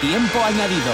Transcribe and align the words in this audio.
Tiempo 0.00 0.38
añadido. 0.44 0.92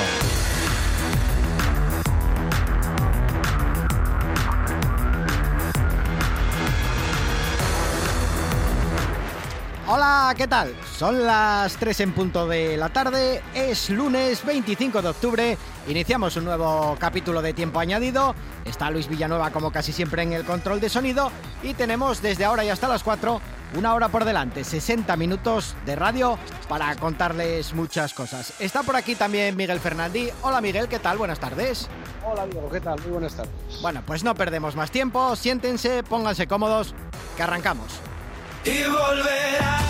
Hola, 9.88 10.34
¿qué 10.36 10.46
tal? 10.46 10.72
Son 10.96 11.26
las 11.26 11.76
3 11.76 12.00
en 12.00 12.12
punto 12.12 12.46
de 12.46 12.76
la 12.76 12.90
tarde, 12.90 13.42
es 13.54 13.90
lunes 13.90 14.45
25 14.45 15.03
de 15.03 15.09
octubre, 15.09 15.59
iniciamos 15.89 16.37
un 16.37 16.45
nuevo 16.45 16.96
capítulo 17.01 17.43
de 17.43 17.53
Tiempo 17.55 17.80
Añadido, 17.80 18.37
está 18.64 18.91
Luis 18.91 19.09
Villanueva 19.09 19.51
como 19.51 19.73
casi 19.73 19.93
siempre 19.93 20.23
en 20.23 20.32
el 20.32 20.45
control 20.45 20.79
de 20.79 20.89
sonido 20.89 21.32
y 21.64 21.75
tenemos 21.75 22.23
desde 22.23 22.45
ahora 22.45 22.64
y 22.64 22.69
hasta 22.69 22.87
las 22.87 23.03
4 23.03 23.41
una 23.77 23.95
hora 23.95 24.09
por 24.09 24.25
delante, 24.25 24.64
60 24.64 25.16
minutos 25.16 25.77
de 25.86 25.96
radio 25.96 26.39
para 26.68 26.95
contarles 26.96 27.75
muchas 27.75 28.14
cosas. 28.14 28.54
Está 28.61 28.82
por 28.82 28.96
aquí 28.96 29.14
también 29.14 29.57
Miguel 29.57 29.80
Fernandí. 29.80 30.29
Hola 30.43 30.61
Miguel, 30.61 30.89
¿qué 30.89 30.99
tal? 30.99 31.18
Buenas 31.18 31.40
tardes. 31.40 31.89
Hola 32.25 32.47
Diego, 32.47 32.69
¿qué 32.71 32.80
tal? 32.80 33.01
Muy 33.03 33.13
buenas 33.13 33.35
tardes. 33.35 33.53
Bueno, 33.80 34.03
pues 34.07 34.25
no 34.25 34.35
perdemos 34.35 34.77
más 34.77 34.91
tiempo, 34.91 35.37
siéntense, 35.37 36.03
pónganse 36.03 36.47
cómodos, 36.47 36.95
que 37.37 37.43
arrancamos. 37.43 38.01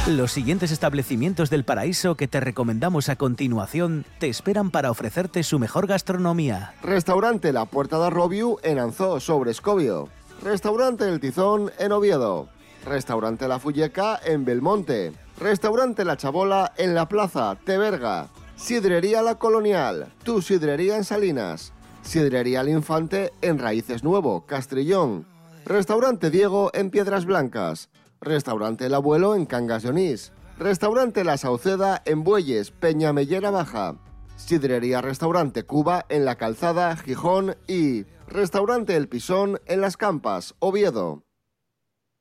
Los 0.06 0.30
siguientes 0.30 0.70
establecimientos 0.70 1.50
del 1.50 1.64
paraíso 1.64 2.14
que 2.14 2.28
te 2.28 2.38
recomendamos 2.38 3.08
a 3.08 3.16
continuación 3.16 4.06
te 4.20 4.28
esperan 4.28 4.70
para 4.70 4.92
ofrecerte 4.92 5.42
su 5.42 5.58
mejor 5.58 5.88
gastronomía. 5.88 6.74
Restaurante 6.82 7.52
La 7.52 7.64
Puerta 7.64 7.98
de 7.98 8.10
Robiu 8.10 8.58
en 8.62 8.78
Anzó, 8.78 9.18
sobre 9.18 9.50
Escobio. 9.50 10.08
Restaurante 10.42 11.08
El 11.08 11.18
Tizón 11.18 11.72
en 11.78 11.90
Oviedo. 11.90 12.48
Restaurante 12.84 13.46
La 13.46 13.58
Fulleca 13.58 14.18
en 14.24 14.44
Belmonte. 14.44 15.12
Restaurante 15.38 16.04
La 16.04 16.16
Chabola 16.16 16.72
en 16.76 16.94
La 16.94 17.08
Plaza, 17.08 17.56
Teberga. 17.64 18.28
Sidrería 18.56 19.22
La 19.22 19.36
Colonial, 19.36 20.12
tu 20.22 20.42
sidrería 20.42 20.96
en 20.96 21.04
Salinas. 21.04 21.72
Sidrería 22.02 22.62
El 22.62 22.70
Infante 22.70 23.32
en 23.42 23.58
Raíces 23.58 24.02
Nuevo, 24.02 24.46
Castrillón. 24.46 25.26
Restaurante 25.64 26.30
Diego 26.30 26.70
en 26.74 26.90
Piedras 26.90 27.26
Blancas. 27.26 27.90
Restaurante 28.20 28.86
El 28.86 28.94
Abuelo 28.94 29.34
en 29.34 29.46
Cangas 29.46 29.82
de. 29.82 30.32
Restaurante 30.58 31.24
La 31.24 31.36
Sauceda 31.36 32.02
en 32.04 32.24
Bueyes, 32.24 32.70
Peña 32.70 33.12
Mellera 33.12 33.50
Baja. 33.50 33.96
Sidrería 34.36 35.02
Restaurante 35.02 35.64
Cuba 35.64 36.06
en 36.08 36.24
La 36.24 36.36
Calzada, 36.36 36.96
Gijón 36.96 37.56
y 37.66 38.04
Restaurante 38.26 38.96
El 38.96 39.08
Pisón 39.08 39.60
en 39.66 39.80
Las 39.80 39.96
Campas, 39.96 40.54
Oviedo. 40.58 41.22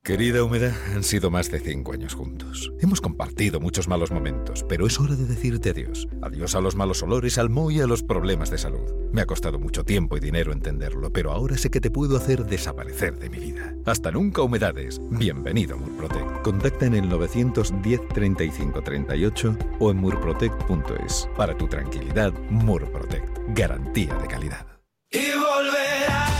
Querida 0.09 0.43
Húmeda, 0.43 0.75
han 0.95 1.03
sido 1.03 1.29
más 1.29 1.51
de 1.51 1.59
cinco 1.59 1.93
años 1.93 2.15
juntos. 2.15 2.73
Hemos 2.79 2.99
compartido 2.99 3.59
muchos 3.59 3.87
malos 3.87 4.09
momentos, 4.09 4.65
pero 4.67 4.87
es 4.87 4.99
hora 4.99 5.15
de 5.15 5.25
decirte 5.25 5.69
adiós. 5.69 6.07
Adiós 6.23 6.55
a 6.55 6.61
los 6.61 6.75
malos 6.75 7.03
olores, 7.03 7.37
al 7.37 7.51
moho 7.51 7.69
y 7.69 7.79
a 7.79 7.85
los 7.85 8.01
problemas 8.01 8.49
de 8.49 8.57
salud. 8.57 8.91
Me 9.11 9.21
ha 9.21 9.27
costado 9.27 9.59
mucho 9.59 9.83
tiempo 9.83 10.17
y 10.17 10.19
dinero 10.19 10.51
entenderlo, 10.51 11.13
pero 11.13 11.31
ahora 11.31 11.57
sé 11.57 11.69
que 11.69 11.79
te 11.79 11.91
puedo 11.91 12.17
hacer 12.17 12.45
desaparecer 12.45 13.19
de 13.19 13.29
mi 13.29 13.37
vida. 13.37 13.75
Hasta 13.85 14.09
nunca, 14.09 14.41
Humedades. 14.41 14.99
Bienvenido 15.11 15.75
a 15.75 15.77
Murprotect. 15.77 16.41
Contacta 16.41 16.87
en 16.87 16.95
el 16.95 17.07
910 17.07 18.07
35 18.07 18.81
38 18.81 19.57
o 19.79 19.91
en 19.91 19.97
murprotect.es. 19.97 21.29
Para 21.37 21.55
tu 21.55 21.67
tranquilidad, 21.67 22.33
Murprotect. 22.49 23.37
Garantía 23.49 24.15
de 24.15 24.27
calidad. 24.27 24.68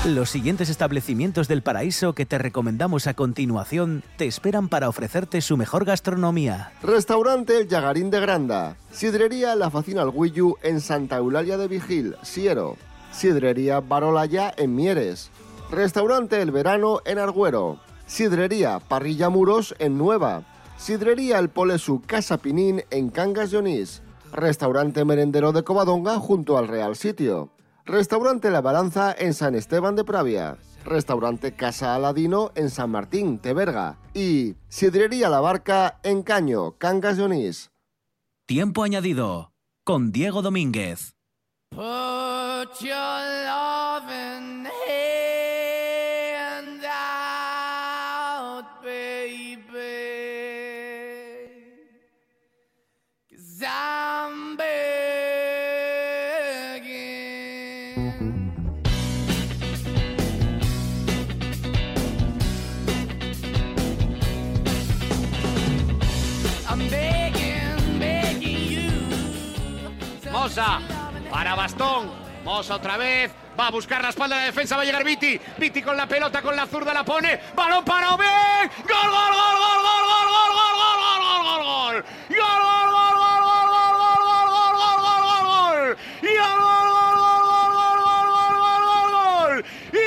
Los 0.06 0.30
siguientes 0.30 0.70
establecimientos 0.70 1.48
del 1.48 1.62
paraíso 1.62 2.14
que 2.14 2.26
te 2.26 2.38
recomendamos 2.38 3.06
a 3.06 3.14
continuación 3.14 4.02
te 4.18 4.28
esperan 4.28 4.70
para 4.70 4.88
ofrecerte 4.88 5.42
su 5.42 5.58
mejor 5.58 5.86
gastronomía. 5.86 6.72
Restaurante 6.82 7.58
El 7.58 7.68
Yagarín 7.68 8.10
de 8.10 8.20
Granda. 8.20 8.78
Sidrería 8.92 9.56
La 9.56 9.70
Facina 9.70 10.04
Alguillu 10.04 10.56
en 10.64 10.82
Santa 10.82 11.18
Eulalia 11.18 11.58
de 11.58 11.68
Vigil, 11.68 12.16
Siero. 12.22 12.78
Sidrería 13.12 13.82
Barolaya 13.82 14.54
en 14.56 14.76
Mieres. 14.76 15.32
Restaurante 15.70 16.42
El 16.42 16.52
Verano 16.52 17.02
en 17.06 17.20
Argüero. 17.20 17.80
Sidrería 18.08 18.80
Parrilla 18.80 19.30
Muros 19.30 19.76
en 19.80 19.98
Nueva. 19.98 20.44
Sidrería 20.78 21.40
El 21.40 21.50
Polesu 21.50 22.02
Casa 22.06 22.38
Pinín 22.38 22.84
en 22.90 23.10
Cangas 23.10 23.52
de 23.52 23.58
Onís. 23.58 24.02
Restaurante 24.32 25.04
Merendero 25.06 25.52
de 25.52 25.64
Covadonga 25.64 26.20
junto 26.20 26.58
al 26.58 26.68
Real 26.68 26.96
Sitio. 26.96 27.50
Restaurante 27.90 28.52
La 28.52 28.62
Balanza 28.62 29.16
en 29.18 29.34
San 29.34 29.56
Esteban 29.56 29.96
de 29.96 30.04
Pravia. 30.04 30.58
Restaurante 30.86 31.54
Casa 31.54 31.96
Aladino 31.96 32.52
en 32.54 32.70
San 32.70 32.92
Martín, 32.92 33.40
Teberga. 33.40 33.98
Y 34.14 34.54
Sidrería 34.68 35.28
La 35.28 35.40
Barca 35.40 36.00
en 36.04 36.22
Caño, 36.22 36.78
Cangas 36.78 37.18
de 37.18 37.24
Onís. 37.24 37.72
Tiempo 38.46 38.84
añadido 38.84 39.54
con 39.84 40.12
Diego 40.12 40.44
Domínguez. 40.44 41.16
Put 41.72 42.80
your 42.80 43.40
Mosa 72.44 72.76
otra 72.76 72.98
vez. 72.98 73.32
Va 73.60 73.68
a 73.68 73.72
buscar 73.72 74.02
la 74.02 74.10
espalda 74.10 74.38
de 74.38 74.46
defensa. 74.46 74.76
Va 74.76 74.82
a 74.84 74.86
llegar 74.86 75.04
Viti. 75.04 75.40
Viti 75.58 75.82
con 75.82 75.98
la 75.98 76.08
pelota, 76.08 76.42
con 76.42 76.56
la 76.56 76.66
zurda 76.66 76.94
la 76.94 77.04
pone. 77.04 77.40
Balón 77.56 77.84
para 77.84 78.14
Oben. 78.14 78.72
Gol, 78.88 79.10
gol, 79.10 79.34
gol, 79.34 79.58
gol, 79.60 79.82
gol, 79.86 80.04
gol, 80.10 80.24
gol, 80.30 80.50
gol, 80.50 80.80
gol, 80.80 81.04
gol, 81.04 81.20
gol, 81.22 81.42
gol, 81.44 81.64
gol. 81.64 82.04
Gol, 82.30 82.60
gol, 82.64 82.90
gol, 82.90 83.16
gol, 83.20 83.44
gol, 83.44 83.44
gol, 87.44 88.28
gol, 88.32 88.56
gol, 88.60 88.84
gol, 88.88 89.08
gol. 89.12 89.66
Y 89.92 90.06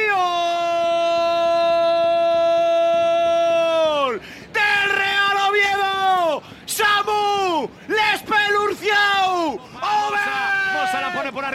gol 4.02 4.14
del 4.52 4.88
Real 4.96 5.36
Oviedo. 5.48 6.42
Samu 6.66 7.68
Lespelurciau. 7.88 9.60
Oben. 9.60 10.42
Mosa 10.74 10.98
la 11.00 11.10
pone 11.12 11.30
por 11.32 11.44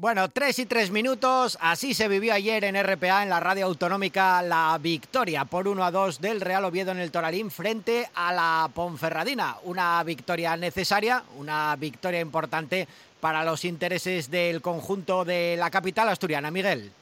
Bueno, 0.00 0.28
3 0.28 0.60
y 0.60 0.66
3 0.66 0.92
minutos, 0.92 1.58
así 1.60 1.92
se 1.92 2.06
vivió 2.06 2.32
ayer 2.32 2.62
en 2.62 2.80
RPA, 2.80 3.24
en 3.24 3.30
la 3.30 3.40
radio 3.40 3.66
autonómica, 3.66 4.40
la 4.42 4.78
victoria 4.80 5.44
por 5.44 5.66
1 5.66 5.84
a 5.84 5.90
2 5.90 6.20
del 6.20 6.40
Real 6.40 6.64
Oviedo 6.64 6.92
en 6.92 7.00
el 7.00 7.10
Toralín 7.10 7.50
frente 7.50 8.08
a 8.14 8.32
la 8.32 8.70
Ponferradina. 8.72 9.56
Una 9.64 10.00
victoria 10.04 10.56
necesaria, 10.56 11.24
una 11.36 11.74
victoria 11.74 12.20
importante 12.20 12.86
para 13.18 13.42
los 13.42 13.64
intereses 13.64 14.30
del 14.30 14.62
conjunto 14.62 15.24
de 15.24 15.56
la 15.58 15.68
capital 15.68 16.08
asturiana. 16.08 16.52
Miguel. 16.52 16.92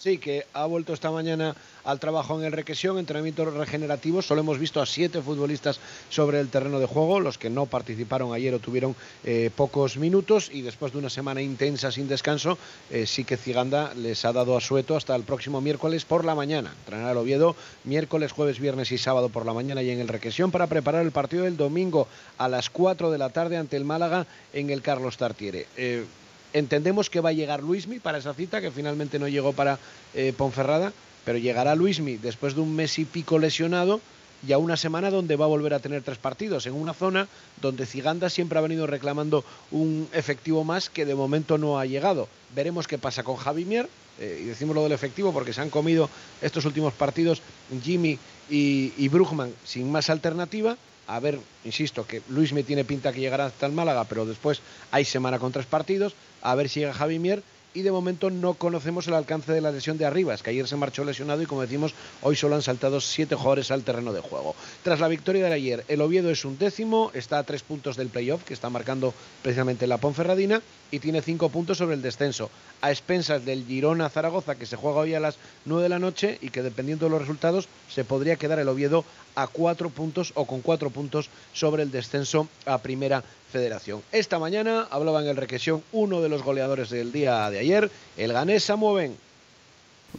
Sí, 0.00 0.16
que 0.16 0.46
ha 0.54 0.64
vuelto 0.64 0.94
esta 0.94 1.10
mañana 1.10 1.54
al 1.84 2.00
trabajo 2.00 2.38
en 2.40 2.46
el 2.46 2.52
Requesión, 2.52 2.98
entrenamientos 2.98 3.52
regenerativos. 3.52 4.24
Solo 4.24 4.40
hemos 4.40 4.58
visto 4.58 4.80
a 4.80 4.86
siete 4.86 5.20
futbolistas 5.20 5.78
sobre 6.08 6.40
el 6.40 6.48
terreno 6.48 6.80
de 6.80 6.86
juego, 6.86 7.20
los 7.20 7.36
que 7.36 7.50
no 7.50 7.66
participaron 7.66 8.32
ayer 8.32 8.54
o 8.54 8.60
tuvieron 8.60 8.96
eh, 9.24 9.50
pocos 9.54 9.98
minutos. 9.98 10.48
Y 10.54 10.62
después 10.62 10.92
de 10.92 10.98
una 11.00 11.10
semana 11.10 11.42
intensa 11.42 11.92
sin 11.92 12.08
descanso, 12.08 12.56
eh, 12.88 13.04
sí 13.04 13.24
que 13.24 13.36
Ciganda 13.36 13.92
les 13.92 14.24
ha 14.24 14.32
dado 14.32 14.56
asueto 14.56 14.96
hasta 14.96 15.14
el 15.14 15.24
próximo 15.24 15.60
miércoles 15.60 16.06
por 16.06 16.24
la 16.24 16.34
mañana. 16.34 16.72
Entrenar 16.78 17.10
al 17.10 17.18
Oviedo 17.18 17.54
miércoles, 17.84 18.32
jueves, 18.32 18.58
viernes 18.58 18.92
y 18.92 18.96
sábado 18.96 19.28
por 19.28 19.44
la 19.44 19.52
mañana 19.52 19.82
y 19.82 19.90
en 19.90 20.00
el 20.00 20.08
Requesión 20.08 20.50
para 20.50 20.66
preparar 20.66 21.04
el 21.04 21.12
partido 21.12 21.44
del 21.44 21.58
domingo 21.58 22.08
a 22.38 22.48
las 22.48 22.70
4 22.70 23.10
de 23.10 23.18
la 23.18 23.28
tarde 23.28 23.58
ante 23.58 23.76
el 23.76 23.84
Málaga 23.84 24.26
en 24.54 24.70
el 24.70 24.80
Carlos 24.80 25.18
Tartiere. 25.18 25.66
Eh, 25.76 26.06
Entendemos 26.52 27.10
que 27.10 27.20
va 27.20 27.30
a 27.30 27.32
llegar 27.32 27.62
Luismi 27.62 28.00
para 28.00 28.18
esa 28.18 28.34
cita, 28.34 28.60
que 28.60 28.70
finalmente 28.70 29.18
no 29.18 29.28
llegó 29.28 29.52
para 29.52 29.78
eh, 30.14 30.32
Ponferrada, 30.36 30.92
pero 31.24 31.38
llegará 31.38 31.74
Luismi 31.74 32.16
después 32.16 32.54
de 32.54 32.60
un 32.60 32.74
mes 32.74 32.98
y 32.98 33.04
pico 33.04 33.38
lesionado 33.38 34.00
y 34.46 34.52
a 34.52 34.58
una 34.58 34.76
semana 34.76 35.10
donde 35.10 35.36
va 35.36 35.44
a 35.44 35.48
volver 35.48 35.74
a 35.74 35.80
tener 35.80 36.02
tres 36.02 36.18
partidos, 36.18 36.66
en 36.66 36.72
una 36.72 36.94
zona 36.94 37.28
donde 37.60 37.86
Ciganda 37.86 38.30
siempre 38.30 38.58
ha 38.58 38.62
venido 38.62 38.86
reclamando 38.86 39.44
un 39.70 40.08
efectivo 40.12 40.64
más 40.64 40.88
que 40.88 41.04
de 41.04 41.14
momento 41.14 41.58
no 41.58 41.78
ha 41.78 41.86
llegado. 41.86 42.28
Veremos 42.54 42.88
qué 42.88 42.98
pasa 42.98 43.22
con 43.22 43.36
Javi 43.36 43.64
Mier, 43.64 43.88
eh, 44.18 44.40
y 44.42 44.44
decimos 44.46 44.74
lo 44.74 44.82
del 44.82 44.92
efectivo 44.92 45.32
porque 45.32 45.52
se 45.52 45.60
han 45.60 45.70
comido 45.70 46.08
estos 46.42 46.64
últimos 46.64 46.92
partidos 46.94 47.42
Jimmy 47.82 48.18
y, 48.48 48.92
y 48.96 49.08
Brugman 49.08 49.52
sin 49.64 49.90
más 49.90 50.10
alternativa. 50.10 50.76
A 51.10 51.18
ver, 51.18 51.40
insisto, 51.64 52.06
que 52.06 52.22
Luis 52.28 52.52
me 52.52 52.62
tiene 52.62 52.84
pinta 52.84 53.12
que 53.12 53.18
llegará 53.18 53.46
hasta 53.46 53.66
el 53.66 53.72
Málaga, 53.72 54.04
pero 54.04 54.26
después 54.26 54.60
hay 54.92 55.04
semana 55.04 55.40
con 55.40 55.50
tres 55.50 55.66
partidos. 55.66 56.14
A 56.40 56.54
ver 56.54 56.68
si 56.68 56.78
llega 56.78 56.94
Javi 56.94 57.18
Mier. 57.18 57.42
Y 57.72 57.82
de 57.82 57.92
momento 57.92 58.30
no 58.30 58.54
conocemos 58.54 59.06
el 59.06 59.14
alcance 59.14 59.52
de 59.52 59.60
la 59.60 59.70
lesión 59.70 59.96
de 59.96 60.04
Arribas, 60.04 60.42
que 60.42 60.50
ayer 60.50 60.66
se 60.66 60.74
marchó 60.74 61.04
lesionado 61.04 61.40
y 61.40 61.46
como 61.46 61.62
decimos, 61.62 61.94
hoy 62.20 62.34
solo 62.34 62.56
han 62.56 62.62
saltado 62.62 63.00
siete 63.00 63.36
jugadores 63.36 63.70
al 63.70 63.84
terreno 63.84 64.12
de 64.12 64.20
juego. 64.20 64.56
Tras 64.82 64.98
la 64.98 65.06
victoria 65.06 65.46
de 65.46 65.54
ayer, 65.54 65.84
el 65.86 66.00
Oviedo 66.00 66.30
es 66.30 66.44
un 66.44 66.58
décimo, 66.58 67.12
está 67.14 67.38
a 67.38 67.44
tres 67.44 67.62
puntos 67.62 67.96
del 67.96 68.08
playoff, 68.08 68.42
que 68.42 68.54
está 68.54 68.70
marcando 68.70 69.14
precisamente 69.42 69.86
la 69.86 69.98
Ponferradina, 69.98 70.62
y 70.90 70.98
tiene 70.98 71.22
cinco 71.22 71.48
puntos 71.48 71.78
sobre 71.78 71.94
el 71.94 72.02
descenso, 72.02 72.50
a 72.80 72.90
expensas 72.90 73.44
del 73.44 73.64
Girona 73.64 74.08
Zaragoza, 74.08 74.56
que 74.56 74.66
se 74.66 74.74
juega 74.74 74.98
hoy 74.98 75.14
a 75.14 75.20
las 75.20 75.36
nueve 75.64 75.84
de 75.84 75.88
la 75.90 76.00
noche 76.00 76.38
y 76.40 76.50
que 76.50 76.62
dependiendo 76.62 77.06
de 77.06 77.10
los 77.10 77.20
resultados 77.20 77.68
se 77.88 78.04
podría 78.04 78.34
quedar 78.34 78.58
el 78.58 78.68
Oviedo 78.68 79.04
a 79.36 79.46
cuatro 79.46 79.90
puntos 79.90 80.32
o 80.34 80.44
con 80.44 80.60
cuatro 80.60 80.90
puntos 80.90 81.30
sobre 81.52 81.84
el 81.84 81.92
descenso 81.92 82.48
a 82.66 82.78
Primera 82.78 83.22
Federación. 83.52 84.02
Esta 84.12 84.38
mañana 84.38 84.86
hablaba 84.90 85.22
en 85.22 85.28
el 85.28 85.36
Requesión 85.36 85.82
uno 85.92 86.20
de 86.20 86.28
los 86.28 86.42
goleadores 86.42 86.90
del 86.90 87.12
día 87.12 87.48
de 87.50 87.59
ayer, 87.60 87.90
el 88.16 88.32
ganés 88.32 88.64
Samueven. 88.64 89.14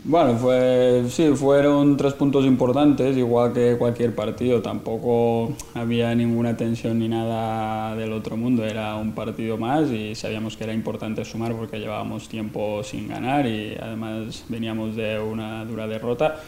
Bueno, 0.03 0.37
fue, 0.37 1.03
sí, 1.09 1.31
fueron 1.35 1.97
tres 1.97 2.13
puntos 2.13 2.45
importantes, 2.45 3.15
igual 3.17 3.51
que 3.51 3.75
cualquier 3.77 4.15
partido. 4.15 4.61
Tampoco 4.61 5.53
había 5.73 6.15
ninguna 6.15 6.55
tensión 6.55 6.97
ni 6.99 7.09
nada 7.09 7.95
del 7.95 8.13
otro 8.13 8.37
mundo. 8.37 8.65
Era 8.65 8.95
un 8.95 9.11
partido 9.11 9.57
más 9.57 9.91
y 9.91 10.15
sabíamos 10.15 10.55
que 10.55 10.63
era 10.63 10.73
importante 10.73 11.25
sumar 11.25 11.53
porque 11.53 11.77
llevábamos 11.77 12.29
tiempo 12.29 12.81
sin 12.83 13.09
ganar 13.09 13.45
y 13.45 13.75
además 13.79 14.45
veníamos 14.47 14.95
de 14.95 15.19
una 15.19 15.65
dura 15.65 15.87
derrota 15.87 16.41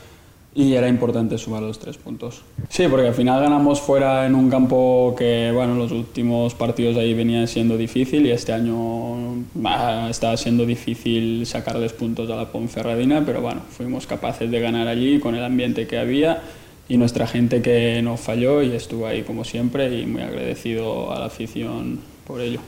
y 0.55 0.73
era 0.73 0.88
importante 0.88 1.38
sumar 1.38 1.63
los 1.63 1.79
tres 1.79 1.97
puntos. 1.97 2.44
Sí, 2.69 2.85
porque 2.88 3.07
al 3.07 3.13
final 3.13 3.41
ganamos 3.41 3.81
fuera 3.81 4.25
en 4.25 4.35
un 4.35 4.50
campo 4.50 5.15
que, 5.17 5.51
bueno, 5.53 5.75
los 5.75 5.91
últimos 5.91 6.53
partidos 6.53 6.95
ahí 6.97 7.13
venían 7.13 7.47
siendo 7.47 7.75
difícil 7.75 8.25
y 8.25 8.31
este 8.31 8.53
año 8.53 9.44
bah, 9.55 10.09
estaba 10.09 10.38
siendo 10.38 10.65
difícil 10.65 11.45
sacarles 11.47 11.94
puntos 11.94 12.29
a 12.29 12.35
la 12.35 12.51
Ponferradina, 12.51 13.23
pero 13.25 13.41
bueno, 13.41 13.61
fuimos 13.69 14.05
capaces 14.05 14.51
de 14.51 14.59
ganar 14.59 14.88
allí 14.88 15.19
con 15.19 15.35
el 15.35 15.44
ambiente 15.44 15.88
que 15.88 15.97
había 15.97 16.44
y 16.88 16.97
nuestra 16.97 17.25
gente 17.25 17.61
que 17.61 18.01
no 18.03 18.17
falló 18.17 18.61
y 18.61 18.73
estuvo 18.73 19.07
ahí 19.07 19.23
como 19.23 19.44
siempre 19.44 20.00
y 20.00 20.05
muy 20.05 20.21
agradecido 20.21 21.11
a 21.11 21.19
la 21.19 21.25
afición 21.25 22.00
por 22.27 22.41
ello. 22.41 22.59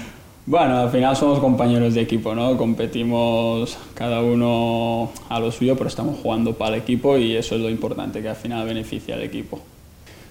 Bueno, 0.44 0.78
al 0.78 0.90
final 0.90 1.16
somos 1.16 1.38
compañeros 1.38 1.94
de 1.94 2.00
equipo, 2.00 2.34
¿no? 2.34 2.56
Competimos 2.56 3.78
cada 3.94 4.22
uno 4.22 5.12
a 5.28 5.38
lo 5.38 5.52
suyo, 5.52 5.76
pero 5.76 5.86
estamos 5.86 6.18
jugando 6.20 6.54
para 6.54 6.74
el 6.74 6.82
equipo 6.82 7.16
y 7.16 7.36
eso 7.36 7.54
es 7.54 7.60
lo 7.60 7.70
importante, 7.70 8.20
que 8.20 8.28
al 8.28 8.34
final 8.34 8.66
beneficia 8.66 9.14
al 9.14 9.22
equipo. 9.22 9.60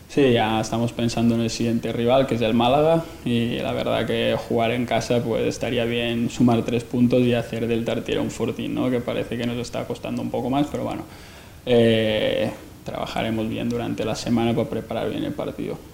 Sí, 0.10 0.34
ya 0.34 0.60
estamos 0.60 0.92
pensando 0.92 1.36
en 1.36 1.42
el 1.42 1.50
siguiente 1.50 1.94
rival, 1.94 2.28
que 2.28 2.36
es 2.36 2.42
el 2.42 2.54
Málaga, 2.54 3.06
y 3.24 3.56
la 3.60 3.72
verdad 3.72 4.06
que 4.06 4.36
jugar 4.50 4.72
en 4.72 4.86
casa 4.86 5.24
pues 5.24 5.44
estaría 5.44 5.86
bien 5.86 6.30
sumar 6.30 6.64
tres 6.64 6.84
puntos 6.84 7.22
y 7.22 7.34
hacer 7.34 7.66
del 7.66 7.86
Tartiere 7.86 8.20
un 8.20 8.32
fortín, 8.32 8.76
¿no? 8.76 8.92
Que 8.92 9.00
parece 9.00 9.38
que 9.38 9.48
nos 9.48 9.56
está 9.60 9.86
costando 9.86 10.22
un 10.22 10.30
poco 10.30 10.50
más, 10.50 10.68
pero 10.70 10.84
bueno, 10.84 11.04
eh, 11.66 12.52
trabajaremos 12.84 13.48
bien 13.48 13.70
durante 13.70 14.04
la 14.04 14.16
semana 14.16 14.54
para 14.54 14.70
preparar 14.70 15.10
bien 15.10 15.24
el 15.24 15.32
partido. 15.32 15.91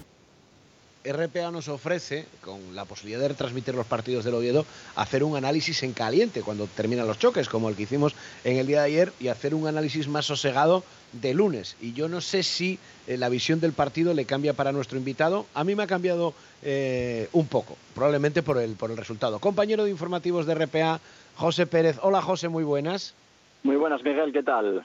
RPA 1.12 1.50
nos 1.50 1.68
ofrece, 1.68 2.26
con 2.40 2.74
la 2.74 2.84
posibilidad 2.84 3.20
de 3.20 3.28
retransmitir 3.28 3.74
los 3.74 3.86
partidos 3.86 4.24
del 4.24 4.34
Oviedo, 4.34 4.64
hacer 4.96 5.24
un 5.24 5.36
análisis 5.36 5.82
en 5.82 5.92
caliente 5.92 6.42
cuando 6.42 6.66
terminan 6.66 7.06
los 7.06 7.18
choques, 7.18 7.48
como 7.48 7.68
el 7.68 7.76
que 7.76 7.82
hicimos 7.84 8.14
en 8.44 8.56
el 8.56 8.66
día 8.66 8.80
de 8.80 8.86
ayer, 8.86 9.12
y 9.20 9.28
hacer 9.28 9.54
un 9.54 9.66
análisis 9.66 10.08
más 10.08 10.26
sosegado 10.26 10.84
de 11.12 11.34
lunes. 11.34 11.76
Y 11.80 11.92
yo 11.92 12.08
no 12.08 12.20
sé 12.20 12.42
si 12.42 12.78
eh, 13.06 13.16
la 13.16 13.28
visión 13.28 13.60
del 13.60 13.72
partido 13.72 14.14
le 14.14 14.24
cambia 14.24 14.52
para 14.52 14.72
nuestro 14.72 14.98
invitado. 14.98 15.46
A 15.54 15.64
mí 15.64 15.74
me 15.74 15.82
ha 15.82 15.86
cambiado 15.86 16.34
eh, 16.62 17.28
un 17.32 17.46
poco, 17.46 17.76
probablemente 17.94 18.42
por 18.42 18.58
el, 18.58 18.74
por 18.74 18.90
el 18.90 18.96
resultado. 18.96 19.38
Compañero 19.38 19.84
de 19.84 19.90
informativos 19.90 20.46
de 20.46 20.54
RPA, 20.54 21.00
José 21.36 21.66
Pérez. 21.66 21.98
Hola 22.02 22.20
José, 22.22 22.48
muy 22.48 22.64
buenas. 22.64 23.14
Muy 23.62 23.76
buenas, 23.76 24.02
Miguel, 24.02 24.32
¿qué 24.32 24.42
tal? 24.42 24.84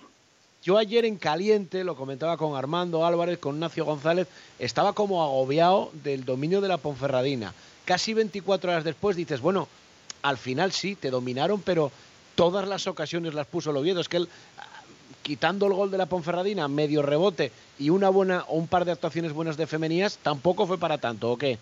Yo 0.64 0.78
ayer 0.78 1.04
en 1.04 1.18
caliente, 1.18 1.84
lo 1.84 1.98
comentaba 1.98 2.38
con 2.38 2.56
Armando 2.56 3.06
Álvarez, 3.06 3.38
con 3.38 3.60
Nacio 3.60 3.84
González, 3.84 4.30
estaba 4.60 4.94
como 4.94 5.22
agobiado 5.22 5.92
del 6.06 6.24
dominio 6.24 6.62
de 6.62 6.70
la 6.70 6.78
Ponferradina. 6.78 7.54
Casi 7.84 8.14
24 8.14 8.72
horas 8.72 8.86
después 8.86 9.18
dices, 9.18 9.42
bueno, 9.42 9.68
al 10.22 10.38
final 10.38 10.72
sí, 10.72 10.96
te 10.96 11.10
dominaron, 11.10 11.62
pero 11.62 11.92
todas 12.36 12.66
las 12.66 12.88
ocasiones 12.88 13.34
las 13.34 13.46
puso 13.46 13.72
el 13.72 13.78
Oviedo. 13.78 14.00
Es 14.00 14.08
que 14.08 14.16
él, 14.16 14.30
quitando 15.22 15.68
el 15.68 15.74
gol 15.74 15.92
de 15.92 15.98
la 15.98 16.06
Ponferradina, 16.06 16.70
medio 16.70 17.02
rebote 17.02 17.52
y 17.78 17.90
una 17.90 18.08
buena 18.08 18.46
o 18.48 18.56
un 18.56 18.70
par 18.70 18.86
de 18.86 18.94
actuaciones 18.94 19.34
buenas 19.34 19.58
de 19.58 19.68
femenías, 19.68 20.18
tampoco 20.20 20.66
fue 20.66 20.78
para 20.78 20.98
tanto, 20.98 21.30
¿o 21.30 21.38
qué? 21.38 21.58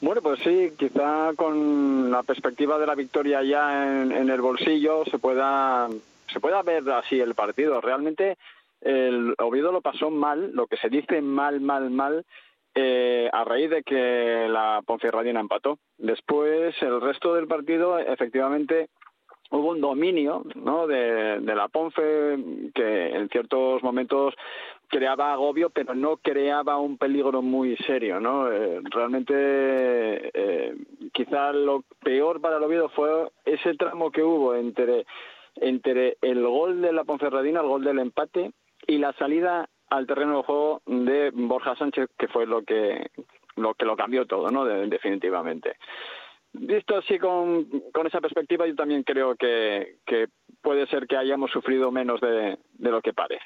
Bueno, 0.00 0.20
pues 0.22 0.40
sí, 0.42 0.72
quizá 0.76 1.34
con 1.36 2.10
la 2.10 2.24
perspectiva 2.24 2.78
de 2.78 2.86
la 2.86 2.96
victoria 2.96 3.44
ya 3.44 4.02
en 4.02 4.28
el 4.28 4.40
bolsillo 4.40 5.04
se 5.04 5.20
pueda 5.20 5.88
se 6.32 6.40
pueda 6.40 6.62
ver 6.62 6.88
así 6.90 7.20
el 7.20 7.34
partido. 7.34 7.80
Realmente 7.80 8.36
el 8.80 9.34
Oviedo 9.38 9.72
lo 9.72 9.80
pasó 9.80 10.10
mal, 10.10 10.52
lo 10.52 10.66
que 10.66 10.76
se 10.76 10.88
dice 10.88 11.22
mal, 11.22 11.60
mal, 11.60 11.90
mal, 11.90 12.24
eh, 12.74 13.28
a 13.32 13.44
raíz 13.44 13.70
de 13.70 13.82
que 13.82 14.46
la 14.48 14.82
Ponferradina 14.84 15.40
empató. 15.40 15.78
Después, 15.98 16.74
el 16.82 17.00
resto 17.00 17.34
del 17.34 17.46
partido, 17.46 17.98
efectivamente, 17.98 18.88
hubo 19.50 19.70
un 19.70 19.80
dominio 19.80 20.42
¿no? 20.54 20.86
de, 20.86 21.40
la 21.40 21.68
Ponfe 21.68 22.38
que 22.74 23.10
en 23.10 23.28
ciertos 23.28 23.82
momentos 23.82 24.34
creaba 24.88 25.32
agobio, 25.32 25.70
pero 25.70 25.94
no 25.94 26.16
creaba 26.16 26.78
un 26.78 26.98
peligro 26.98 27.40
muy 27.40 27.76
serio, 27.78 28.20
¿no? 28.20 28.50
Eh, 28.50 28.80
realmente, 28.90 29.34
eh, 30.34 30.74
quizá 31.12 31.52
lo 31.52 31.84
peor 32.02 32.40
para 32.40 32.56
el 32.56 32.62
Oviedo 32.62 32.88
fue 32.90 33.30
ese 33.44 33.74
tramo 33.74 34.10
que 34.10 34.22
hubo 34.22 34.54
entre 34.54 35.06
entre 35.56 36.16
el 36.20 36.46
gol 36.46 36.80
de 36.82 36.92
la 36.92 37.04
Ponferradina, 37.04 37.60
el 37.60 37.66
gol 37.68 37.84
del 37.84 37.98
empate 37.98 38.52
y 38.86 38.98
la 38.98 39.12
salida 39.14 39.68
al 39.90 40.06
terreno 40.06 40.38
de 40.38 40.42
juego 40.44 40.82
de 40.86 41.30
Borja 41.34 41.76
Sánchez, 41.76 42.08
que 42.18 42.28
fue 42.28 42.46
lo 42.46 42.62
que 42.62 43.10
lo 43.56 43.96
cambió 43.96 44.26
todo, 44.26 44.50
¿no? 44.50 44.64
De- 44.64 44.86
definitivamente. 44.86 45.76
Visto 46.54 46.96
así 46.96 47.18
con, 47.18 47.66
esa 48.06 48.20
perspectiva, 48.20 48.66
yo 48.66 48.74
también 48.74 49.02
creo 49.04 49.36
que, 49.36 49.98
que 50.06 50.28
puede 50.60 50.86
ser 50.86 51.06
que 51.06 51.16
hayamos 51.16 51.50
sufrido 51.50 51.90
menos 51.90 52.20
de, 52.20 52.58
de 52.72 52.90
lo 52.90 53.00
que 53.00 53.12
parece. 53.12 53.44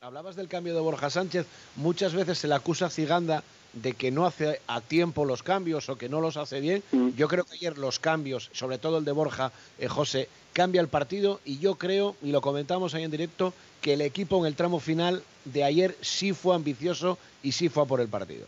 Hablabas 0.00 0.36
del 0.36 0.48
cambio 0.48 0.74
de 0.74 0.80
Borja 0.80 1.10
Sánchez. 1.10 1.46
Muchas 1.76 2.14
veces 2.14 2.38
se 2.38 2.46
le 2.48 2.54
acusa 2.54 2.86
a 2.86 2.90
Ciganda 2.90 3.42
de 3.82 3.92
que 3.92 4.10
no 4.10 4.26
hace 4.26 4.60
a 4.66 4.80
tiempo 4.80 5.24
los 5.24 5.42
cambios 5.42 5.88
o 5.88 5.96
que 5.96 6.08
no 6.08 6.20
los 6.20 6.36
hace 6.36 6.60
bien. 6.60 6.82
Mm. 6.92 7.10
Yo 7.16 7.28
creo 7.28 7.44
que 7.44 7.54
ayer 7.54 7.78
los 7.78 7.98
cambios, 7.98 8.50
sobre 8.52 8.78
todo 8.78 8.98
el 8.98 9.04
de 9.04 9.12
Borja, 9.12 9.52
eh, 9.78 9.88
José, 9.88 10.28
cambia 10.52 10.80
el 10.80 10.88
partido 10.88 11.40
y 11.44 11.58
yo 11.58 11.76
creo, 11.76 12.16
y 12.22 12.30
lo 12.32 12.40
comentamos 12.40 12.94
ahí 12.94 13.04
en 13.04 13.10
directo, 13.10 13.52
que 13.80 13.94
el 13.94 14.00
equipo 14.00 14.38
en 14.38 14.46
el 14.46 14.54
tramo 14.54 14.80
final 14.80 15.22
de 15.44 15.64
ayer 15.64 15.96
sí 16.00 16.32
fue 16.32 16.54
ambicioso 16.54 17.18
y 17.42 17.52
sí 17.52 17.68
fue 17.68 17.84
a 17.84 17.86
por 17.86 18.00
el 18.00 18.08
partido. 18.08 18.46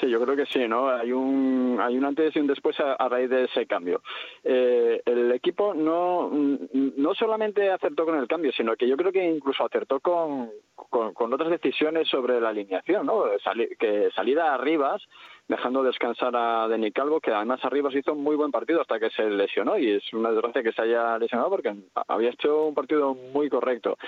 Sí, 0.00 0.08
yo 0.08 0.18
creo 0.20 0.34
que 0.34 0.46
sí, 0.46 0.66
¿no? 0.66 0.88
Hay 0.88 1.12
un, 1.12 1.78
hay 1.80 1.98
un 1.98 2.04
antes 2.06 2.34
y 2.34 2.38
un 2.40 2.46
después 2.46 2.78
a, 2.80 3.08
raíz 3.08 3.28
de 3.28 3.44
ese 3.44 3.66
cambio. 3.66 4.02
Eh, 4.42 5.02
el 5.04 5.30
equipo 5.32 5.74
no, 5.74 6.30
no 6.72 7.14
solamente 7.14 7.70
acertó 7.70 8.06
con 8.06 8.16
el 8.18 8.26
cambio, 8.26 8.50
sino 8.52 8.76
que 8.76 8.88
yo 8.88 8.96
creo 8.96 9.12
que 9.12 9.22
incluso 9.28 9.64
acertó 9.64 10.00
con, 10.00 10.50
con, 10.74 11.12
con 11.12 11.32
otras 11.34 11.50
decisiones 11.50 12.08
sobre 12.08 12.40
la 12.40 12.48
alineación, 12.48 13.04
¿no? 13.04 13.24
Sali- 13.44 13.76
que 13.78 14.10
salida 14.14 14.54
a 14.54 14.58
Rivas, 14.58 15.02
dejando 15.50 15.82
descansar 15.82 16.34
a 16.36 16.68
Denis 16.68 16.94
Calvo, 16.94 17.20
que 17.20 17.32
además 17.32 17.58
a 17.64 17.68
Rivas 17.68 17.94
hizo 17.96 18.12
un 18.12 18.22
muy 18.22 18.36
buen 18.36 18.52
partido 18.52 18.80
hasta 18.80 19.00
que 19.00 19.10
se 19.10 19.28
lesionó 19.28 19.76
y 19.76 19.90
es 19.90 20.12
una 20.12 20.30
desgracia 20.30 20.62
que 20.62 20.70
se 20.70 20.82
haya 20.82 21.18
lesionado 21.18 21.50
porque 21.50 21.74
había 22.06 22.30
hecho 22.30 22.66
un 22.66 22.74
partido 22.74 23.14
muy 23.14 23.50
correcto. 23.50 23.98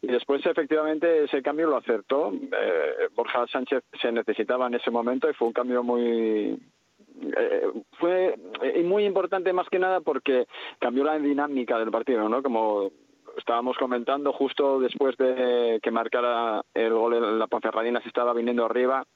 Y 0.00 0.06
después, 0.06 0.44
efectivamente, 0.46 1.24
ese 1.24 1.42
cambio 1.42 1.68
lo 1.68 1.76
acertó. 1.76 2.32
Eh, 2.32 3.08
Borja 3.14 3.46
Sánchez 3.46 3.84
se 4.00 4.10
necesitaba 4.10 4.68
en 4.68 4.74
ese 4.74 4.90
momento 4.90 5.28
y 5.28 5.34
fue 5.34 5.48
un 5.48 5.52
cambio 5.52 5.82
muy. 5.82 6.58
eh, 7.20 7.66
fue 7.98 8.34
eh, 8.62 8.82
muy 8.82 9.04
importante 9.04 9.52
más 9.52 9.68
que 9.68 9.78
nada 9.78 10.00
porque 10.00 10.46
cambió 10.78 11.04
la 11.04 11.18
dinámica 11.18 11.78
del 11.78 11.90
partido, 11.90 12.26
¿no? 12.26 12.42
Como 12.42 12.90
estábamos 13.36 13.76
comentando 13.76 14.32
justo 14.32 14.80
después 14.80 15.14
de 15.18 15.78
que 15.82 15.90
marcara 15.90 16.62
el 16.72 16.94
gol 16.94 17.38
la 17.38 17.46
Ponferradina 17.48 18.00
se 18.00 18.08
estaba 18.08 18.32
viniendo 18.32 18.64
arriba 18.64 19.06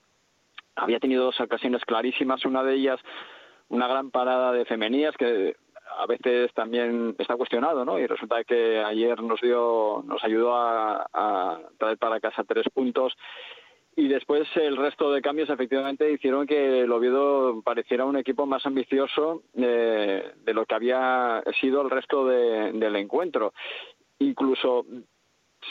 había 0.81 0.99
tenido 1.01 1.25
dos 1.25 1.41
ocasiones 1.41 1.85
clarísimas 1.85 2.45
una 2.45 2.63
de 2.63 2.75
ellas 2.75 3.01
una 3.69 3.87
gran 3.87 4.11
parada 4.11 4.53
de 4.53 4.65
femenías 4.65 5.17
que 5.17 5.55
a 5.99 6.07
veces 6.07 6.53
también 6.55 7.15
está 7.19 7.37
cuestionado, 7.37 7.85
¿no? 7.85 7.99
Y 7.99 8.07
resulta 8.07 8.43
que 8.45 8.79
ayer 8.79 9.23
nos 9.23 9.41
dio, 9.41 10.03
nos 10.07 10.23
ayudó 10.25 10.55
a, 10.55 11.61
traer 11.79 11.99
para 11.99 12.21
casa 12.21 12.45
tres 12.45 12.67
puntos 12.73 13.17
y 13.97 14.09
después 14.09 14.49
el 14.57 14.77
resto 14.77 15.13
de 15.13 15.21
cambios 15.21 15.51
efectivamente 15.51 16.11
hicieron 16.11 16.47
que 16.47 16.81
el 16.81 16.93
Oviedo 16.93 17.61
pareciera 17.63 18.05
un 18.05 18.17
equipo 18.17 18.47
más 18.47 18.65
ambicioso 18.67 19.43
eh, 19.57 20.33
de 20.45 20.55
lo 20.55 20.65
que 20.65 20.75
había 20.75 21.43
sido 21.61 21.83
el 21.83 21.91
resto 21.91 22.27
de- 22.27 22.73
del 22.73 22.97
encuentro. 22.97 23.53
Incluso 24.21 24.87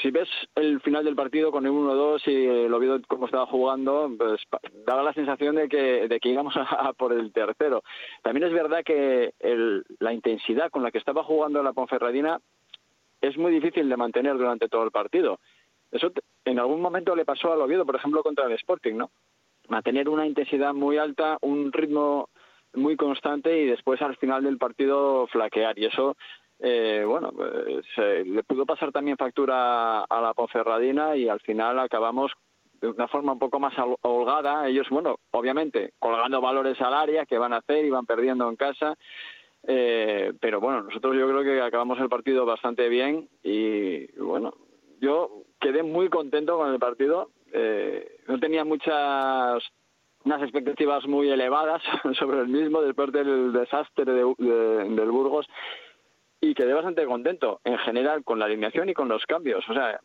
si 0.01 0.11
ves 0.11 0.29
el 0.55 0.79
final 0.81 1.03
del 1.05 1.15
partido 1.15 1.51
con 1.51 1.65
el 1.65 1.71
1-2 1.71 2.21
y 2.27 2.45
el 2.65 2.73
Oviedo 2.73 2.99
como 3.07 3.25
estaba 3.25 3.45
jugando, 3.45 4.11
pues 4.17 4.41
daba 4.85 5.03
la 5.03 5.13
sensación 5.13 5.55
de 5.55 5.67
que, 5.69 6.07
de 6.07 6.19
que 6.19 6.29
íbamos 6.29 6.55
a, 6.57 6.93
por 6.93 7.13
el 7.13 7.31
tercero. 7.31 7.83
También 8.21 8.47
es 8.47 8.53
verdad 8.53 8.83
que 8.83 9.33
el- 9.39 9.83
la 9.99 10.13
intensidad 10.13 10.69
con 10.69 10.83
la 10.83 10.91
que 10.91 10.97
estaba 10.97 11.23
jugando 11.23 11.61
la 11.63 11.73
Ponferradina 11.73 12.39
es 13.21 13.37
muy 13.37 13.51
difícil 13.51 13.89
de 13.89 13.97
mantener 13.97 14.37
durante 14.37 14.69
todo 14.69 14.83
el 14.83 14.91
partido. 14.91 15.39
Eso 15.91 16.11
en 16.45 16.59
algún 16.59 16.81
momento 16.81 17.15
le 17.15 17.25
pasó 17.25 17.51
al 17.51 17.61
Oviedo, 17.61 17.85
por 17.85 17.95
ejemplo, 17.95 18.23
contra 18.23 18.45
el 18.45 18.53
Sporting, 18.53 18.95
¿no? 18.95 19.11
Mantener 19.67 20.07
una 20.09 20.25
intensidad 20.25 20.73
muy 20.73 20.97
alta, 20.97 21.37
un 21.41 21.71
ritmo 21.71 22.29
muy 22.73 22.95
constante 22.95 23.61
y 23.61 23.65
después 23.65 24.01
al 24.01 24.15
final 24.17 24.43
del 24.43 24.57
partido 24.57 25.27
flaquear. 25.27 25.77
Y 25.79 25.85
eso, 25.85 26.15
eh, 26.59 27.03
bueno, 27.07 27.31
pues, 27.35 27.85
eh, 27.97 28.23
le 28.25 28.43
pudo 28.43 28.65
pasar 28.65 28.91
también 28.91 29.17
factura 29.17 30.01
a 30.03 30.21
la 30.21 30.33
Ponferradina 30.33 31.15
y 31.15 31.27
al 31.29 31.39
final 31.41 31.79
acabamos 31.79 32.31
de 32.81 32.87
una 32.89 33.07
forma 33.07 33.33
un 33.33 33.39
poco 33.39 33.59
más 33.59 33.73
hol- 33.77 33.97
holgada. 34.01 34.67
Ellos, 34.67 34.87
bueno, 34.89 35.17
obviamente, 35.31 35.93
colgando 35.99 36.39
valores 36.41 36.79
al 36.81 36.93
área 36.93 37.25
que 37.25 37.37
van 37.37 37.53
a 37.53 37.57
hacer 37.57 37.83
y 37.85 37.89
van 37.89 38.05
perdiendo 38.05 38.47
en 38.49 38.55
casa. 38.55 38.95
Eh, 39.67 40.31
pero 40.39 40.61
bueno, 40.61 40.83
nosotros 40.83 41.15
yo 41.17 41.27
creo 41.27 41.43
que 41.43 41.61
acabamos 41.61 41.99
el 41.99 42.07
partido 42.07 42.45
bastante 42.45 42.87
bien 42.87 43.27
y 43.43 44.09
bueno, 44.21 44.53
yo 45.01 45.43
quedé 45.59 45.83
muy 45.83 46.07
contento 46.09 46.57
con 46.57 46.71
el 46.71 46.79
partido. 46.79 47.29
Eh, 47.51 48.19
no 48.27 48.39
tenía 48.39 48.63
muchas 48.63 49.61
unas 50.23 50.41
expectativas 50.43 51.05
muy 51.07 51.29
elevadas 51.29 51.81
sobre 52.19 52.39
el 52.39 52.47
mismo 52.47 52.81
después 52.81 53.11
del 53.11 53.51
desastre 53.53 54.05
de- 54.05 54.33
de- 54.37 54.89
del 54.89 55.11
Burgos 55.11 55.45
y 56.41 56.53
quedé 56.53 56.73
bastante 56.73 57.05
contento 57.05 57.59
en 57.63 57.77
general 57.79 58.23
con 58.23 58.39
la 58.39 58.45
alineación 58.45 58.89
y 58.89 58.93
con 58.93 59.07
los 59.09 59.25
cambios. 59.25 59.67
O 59.69 59.73
sea, 59.73 59.99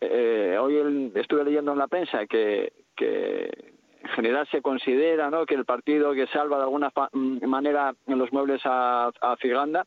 eh, 0.00 0.56
hoy 0.60 0.76
el- 0.76 1.12
estuve 1.14 1.44
leyendo 1.44 1.72
en 1.72 1.78
la 1.78 1.88
prensa 1.88 2.26
que, 2.26 2.72
que 2.96 3.50
en 4.02 4.08
general 4.10 4.46
se 4.50 4.62
considera 4.62 5.30
¿no? 5.30 5.44
que 5.46 5.54
el 5.54 5.64
partido 5.64 6.12
que 6.12 6.26
salva 6.28 6.56
de 6.58 6.62
alguna 6.64 6.92
manera 7.12 7.94
en 8.06 8.18
los 8.18 8.32
muebles 8.32 8.60
a, 8.64 9.08
a 9.20 9.36
Ciganda 9.40 9.86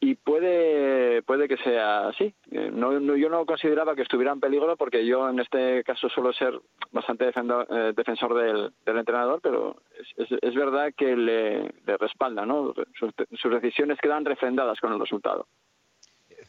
y 0.00 0.14
puede 0.14 1.22
puede 1.22 1.46
que 1.46 1.58
sea 1.58 2.08
así. 2.08 2.34
Eh, 2.50 2.72
yo 2.72 3.28
no 3.28 3.46
consideraba 3.46 3.94
que 3.94 4.02
estuviera 4.02 4.32
en 4.32 4.40
peligro 4.40 4.76
porque 4.76 5.04
yo 5.04 5.28
en 5.28 5.38
este 5.38 5.84
caso 5.84 6.08
suelo 6.08 6.32
ser 6.32 6.58
bastante 6.90 7.28
eh, 7.28 7.92
defensor 7.94 8.34
del, 8.34 8.72
entrenador, 8.86 9.40
pero 9.42 9.76
es, 10.16 10.54
verdad 10.54 10.92
que 10.96 11.14
le, 11.14 11.68
respalda, 11.98 12.46
¿no? 12.46 12.74
Sus, 12.98 13.52
decisiones 13.60 13.98
quedan 14.00 14.24
refrendadas 14.24 14.80
con 14.80 14.92
el 14.92 15.00
resultado. 15.00 15.46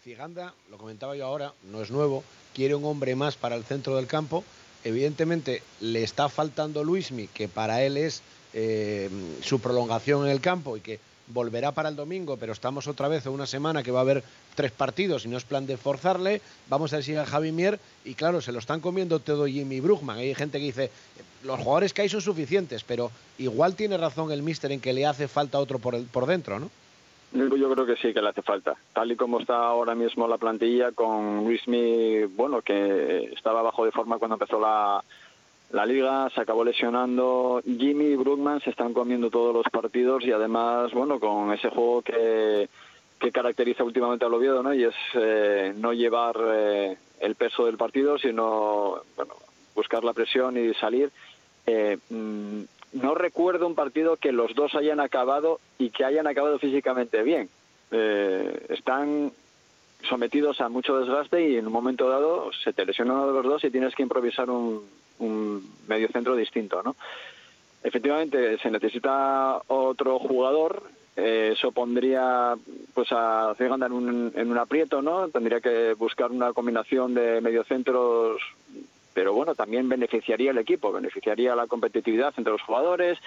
Ciganda, 0.02 0.54
lo 0.70 0.78
comentaba 0.78 1.16
yo 1.16 1.26
ahora, 1.26 1.52
no 1.72 1.82
es 1.82 1.92
nuevo, 1.92 2.24
quiere 2.56 2.74
un 2.74 2.86
hombre 2.86 3.16
más 3.16 3.36
para 3.36 3.56
el 3.56 3.64
centro 3.64 3.98
del 3.98 4.08
campo. 4.08 4.44
Evidentemente 4.84 5.62
le 5.80 6.02
está 6.02 6.28
faltando 6.28 6.84
Luismi, 6.84 7.28
que 7.28 7.48
para 7.48 7.84
él 7.84 7.98
es 7.98 8.24
eh, 8.54 9.10
su 9.42 9.62
prolongación 9.62 10.26
en 10.26 10.32
el 10.32 10.42
campo 10.42 10.76
y 10.76 10.82
que 10.82 11.00
volverá 11.34 11.72
para 11.72 11.90
el 11.90 11.96
domingo, 11.96 12.38
pero 12.38 12.54
estamos 12.54 12.88
otra 12.88 13.08
vez 13.08 13.26
en 13.26 13.32
una 13.32 13.46
semana 13.46 13.84
que 13.84 13.92
va 13.92 14.00
a 14.00 14.04
haber 14.04 14.24
tres 14.56 14.72
partidos 14.72 15.26
y 15.26 15.30
no 15.30 15.38
es 15.38 15.46
plan 15.46 15.66
de 15.66 15.78
forzarle. 15.78 16.42
Vamos 16.70 16.94
a 16.94 16.98
ver 16.98 17.06
si 17.06 17.12
llega 17.12 17.26
Javi 17.26 17.52
Mier 17.52 17.80
y 18.06 18.14
claro, 18.16 18.42
se 18.42 18.52
lo 18.52 18.60
están 18.60 18.80
comiendo 18.80 19.20
todo 19.20 19.48
Jimmy 19.48 19.80
Brugman. 19.80 20.18
Hay 20.18 20.36
gente 20.36 20.60
que 20.60 20.66
dice, 20.66 20.92
los 21.44 21.60
jugadores 21.60 21.94
que 21.94 22.04
hay 22.04 22.10
son 22.10 22.22
suficientes, 22.22 22.84
pero 22.84 23.12
igual 23.38 23.76
tiene 23.76 23.98
razón 23.98 24.32
el 24.32 24.44
míster 24.44 24.72
en 24.72 24.82
que 24.82 24.94
le 24.94 25.06
hace 25.06 25.28
falta 25.28 25.60
otro 25.60 25.80
por, 25.80 25.96
el, 25.96 26.06
por 26.06 26.26
dentro, 26.26 26.60
¿no? 26.60 26.70
Yo 27.34 27.72
creo 27.72 27.86
que 27.86 27.96
sí 27.96 28.14
que 28.14 28.22
le 28.22 28.28
hace 28.28 28.42
falta. 28.42 28.76
Tal 28.92 29.14
y 29.14 29.16
como 29.16 29.40
está 29.40 29.56
ahora 29.56 29.96
mismo 29.96 30.28
la 30.28 30.38
plantilla 30.38 30.92
con 30.92 31.46
Luismi, 31.46 32.26
bueno, 32.26 32.62
que 32.62 33.32
estaba 33.34 33.62
bajo 33.62 33.86
de 33.86 33.92
forma 33.92 34.18
cuando 34.18 34.36
empezó 34.36 34.60
la, 34.60 35.02
la 35.72 35.86
liga, 35.86 36.30
se 36.34 36.42
acabó 36.42 36.64
lesionando. 36.64 37.62
Jimmy 37.66 38.06
y 38.06 38.16
Brugman 38.16 38.62
se 38.62 38.70
están 38.70 38.94
comiendo 38.94 39.30
todos 39.30 39.54
los 39.54 39.66
partidos 39.72 40.24
y 40.26 40.32
además, 40.32 40.92
bueno, 40.94 41.20
con 41.20 41.54
ese 41.54 41.70
juego 41.70 42.02
que, 42.02 42.70
que 43.20 43.32
caracteriza 43.32 43.84
últimamente 43.84 44.26
al 44.26 44.34
Oviedo, 44.34 44.62
¿no? 44.64 44.74
Y 44.74 44.84
es 44.84 44.96
eh, 45.14 45.74
no 45.76 45.94
llevar 45.94 46.36
eh, 46.44 46.98
el 47.20 47.36
peso 47.36 47.66
del 47.66 47.78
partido, 47.78 48.18
sino, 48.18 49.02
bueno, 49.16 49.36
buscar 49.76 50.04
la 50.04 50.14
presión 50.14 50.58
y 50.58 50.74
salir. 50.74 51.12
Eh, 51.66 51.98
mm, 52.10 52.62
no 52.94 53.16
recuerdo 53.16 53.68
un 53.68 53.76
partido 53.76 54.18
que 54.18 54.32
los 54.32 54.54
dos 54.54 54.76
hayan 54.76 55.00
acabado 55.00 55.60
y 55.78 55.92
que 55.92 56.04
hayan 56.04 56.28
acabado 56.28 56.60
físicamente 56.60 57.24
bien. 57.24 57.50
Eh, 57.92 58.66
están 58.70 59.32
sometidos 60.08 60.62
a 60.62 60.70
mucho 60.70 61.00
desgaste 61.00 61.50
y 61.50 61.58
en 61.58 61.68
un 61.68 61.74
momento 61.74 62.10
dado 62.10 62.52
se 62.64 62.74
te 62.74 62.86
lesiona 62.86 63.14
uno 63.14 63.28
de 63.28 63.34
los 63.34 63.44
dos 63.44 63.64
y 63.64 63.72
tienes 63.72 63.96
que 63.96 64.04
improvisar 64.04 64.50
un, 64.50 64.84
un 65.20 65.64
medio 65.88 66.08
centro 66.10 66.36
distinto, 66.36 66.82
¿no? 66.84 66.96
Efectivamente, 67.84 68.58
se 68.60 68.70
necesita 68.70 69.62
otro 69.68 70.20
jugador. 70.20 70.84
eh, 71.16 71.54
eso 71.54 71.72
pondría 71.72 72.56
pues 72.94 73.10
a 73.12 73.54
Ciganda 73.58 73.88
en 73.88 73.92
un, 73.92 74.32
en 74.36 74.52
un 74.52 74.58
aprieto, 74.58 75.02
¿no? 75.02 75.28
Tendría 75.30 75.60
que 75.60 75.94
buscar 75.94 76.32
una 76.32 76.54
combinación 76.54 77.14
de 77.14 77.42
mediocentros 77.42 78.42
pero 79.14 79.34
bueno, 79.34 79.56
también 79.56 79.90
beneficiaría 79.90 80.52
el 80.52 80.58
equipo, 80.58 80.92
beneficiaría 80.92 81.56
la 81.56 81.68
competitividad 81.68 82.34
entre 82.38 82.54
los 82.54 82.62
jugadores, 82.62 83.18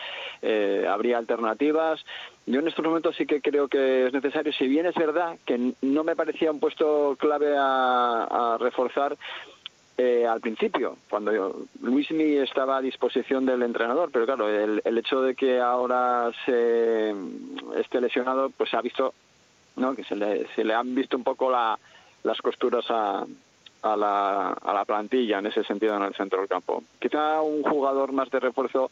eh, 0.42 0.86
habría 0.88 1.18
alternativas. 1.18 2.04
Yo 2.46 2.60
en 2.60 2.68
estos 2.68 2.84
momentos 2.84 3.16
sí 3.16 3.26
que 3.26 3.40
creo 3.40 3.68
que 3.68 4.06
es 4.06 4.12
necesario, 4.12 4.52
si 4.52 4.66
bien 4.66 4.86
es 4.86 4.94
verdad 4.94 5.36
que 5.44 5.72
no 5.82 6.04
me 6.04 6.16
parecía 6.16 6.50
un 6.50 6.60
puesto 6.60 7.16
clave 7.18 7.54
a, 7.56 8.54
a 8.54 8.58
reforzar 8.58 9.16
eh, 9.96 10.26
al 10.26 10.40
principio, 10.40 10.96
cuando 11.08 11.32
yo- 11.32 11.54
Luismi 11.80 12.36
estaba 12.38 12.78
a 12.78 12.82
disposición 12.82 13.46
del 13.46 13.62
entrenador, 13.62 14.10
pero 14.12 14.24
claro, 14.26 14.48
el, 14.48 14.82
el 14.84 14.98
hecho 14.98 15.22
de 15.22 15.36
que 15.36 15.60
ahora 15.60 16.32
se 16.44 17.14
esté 17.76 18.00
lesionado, 18.00 18.50
pues 18.50 18.70
se 18.70 18.76
ha 18.76 18.80
visto, 18.82 19.14
¿no? 19.76 19.94
que 19.94 20.02
se 20.04 20.16
le, 20.16 20.48
se 20.56 20.64
le 20.64 20.74
han 20.74 20.94
visto 20.96 21.16
un 21.16 21.22
poco 21.24 21.50
la- 21.50 21.78
las 22.24 22.40
costuras 22.42 22.84
a, 22.88 23.24
a 23.84 23.96
la, 23.96 24.48
a 24.52 24.72
la 24.72 24.84
plantilla 24.86 25.38
en 25.40 25.46
ese 25.46 25.62
sentido 25.62 25.94
en 25.96 26.02
el 26.04 26.14
centro 26.14 26.38
del 26.40 26.48
campo. 26.48 26.82
Quizá 26.98 27.42
un 27.42 27.62
jugador 27.62 28.12
más 28.12 28.30
de 28.30 28.40
refuerzo 28.40 28.90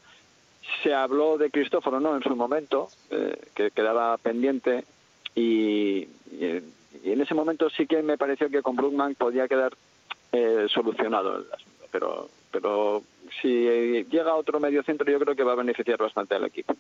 se 0.82 0.92
habló 0.94 1.38
de 1.38 1.50
Cristóforo 1.50 1.98
no 1.98 2.14
en 2.14 2.22
su 2.22 2.36
momento 2.36 2.88
eh, 3.10 3.36
que 3.54 3.70
quedaba 3.70 4.16
pendiente 4.18 4.84
y, 5.34 6.06
y- 6.30 6.62
en 7.04 7.20
ese 7.22 7.34
momento 7.34 7.70
sí 7.70 7.86
que 7.86 8.02
me 8.02 8.18
pareció 8.18 8.50
que 8.50 8.60
con 8.62 8.76
Brugman 8.76 9.14
podía 9.14 9.48
quedar 9.48 9.72
eh, 10.30 10.66
solucionado 10.72 11.38
el 11.38 11.46
asunto 11.52 11.86
pero 11.90 12.28
pero 12.50 13.02
si 13.40 13.48
llega 14.10 14.34
otro 14.34 14.60
medio 14.60 14.82
centro 14.82 15.10
yo 15.10 15.18
creo 15.18 15.34
que 15.34 15.42
va 15.42 15.52
a 15.52 15.56
beneficiar 15.64 15.96
bastante 15.98 16.34
al 16.34 16.44
equipo 16.44 16.74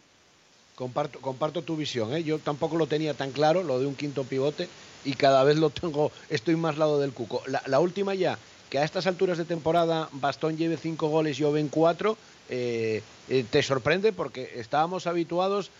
Comparto, 0.74 1.18
comparto 1.20 1.62
tu 1.62 1.76
visión, 1.76 2.12
¿eh? 2.14 2.22
yo 2.24 2.38
tampoco 2.38 2.76
lo 2.76 2.86
tenía 2.86 3.14
tan 3.14 3.30
claro, 3.32 3.62
lo 3.62 3.78
de 3.78 3.86
un 3.86 3.94
quinto 3.94 4.24
pivote, 4.24 4.68
y 5.04 5.14
cada 5.14 5.44
vez 5.44 5.56
lo 5.58 5.70
tengo, 5.70 6.10
estoy 6.30 6.56
más 6.56 6.78
lado 6.78 7.00
del 7.00 7.12
cuco. 7.12 7.42
La, 7.66 7.80
última 7.80 8.14
ya, 8.14 8.38
que 8.70 8.78
a 8.78 8.84
estas 8.84 9.06
alturas 9.06 9.38
de 9.38 9.44
temporada 9.44 10.08
Bastón 10.12 10.56
lleve 10.56 10.76
cinco 10.76 11.08
goles 11.08 11.38
y 11.40 11.44
Oven 11.44 11.68
cuatro, 11.68 12.16
eh, 12.48 13.02
eh, 13.28 13.44
te 13.50 13.62
sorprende 13.62 14.12
porque 14.12 14.52
estábamos 14.56 15.06
habituados 15.06 15.70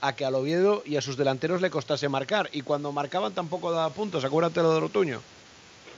a, 0.00 0.12
que 0.14 0.24
al 0.24 0.34
Oviedo 0.34 0.82
y 0.84 0.96
a 0.96 1.02
sus 1.02 1.16
delanteros 1.16 1.60
le 1.60 1.70
costase 1.70 2.08
marcar, 2.08 2.48
y 2.52 2.62
cuando 2.62 2.92
marcaban 2.92 3.32
tampoco 3.32 3.72
daba 3.72 3.90
puntos, 3.90 4.24
acuérdate 4.24 4.62
lo 4.62 4.72
de 4.72 4.86
Otoño. 4.86 5.20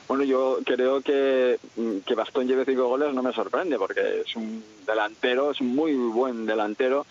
Bueno, 0.07 0.25
yo 0.25 0.59
creo 0.65 1.01
que 1.01 1.59
mm, 1.77 1.99
que 2.01 2.15
Bastón 2.15 2.47
lleve 2.47 2.67
cinco 2.67 2.89
goles 2.89 3.15
no 3.15 3.23
me 3.23 3.33
sorprende 3.33 3.79
porque 3.79 4.23
es 4.27 4.37
un 4.37 4.63
delantero, 4.87 5.51
es 5.51 5.61
un 5.61 5.75
muy 5.75 5.95
buen 5.95 6.45
delantero. 6.45 7.07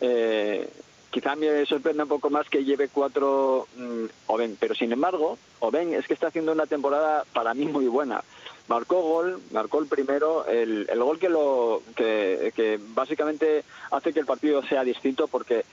Eh, 0.00 0.68
quizá 1.10 1.36
me 1.36 1.64
sorprende 1.66 2.02
un 2.02 2.08
poco 2.08 2.30
más 2.30 2.48
que 2.48 2.64
lleve 2.64 2.88
cuatro 2.88 3.66
mm, 3.76 4.04
Oben, 4.26 4.56
pero 4.58 4.74
sin 4.74 4.92
embargo, 4.92 5.38
Oben 5.60 5.94
es 5.94 6.06
que 6.06 6.14
está 6.14 6.28
haciendo 6.28 6.52
una 6.52 6.66
temporada 6.66 7.24
para 7.32 7.54
mí 7.54 7.66
muy 7.66 7.86
buena. 7.86 8.22
Marcó 8.68 9.00
gol, 9.00 9.40
marcó 9.52 9.78
el 9.78 9.86
primero, 9.86 10.44
el, 10.46 10.86
el 10.90 11.02
gol 11.02 11.18
que 11.18 11.28
lo 11.28 11.82
que 11.94 12.80
básicamente 12.94 13.64
hace 13.92 14.12
que 14.12 14.20
el 14.20 14.26
partido 14.26 14.62
sea 14.64 14.82
distinto 14.82 15.28
porque 15.28 15.64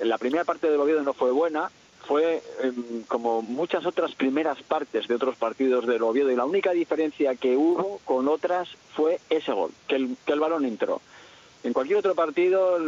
la 0.00 0.18
primera 0.18 0.44
parte 0.44 0.68
del 0.68 0.80
Oviedo 0.80 1.02
no 1.02 1.12
fue 1.12 1.30
buena, 1.30 1.70
fue 2.06 2.42
em, 2.60 3.02
como 3.04 3.42
muchas 3.42 3.86
otras 3.86 4.14
primeras 4.14 4.62
partes 4.62 5.06
de 5.08 5.14
otros 5.14 5.36
partidos 5.36 5.86
del 5.86 6.02
Oviedo 6.02 6.30
y 6.30 6.36
la 6.36 6.44
única 6.44 6.72
diferencia 6.72 7.34
que 7.36 7.56
hubo 7.56 8.00
con 8.04 8.28
otras 8.28 8.68
fue 8.94 9.20
ese 9.30 9.52
gol, 9.52 9.70
que 9.86 9.96
el, 9.96 10.16
que 10.26 10.32
el 10.32 10.40
balón 10.40 10.64
entró. 10.64 11.00
En 11.64 11.72
cualquier 11.72 11.98
otro 11.98 12.14
partido 12.14 12.78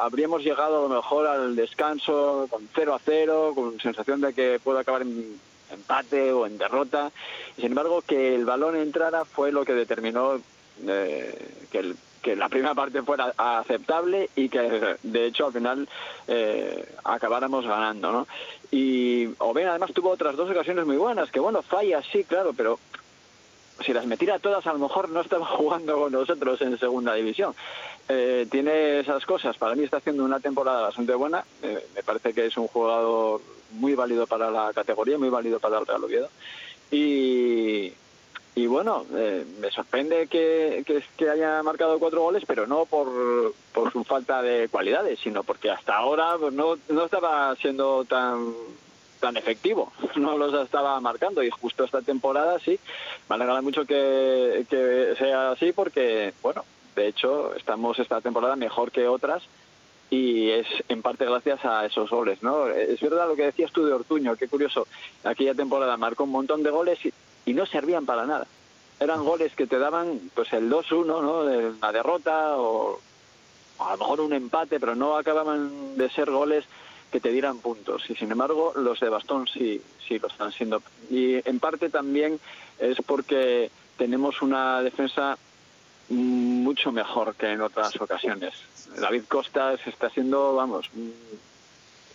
habríamos 0.00 0.42
llegado 0.42 0.78
a 0.84 0.88
lo 0.88 0.94
mejor 0.94 1.26
al 1.26 1.56
descanso 1.56 2.46
con 2.50 2.68
0 2.74 2.94
a 2.94 2.98
0, 3.04 3.52
con 3.54 3.80
sensación 3.80 4.20
de 4.20 4.34
que 4.34 4.60
puede 4.62 4.80
acabar 4.80 5.02
en 5.02 5.38
empate 5.72 6.32
o 6.32 6.46
en 6.46 6.58
derrota. 6.58 7.10
Sin 7.56 7.66
embargo, 7.66 8.02
que 8.02 8.34
el 8.34 8.44
balón 8.44 8.76
entrara 8.76 9.24
fue 9.24 9.52
lo 9.52 9.64
que 9.64 9.74
determinó 9.74 10.40
eh, 10.86 11.38
que, 11.70 11.78
el- 11.78 11.96
que 12.22 12.36
la 12.36 12.48
primera 12.48 12.74
parte 12.74 13.02
fuera 13.02 13.32
aceptable 13.36 14.28
y 14.36 14.48
que, 14.48 14.96
de 15.02 15.26
hecho, 15.26 15.46
al 15.46 15.52
final 15.52 15.88
eh, 16.26 16.84
acabáramos 17.04 17.64
ganando. 17.66 18.12
¿no? 18.12 18.26
Y 18.70 19.28
Oben 19.38 19.68
además 19.68 19.92
tuvo 19.94 20.10
otras 20.10 20.36
dos 20.36 20.50
ocasiones 20.50 20.84
muy 20.84 20.96
buenas, 20.96 21.30
que 21.30 21.40
bueno, 21.40 21.62
falla, 21.62 22.02
sí, 22.12 22.24
claro, 22.24 22.52
pero 22.56 22.78
si 23.84 23.92
las 23.92 24.06
metiera 24.06 24.38
todas, 24.38 24.66
a 24.66 24.72
lo 24.72 24.78
mejor 24.78 25.08
no 25.08 25.20
estaba 25.20 25.46
jugando 25.56 25.98
con 25.98 26.12
nosotros 26.12 26.60
en 26.62 26.78
segunda 26.78 27.14
división. 27.14 27.54
Eh, 28.08 28.46
tiene 28.50 29.00
esas 29.00 29.24
cosas. 29.26 29.56
Para 29.56 29.74
mí 29.74 29.84
está 29.84 29.98
haciendo 29.98 30.24
una 30.24 30.40
temporada 30.40 30.82
bastante 30.82 31.14
buena. 31.14 31.44
Eh, 31.62 31.86
me 31.94 32.02
parece 32.02 32.32
que 32.32 32.46
es 32.46 32.56
un 32.56 32.68
jugador 32.68 33.40
muy 33.72 33.94
válido 33.94 34.26
para 34.26 34.50
la 34.50 34.72
categoría, 34.72 35.18
muy 35.18 35.28
válido 35.28 35.60
para 35.60 35.78
el 35.78 35.86
Real 35.86 36.04
Oviedo. 36.04 36.30
Y, 36.90 37.92
y 38.54 38.66
bueno, 38.66 39.04
eh, 39.14 39.44
me 39.60 39.70
sorprende 39.70 40.26
que, 40.26 40.82
que, 41.16 41.28
haya 41.28 41.62
marcado 41.62 41.98
cuatro 41.98 42.22
goles, 42.22 42.44
pero 42.46 42.66
no 42.66 42.86
por, 42.86 43.54
por 43.74 43.92
su 43.92 44.04
falta 44.04 44.40
de 44.40 44.68
cualidades, 44.68 45.20
sino 45.20 45.42
porque 45.42 45.70
hasta 45.70 45.96
ahora 45.96 46.36
pues, 46.40 46.54
no, 46.54 46.78
no 46.88 47.04
estaba 47.04 47.54
siendo 47.56 48.04
tan 48.06 48.54
tan 49.18 49.36
efectivo, 49.36 49.92
no 50.16 50.36
los 50.36 50.54
estaba 50.54 51.00
marcando 51.00 51.42
y 51.42 51.50
justo 51.50 51.84
esta 51.84 52.02
temporada 52.02 52.58
sí, 52.58 52.78
me 53.28 53.36
alegra 53.36 53.62
mucho 53.62 53.84
que, 53.84 54.64
sea 55.18 55.52
así 55.52 55.72
porque, 55.72 56.32
bueno, 56.42 56.64
de 56.96 57.08
hecho 57.08 57.54
estamos 57.54 57.98
esta 57.98 58.20
temporada 58.20 58.56
mejor 58.56 58.90
que 58.90 59.06
otras 59.06 59.42
y 60.10 60.50
es 60.50 60.66
en 60.88 61.02
parte 61.02 61.26
gracias 61.26 61.64
a 61.64 61.84
esos 61.84 62.08
goles, 62.10 62.42
¿no? 62.42 62.68
Es 62.68 63.00
verdad 63.00 63.28
lo 63.28 63.36
que 63.36 63.44
decías 63.44 63.72
tú 63.72 63.84
de 63.84 63.92
Ortuño, 63.92 64.36
qué 64.36 64.48
curioso, 64.48 64.86
aquella 65.24 65.54
temporada 65.54 65.96
marcó 65.96 66.24
un 66.24 66.30
montón 66.30 66.62
de 66.62 66.70
goles 66.70 66.98
y, 67.04 67.12
no 67.52 67.64
servían 67.64 68.04
para 68.04 68.26
nada. 68.26 68.46
Eran 69.00 69.24
goles 69.24 69.54
que 69.54 69.66
te 69.66 69.78
daban 69.78 70.30
pues 70.34 70.52
el 70.52 70.70
2-1, 70.70 71.06
¿no? 71.06 71.44
De 71.44 71.72
la 71.80 71.92
derrota 71.92 72.58
o 72.58 73.00
a 73.78 73.92
lo 73.92 73.98
mejor 73.98 74.20
un 74.20 74.32
empate, 74.34 74.78
pero 74.78 74.94
no 74.94 75.16
acababan 75.16 75.96
de 75.96 76.10
ser 76.10 76.30
goles 76.30 76.64
que 77.10 77.20
te 77.20 77.30
dieran 77.30 77.58
puntos. 77.58 78.08
Y 78.08 78.14
sin 78.14 78.30
embargo, 78.30 78.72
los 78.76 79.00
de 79.00 79.08
Bastón 79.08 79.46
sí, 79.46 79.80
sí 80.06 80.18
lo 80.18 80.28
están 80.28 80.52
siendo. 80.52 80.82
Y 81.10 81.36
en 81.48 81.60
parte 81.60 81.90
también 81.90 82.38
es 82.78 82.98
porque 83.06 83.70
tenemos 83.96 84.42
una 84.42 84.82
defensa 84.82 85.38
mucho 86.08 86.92
mejor 86.92 87.34
que 87.34 87.52
en 87.52 87.60
otras 87.60 88.00
ocasiones. 88.00 88.54
David 88.98 89.24
Costa 89.28 89.76
se 89.76 89.90
está 89.90 90.06
haciendo, 90.06 90.54
vamos, 90.54 90.90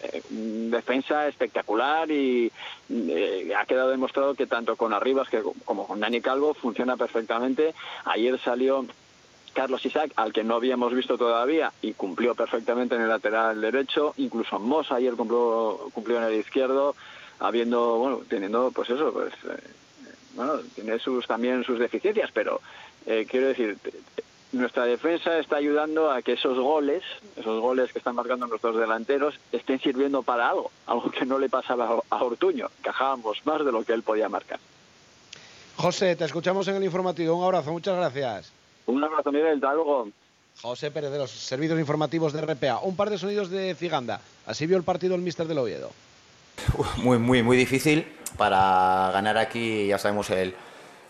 eh, 0.02 0.22
defensa 0.30 1.28
espectacular 1.28 2.10
y 2.10 2.52
eh, 2.90 3.54
ha 3.56 3.66
quedado 3.66 3.90
demostrado 3.90 4.34
que 4.34 4.48
tanto 4.48 4.76
con 4.76 4.94
Arribas 4.94 5.30
que 5.30 5.42
como 5.64 5.88
con 5.88 6.00
Dani 6.00 6.22
Calvo 6.22 6.54
funciona 6.54 6.98
perfectamente. 6.98 7.74
Ayer 8.06 8.40
salió 8.40 8.86
Carlos 9.54 9.86
Isaac, 9.86 10.12
al 10.16 10.34
que 10.34 10.44
no 10.44 10.56
habíamos 10.56 10.94
visto 10.94 11.18
todavía, 11.18 11.72
y 11.82 11.94
cumplió 11.94 12.36
perfectamente 12.36 12.96
en 12.96 13.02
el 13.02 13.10
lateral 13.10 13.62
derecho. 13.62 14.14
Incluso 14.18 14.60
Moss 14.60 14.92
ayer 14.92 15.14
cumplió, 15.14 15.90
cumplió 15.94 16.18
en 16.18 16.26
el 16.26 16.34
izquierdo, 16.34 16.96
habiendo, 17.40 17.98
bueno, 17.98 18.22
teniendo, 18.28 18.72
pues 18.72 18.90
eso, 18.90 19.12
pues, 19.14 19.34
eh, 19.34 19.64
bueno, 20.36 20.60
tiene 20.76 21.00
sus 21.00 21.28
también 21.28 21.64
sus 21.64 21.80
deficiencias, 21.80 22.32
pero 22.34 22.62
eh, 23.06 23.28
quiero 23.30 23.48
decir, 23.48 23.78
nuestra 24.52 24.86
defensa 24.86 25.38
está 25.40 25.58
ayudando 25.58 26.12
a 26.12 26.22
que 26.22 26.34
esos 26.34 26.58
goles, 26.58 27.04
esos 27.36 27.60
goles 27.62 27.92
que 27.92 28.00
están 28.00 28.16
marcando 28.16 28.48
nuestros 28.48 28.78
delanteros, 28.78 29.40
estén 29.52 29.80
sirviendo 29.80 30.24
para 30.24 30.50
algo, 30.50 30.72
algo 30.86 31.12
que 31.12 31.26
no 31.26 31.38
le 31.40 31.50
pasaba 31.50 32.00
a 32.10 32.24
Ortuño, 32.24 32.70
encajábamos 32.80 33.46
más 33.46 33.66
de 33.66 33.72
lo 33.72 33.84
que 33.84 33.94
él 33.94 34.04
podía 34.04 34.30
marcar. 34.30 34.60
José, 35.76 36.16
te 36.16 36.26
escuchamos 36.26 36.68
en 36.68 36.76
el 36.76 36.84
informativo. 36.84 37.36
Un 37.36 37.44
abrazo, 37.44 37.72
muchas 37.72 37.96
gracias. 37.96 38.54
Un 38.86 39.04
abrazo, 39.04 39.32
Miguel, 39.32 39.56
hasta 39.56 39.74
luego. 39.74 40.10
José 40.62 40.92
Pérez 40.92 41.12
de 41.12 41.18
los 41.18 41.32
servicios 41.32 41.80
informativos 41.80 42.34
de 42.34 42.42
RPA. 42.42 42.80
Un 42.80 42.96
par 42.96 43.10
de 43.10 43.18
sonidos 43.18 43.50
de 43.50 43.74
Ciganda. 43.76 44.22
Así 44.46 44.68
vio 44.68 44.78
el 44.78 44.84
partido 44.84 45.16
el 45.16 45.22
míster 45.22 45.48
del 45.48 45.58
Oviedo. 45.58 45.92
muy, 46.98 47.18
muy, 47.18 47.42
muy 47.44 47.58
difícil. 47.58 48.06
Para 48.38 49.10
ganar 49.14 49.38
aquí 49.38 49.88
ya 49.88 49.98
sabemos 49.98 50.30
el, 50.30 50.54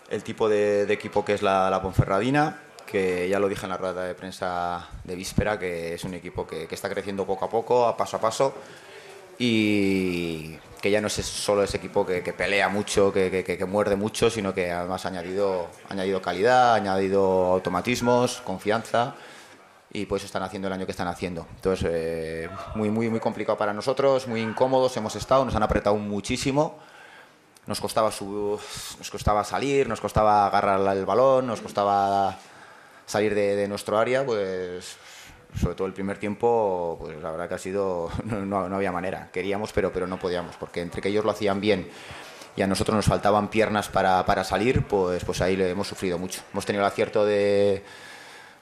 el 0.09 0.23
tipo 0.23 0.47
de, 0.49 0.85
de 0.85 0.93
equipo 0.93 1.23
que 1.25 1.33
es 1.33 1.41
la, 1.41 1.69
la 1.69 1.81
Ponferradina, 1.81 2.61
que 2.85 3.27
ya 3.29 3.39
lo 3.39 3.47
dije 3.49 3.65
en 3.65 3.69
la 3.69 3.77
rueda 3.77 4.05
de 4.05 4.13
prensa 4.13 4.89
de 5.03 5.15
víspera, 5.15 5.57
que 5.57 5.93
es 5.93 6.03
un 6.03 6.13
equipo 6.13 6.45
que, 6.45 6.67
que 6.67 6.75
está 6.75 6.89
creciendo 6.89 7.25
poco 7.25 7.45
a 7.45 7.49
poco, 7.49 7.85
a 7.87 7.97
paso 7.97 8.17
a 8.17 8.21
paso, 8.21 8.53
y 9.39 10.55
que 10.83 10.91
ya 10.91 10.99
no 10.99 11.07
es 11.07 11.13
solo 11.13 11.63
ese 11.63 11.77
equipo 11.77 12.05
que, 12.05 12.21
pelea 12.33 12.67
mucho, 12.67 13.13
que, 13.13 13.65
muerde 13.65 13.95
mucho, 13.95 14.29
sino 14.29 14.53
que 14.53 14.69
además 14.69 15.05
ha 15.05 15.07
añadido, 15.07 15.69
calidad, 16.21 16.73
ha 16.73 16.75
añadido 16.75 17.53
automatismos, 17.53 18.41
confianza 18.41 19.15
y 19.93 20.05
pues 20.07 20.25
están 20.25 20.43
haciendo 20.43 20.67
el 20.67 20.73
año 20.73 20.85
que 20.85 20.91
están 20.91 21.07
haciendo. 21.07 21.47
Entonces, 21.55 21.87
eh, 21.89 22.49
muy, 22.75 22.89
muy, 22.89 23.09
muy 23.09 23.21
complicado 23.21 23.57
para 23.57 23.71
nosotros, 23.71 24.27
muy 24.27 24.41
incómodos 24.41 24.97
hemos 24.97 25.15
estado, 25.15 25.45
nos 25.45 25.55
han 25.55 25.63
apretado 25.63 25.95
muchísimo. 25.95 26.77
Nos 27.65 27.79
costaba, 27.79 28.09
nos 28.19 29.09
costaba 29.09 29.45
salir, 29.45 29.87
nos 29.87 30.01
costaba 30.01 30.47
agarrar 30.47 30.97
el 30.97 31.05
balón, 31.05 31.47
nos 31.47 31.61
costaba 31.61 32.37
salir 33.05 33.33
de, 33.33 33.55
de 33.55 33.69
nuestro 33.69 33.97
área, 33.97 34.25
pues 34.25 34.97
sobre 35.59 35.75
todo 35.75 35.87
el 35.87 35.93
primer 35.93 36.17
tiempo, 36.17 36.97
pues 36.99 37.21
la 37.21 37.31
verdad 37.31 37.47
que 37.49 37.55
ha 37.55 37.59
sido, 37.59 38.09
no, 38.25 38.67
no- 38.69 38.75
había 38.75 38.91
manera. 38.91 39.29
Queríamos, 39.31 39.71
pero, 39.73 39.91
pero 39.93 40.07
no 40.07 40.17
podíamos, 40.19 40.55
porque 40.57 40.81
entre 40.81 41.01
que 41.01 41.09
ellos 41.09 41.25
lo 41.25 41.31
hacían 41.31 41.59
bien 41.61 41.87
y 42.55 42.61
a 42.61 42.67
nosotros 42.67 42.95
nos 42.95 43.05
faltaban 43.05 43.47
piernas 43.49 43.89
para, 43.89 44.25
para 44.25 44.43
salir, 44.43 44.85
pues, 44.87 45.23
pues 45.25 45.41
ahí 45.41 45.55
le 45.55 45.69
hemos 45.71 45.87
sufrido 45.87 46.17
mucho. 46.19 46.41
Hemos 46.51 46.65
tenido 46.65 46.83
el 46.83 46.87
acierto 46.87 47.25
de, 47.25 47.83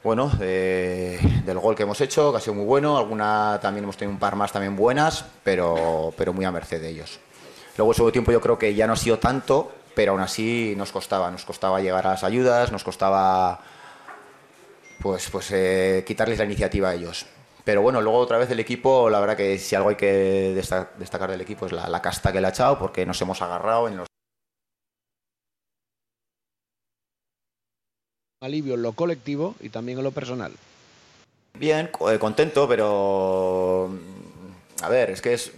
bueno, 0.03 0.29
de- 0.29 1.19
del 1.45 1.59
gol 1.59 1.75
que 1.75 1.83
hemos 1.83 1.99
hecho, 2.01 2.31
que 2.31 2.37
ha 2.37 2.41
sido 2.41 2.53
muy 2.55 2.65
bueno. 2.65 2.97
Alguna 2.97 3.59
también 3.61 3.83
hemos 3.83 3.97
tenido 3.97 4.13
un 4.13 4.19
par 4.19 4.35
más 4.35 4.51
también 4.51 4.75
buenas, 4.75 5.25
pero, 5.43 6.13
pero 6.17 6.31
muy 6.33 6.45
a 6.45 6.51
merced 6.51 6.81
de 6.81 6.89
ellos. 6.89 7.19
Luego 7.77 7.91
el 7.91 7.95
segundo 7.95 8.11
tiempo 8.13 8.31
yo 8.31 8.39
creo 8.41 8.57
que 8.57 8.73
ya 8.75 8.87
no 8.87 8.93
ha 8.93 8.97
sido 8.97 9.19
tanto, 9.19 9.71
pero 9.93 10.13
aún 10.13 10.21
así 10.21 10.73
nos 10.77 10.91
costaba, 10.91 11.29
nos 11.29 11.43
costaba 11.45 11.81
llegar 11.81 12.07
a 12.07 12.11
las 12.11 12.23
ayudas, 12.23 12.71
nos 12.71 12.83
costaba 12.85 13.59
pues, 15.01 15.29
pues 15.29 15.51
eh, 15.51 16.03
quitarles 16.05 16.37
la 16.37 16.45
iniciativa 16.45 16.89
a 16.89 16.93
ellos. 16.95 17.25
Pero 17.63 17.81
bueno, 17.81 18.01
luego 18.01 18.17
otra 18.19 18.37
vez 18.37 18.49
el 18.49 18.59
equipo, 18.59 19.09
la 19.09 19.19
verdad 19.19 19.37
que 19.37 19.57
si 19.59 19.75
algo 19.75 19.89
hay 19.89 19.95
que 19.95 20.53
desta- 20.55 20.91
destacar 20.97 21.29
del 21.29 21.41
equipo 21.41 21.65
es 21.65 21.71
la, 21.71 21.87
la 21.89 22.01
casta 22.01 22.31
que 22.31 22.41
le 22.41 22.47
ha 22.47 22.51
echado, 22.51 22.79
porque 22.79 23.05
nos 23.05 23.21
hemos 23.21 23.41
agarrado 23.41 23.87
en 23.87 23.97
los 23.97 24.07
Alivio 28.41 28.73
en 28.73 28.81
lo 28.81 28.93
colectivo 28.93 29.55
y 29.59 29.69
también 29.69 29.99
en 29.99 30.03
lo 30.03 30.11
personal. 30.11 30.51
Bien, 31.59 31.91
eh, 32.09 32.17
contento, 32.17 32.67
pero 32.67 33.89
a 34.81 34.89
ver, 34.89 35.11
es 35.11 35.21
que 35.21 35.33
es, 35.33 35.51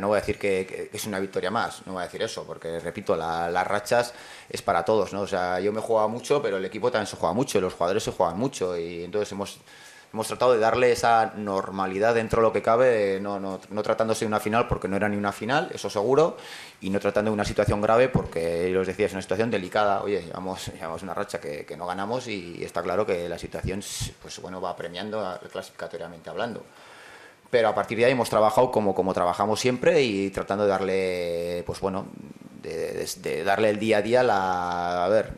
no 0.00 0.08
voy 0.08 0.16
a 0.16 0.20
decir 0.20 0.38
que, 0.38 0.90
es 0.92 1.06
una 1.06 1.18
victoria 1.20 1.50
más, 1.50 1.86
no 1.86 1.92
voy 1.94 2.02
a 2.02 2.04
decir 2.06 2.22
eso, 2.22 2.44
porque 2.44 2.80
repito, 2.80 3.14
la- 3.16 3.50
las 3.50 3.66
rachas 3.66 4.14
es 4.48 4.62
para 4.62 4.84
todos, 4.84 5.12
¿no? 5.12 5.22
O 5.22 5.26
sea, 5.26 5.60
yo 5.60 5.72
me 5.72 5.80
jugaba 5.80 6.08
mucho, 6.08 6.40
pero 6.42 6.56
el 6.56 6.64
equipo 6.64 6.90
también 6.90 7.06
se 7.06 7.16
juega 7.16 7.32
mucho, 7.34 7.58
y 7.58 7.60
los 7.60 7.74
jugadores 7.74 8.02
se 8.02 8.12
juegan 8.12 8.38
mucho, 8.38 8.76
y 8.76 9.04
entonces 9.04 9.30
hemos, 9.32 9.58
hemos 10.12 10.26
tratado 10.28 10.52
de 10.54 10.58
darle 10.60 10.92
esa 10.92 11.32
normalidad 11.36 12.14
dentro 12.14 12.40
de 12.40 12.48
lo 12.48 12.52
que 12.52 12.62
cabe, 12.62 13.18
no, 13.20 13.38
no, 13.38 13.60
no 13.68 13.82
tratándose 13.82 14.24
de 14.24 14.28
una 14.28 14.40
final 14.40 14.66
porque 14.68 14.88
no 14.88 14.96
era 14.96 15.08
ni 15.08 15.16
una 15.16 15.32
final, 15.32 15.70
eso 15.74 15.90
seguro, 15.90 16.36
y 16.80 16.90
no 16.90 16.98
tratando 17.00 17.30
de 17.30 17.34
una 17.34 17.44
situación 17.44 17.80
grave 17.82 18.08
porque, 18.08 18.70
los 18.70 18.86
decía, 18.86 19.06
es 19.06 19.12
una 19.12 19.22
situación 19.22 19.50
delicada. 19.50 20.02
Oye, 20.02 20.22
llevamos, 20.22 20.68
llevamos 20.68 21.02
una 21.02 21.14
racha 21.14 21.40
que, 21.40 21.66
no 21.76 21.86
ganamos 21.86 22.28
y 22.28 22.62
está 22.64 22.82
claro 22.82 23.04
que 23.06 23.28
la 23.28 23.38
situación 23.38 23.82
pues, 24.22 24.40
bueno, 24.40 24.60
va 24.60 24.74
premiando 24.76 25.38
clasificatoriamente 25.52 26.30
hablando. 26.30 26.62
Pero 27.50 27.68
a 27.68 27.74
partir 27.74 27.98
de 27.98 28.06
ahí 28.06 28.12
hemos 28.12 28.28
trabajado 28.28 28.70
como, 28.70 28.94
como 28.94 29.14
trabajamos 29.14 29.60
siempre 29.60 30.02
y 30.02 30.30
tratando 30.30 30.64
de 30.64 30.70
darle, 30.70 31.62
pues 31.66 31.80
bueno, 31.80 32.06
de, 32.62 33.44
darle 33.44 33.70
el 33.70 33.78
día 33.78 33.98
a 33.98 34.02
día 34.02 34.22
la... 34.22 35.04
A 35.04 35.08
ver, 35.08 35.32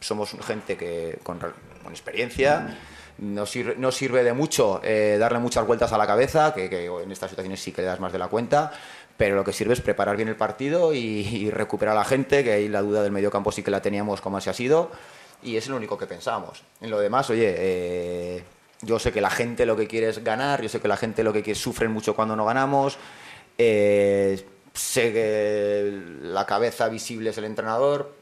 somos 0.00 0.36
gente 0.44 0.76
que 0.76 1.18
con, 1.22 1.38
con 1.38 1.92
experiencia, 1.92 2.78
no 3.18 3.46
sirve, 3.46 3.74
no 3.76 3.90
sirve 3.90 4.22
de 4.22 4.32
mucho 4.32 4.80
eh, 4.84 5.16
darle 5.18 5.40
muchas 5.40 5.66
vueltas 5.66 5.92
a 5.92 5.98
la 5.98 6.06
cabeza, 6.06 6.54
que, 6.54 6.70
que 6.70 6.86
en 6.86 7.10
estas 7.10 7.30
situaciones 7.30 7.60
sí 7.60 7.72
que 7.72 7.82
le 7.82 7.88
das 7.88 7.98
más 7.98 8.12
de 8.12 8.18
la 8.18 8.28
cuenta, 8.28 8.72
pero 9.16 9.34
lo 9.34 9.44
que 9.44 9.52
sirve 9.52 9.74
es 9.74 9.80
preparar 9.80 10.16
bien 10.16 10.28
el 10.28 10.36
partido 10.36 10.94
y, 10.94 10.98
y 10.98 11.50
recuperar 11.50 11.96
a 11.96 11.98
la 11.98 12.04
gente, 12.04 12.44
que 12.44 12.52
ahí 12.52 12.68
la 12.68 12.82
duda 12.82 13.02
del 13.02 13.10
mediocampo 13.10 13.50
sí 13.50 13.64
que 13.64 13.72
la 13.72 13.82
teníamos 13.82 14.20
como 14.20 14.36
así 14.36 14.48
ha 14.48 14.54
sido, 14.54 14.90
y 15.42 15.56
es 15.56 15.68
lo 15.68 15.76
único 15.76 15.98
que 15.98 16.06
pensábamos. 16.06 16.62
En 16.80 16.90
lo 16.90 17.00
demás, 17.00 17.28
oye, 17.30 17.54
eh, 17.56 18.44
yo 18.82 18.98
sé 18.98 19.12
que 19.12 19.20
la 19.20 19.30
gente 19.30 19.66
lo 19.66 19.76
que 19.76 19.86
quiere 19.88 20.08
es 20.08 20.22
ganar, 20.24 20.62
yo 20.62 20.68
sé 20.68 20.80
que 20.80 20.88
la 20.88 20.96
gente 20.96 21.22
lo 21.24 21.32
que 21.32 21.42
quiere 21.42 21.58
sufren 21.58 21.90
mucho 21.92 22.14
cuando 22.14 22.36
no 22.36 22.44
ganamos, 22.44 22.98
eh, 23.58 24.44
sé 24.74 25.12
que 25.12 26.02
la 26.22 26.46
cabeza 26.46 26.88
visible 26.88 27.30
es 27.30 27.38
el 27.38 27.44
entrenador, 27.44 28.14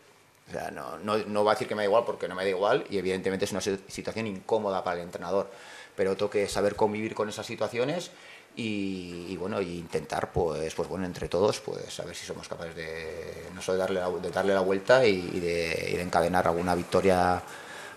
O 0.48 0.52
sea, 0.52 0.70
no, 0.70 0.98
no, 0.98 1.18
no 1.18 1.44
va 1.44 1.52
a 1.52 1.54
decir 1.54 1.66
que 1.68 1.74
me 1.74 1.82
da 1.82 1.86
igual 1.86 2.04
porque 2.06 2.28
no 2.28 2.34
me 2.36 2.44
da 2.44 2.50
igual 2.50 2.84
y 2.88 2.98
evidentemente 2.98 3.44
es 3.46 3.52
una 3.52 3.60
si- 3.60 3.80
situación 3.88 4.26
incómoda 4.28 4.84
para 4.84 4.98
el 4.98 5.02
entrenador. 5.04 5.50
Pero 5.96 6.16
tengo 6.16 6.30
que 6.30 6.48
saber 6.48 6.76
convivir 6.76 7.14
con 7.14 7.28
esas 7.28 7.46
situaciones 7.46 8.10
y, 8.54 9.26
y, 9.28 9.36
bueno, 9.36 9.60
y 9.60 9.78
intentar, 9.78 10.30
pues, 10.32 10.74
pues 10.74 10.88
bueno, 10.88 11.04
entre 11.04 11.28
todos, 11.28 11.60
pues 11.60 11.98
a 12.00 12.04
ver 12.04 12.14
si 12.14 12.24
somos 12.26 12.48
capaces 12.48 12.76
de, 12.76 13.44
no 13.54 13.60
solo 13.62 13.78
darle 13.78 14.00
la, 14.00 14.08
de 14.10 14.30
darle 14.30 14.54
la 14.54 14.60
vuelta 14.60 15.04
y, 15.06 15.30
y 15.34 15.40
de, 15.40 15.88
y 15.92 15.96
de 15.96 16.02
encadenar 16.02 16.46
alguna 16.46 16.74
victoria 16.76 17.42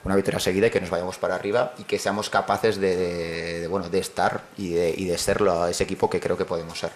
una 0.04 0.16
victoria 0.16 0.40
seguida 0.40 0.68
y 0.68 0.70
que 0.72 0.82
nos 0.82 0.90
vayamos 0.90 1.18
para 1.18 1.36
arriba 1.36 1.74
y 1.78 1.84
que 1.84 2.00
seamos 2.00 2.30
capaces 2.30 2.78
de, 2.78 3.68
bueno, 3.70 3.90
de 3.90 4.00
estar 4.00 4.44
y 4.58 4.70
de, 4.70 4.94
de 4.94 5.18
ser 5.18 5.42
lo- 5.42 5.68
ese 5.68 5.84
equipo 5.84 6.10
que 6.10 6.20
creo 6.20 6.38
que 6.38 6.46
podemos 6.46 6.80
ser. 6.80 6.92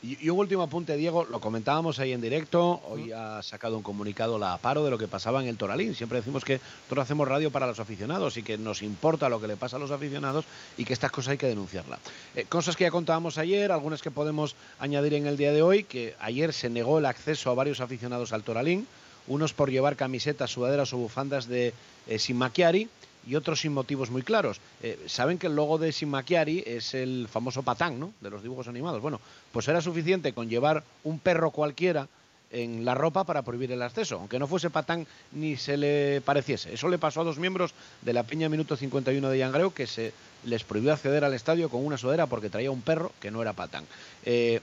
Y, 0.00 0.16
y 0.24 0.30
un 0.30 0.38
último 0.38 0.62
apunte, 0.62 0.96
Diego, 0.96 1.24
lo 1.24 1.40
comentábamos 1.40 1.98
ahí 1.98 2.12
en 2.12 2.20
directo, 2.20 2.80
hoy 2.88 3.10
ha 3.10 3.42
sacado 3.42 3.76
un 3.76 3.82
comunicado 3.82 4.38
la 4.38 4.56
Paro 4.58 4.84
de 4.84 4.90
lo 4.92 4.96
que 4.96 5.08
pasaba 5.08 5.42
en 5.42 5.48
el 5.48 5.56
Toralín. 5.56 5.96
Siempre 5.96 6.18
decimos 6.18 6.44
que 6.44 6.60
nosotros 6.82 7.02
hacemos 7.02 7.26
radio 7.26 7.50
para 7.50 7.66
los 7.66 7.80
aficionados 7.80 8.36
y 8.36 8.44
que 8.44 8.56
nos 8.58 8.82
importa 8.82 9.28
lo 9.28 9.40
que 9.40 9.48
le 9.48 9.56
pasa 9.56 9.74
a 9.74 9.80
los 9.80 9.90
aficionados 9.90 10.44
y 10.76 10.84
que 10.84 10.92
estas 10.92 11.10
cosas 11.10 11.32
hay 11.32 11.38
que 11.38 11.48
denunciarlas. 11.48 11.98
Eh, 12.36 12.44
cosas 12.48 12.76
que 12.76 12.84
ya 12.84 12.92
contábamos 12.92 13.38
ayer, 13.38 13.72
algunas 13.72 14.00
que 14.00 14.12
podemos 14.12 14.54
añadir 14.78 15.14
en 15.14 15.26
el 15.26 15.36
día 15.36 15.52
de 15.52 15.62
hoy, 15.62 15.82
que 15.82 16.14
ayer 16.20 16.52
se 16.52 16.70
negó 16.70 17.00
el 17.00 17.06
acceso 17.06 17.50
a 17.50 17.54
varios 17.54 17.80
aficionados 17.80 18.32
al 18.32 18.44
Toralín, 18.44 18.86
unos 19.28 19.52
por 19.52 19.70
llevar 19.70 19.96
camisetas, 19.96 20.50
sudaderas 20.50 20.92
o 20.92 20.98
bufandas 20.98 21.46
de 21.46 21.72
eh, 22.06 22.88
y 23.26 23.34
otros 23.34 23.60
sin 23.60 23.72
motivos 23.72 24.10
muy 24.10 24.22
claros. 24.22 24.60
Eh, 24.82 24.98
Saben 25.06 25.38
que 25.38 25.48
el 25.48 25.54
logo 25.54 25.76
de 25.76 25.92
Sin 25.92 26.08
Macchiari 26.08 26.64
es 26.66 26.94
el 26.94 27.28
famoso 27.30 27.62
patán, 27.62 28.00
¿no? 28.00 28.12
De 28.20 28.30
los 28.30 28.42
dibujos 28.42 28.68
animados. 28.68 29.02
Bueno, 29.02 29.20
pues 29.52 29.68
era 29.68 29.82
suficiente 29.82 30.32
con 30.32 30.48
llevar 30.48 30.82
un 31.04 31.18
perro 31.18 31.50
cualquiera 31.50 32.08
en 32.50 32.84
la 32.84 32.94
ropa 32.94 33.24
para 33.24 33.42
prohibir 33.42 33.72
el 33.72 33.82
acceso, 33.82 34.16
aunque 34.16 34.38
no 34.38 34.46
fuese 34.46 34.70
patán 34.70 35.06
ni 35.32 35.56
se 35.56 35.76
le 35.76 36.22
pareciese. 36.22 36.72
Eso 36.72 36.88
le 36.88 36.98
pasó 36.98 37.20
a 37.20 37.24
dos 37.24 37.38
miembros 37.38 37.74
de 38.00 38.14
la 38.14 38.22
Peña 38.22 38.48
Minuto 38.48 38.76
51 38.76 39.28
de 39.28 39.38
Yangreu 39.38 39.72
que 39.72 39.86
se 39.86 40.14
les 40.44 40.64
prohibió 40.64 40.92
acceder 40.92 41.24
al 41.24 41.34
estadio 41.34 41.68
con 41.68 41.84
una 41.84 41.98
sudadera 41.98 42.26
porque 42.26 42.48
traía 42.48 42.70
un 42.70 42.80
perro 42.80 43.12
que 43.20 43.30
no 43.30 43.42
era 43.42 43.52
patán. 43.52 43.84
Eh, 44.24 44.60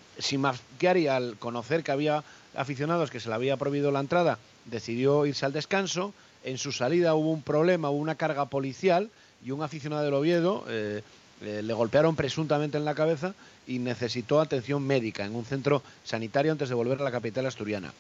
al 1.10 1.38
conocer 1.38 1.84
que 1.84 1.91
había 1.91 2.23
aficionados 2.56 3.12
que 3.12 3.19
se 3.19 3.30
le 3.30 3.36
había 3.36 3.58
prohibido 3.58 3.91
la 3.91 3.99
entrada, 3.99 4.39
decidió 4.65 5.25
irse 5.25 5.45
al 5.45 5.54
descanso. 5.54 6.13
En 6.43 6.58
su 6.58 6.71
salida 6.71 7.15
hubo 7.15 7.32
un 7.32 7.41
problema, 7.41 7.89
hubo 7.89 7.99
una 7.99 8.15
carga 8.15 8.45
policial 8.45 9.10
y 9.43 9.51
un 9.51 9.63
aficionado 9.63 10.04
del 10.04 10.13
Oviedo 10.13 10.65
eh, 10.67 11.01
eh, 11.41 11.62
le 11.63 11.73
golpearon 11.73 12.15
presuntamente 12.15 12.78
en 12.78 12.86
la 12.86 12.95
cabeza 12.95 13.34
y 13.67 13.80
necesitó 13.80 14.39
atención 14.39 14.84
médica 14.84 15.25
en 15.25 15.36
un 15.36 15.43
centro 15.43 15.82
sanitario 16.04 16.51
antes 16.51 16.69
de 16.69 16.75
volver 16.75 16.99
a 17.01 17.04
la 17.04 17.12
capital 17.12 17.45
asturiana. 17.45 17.93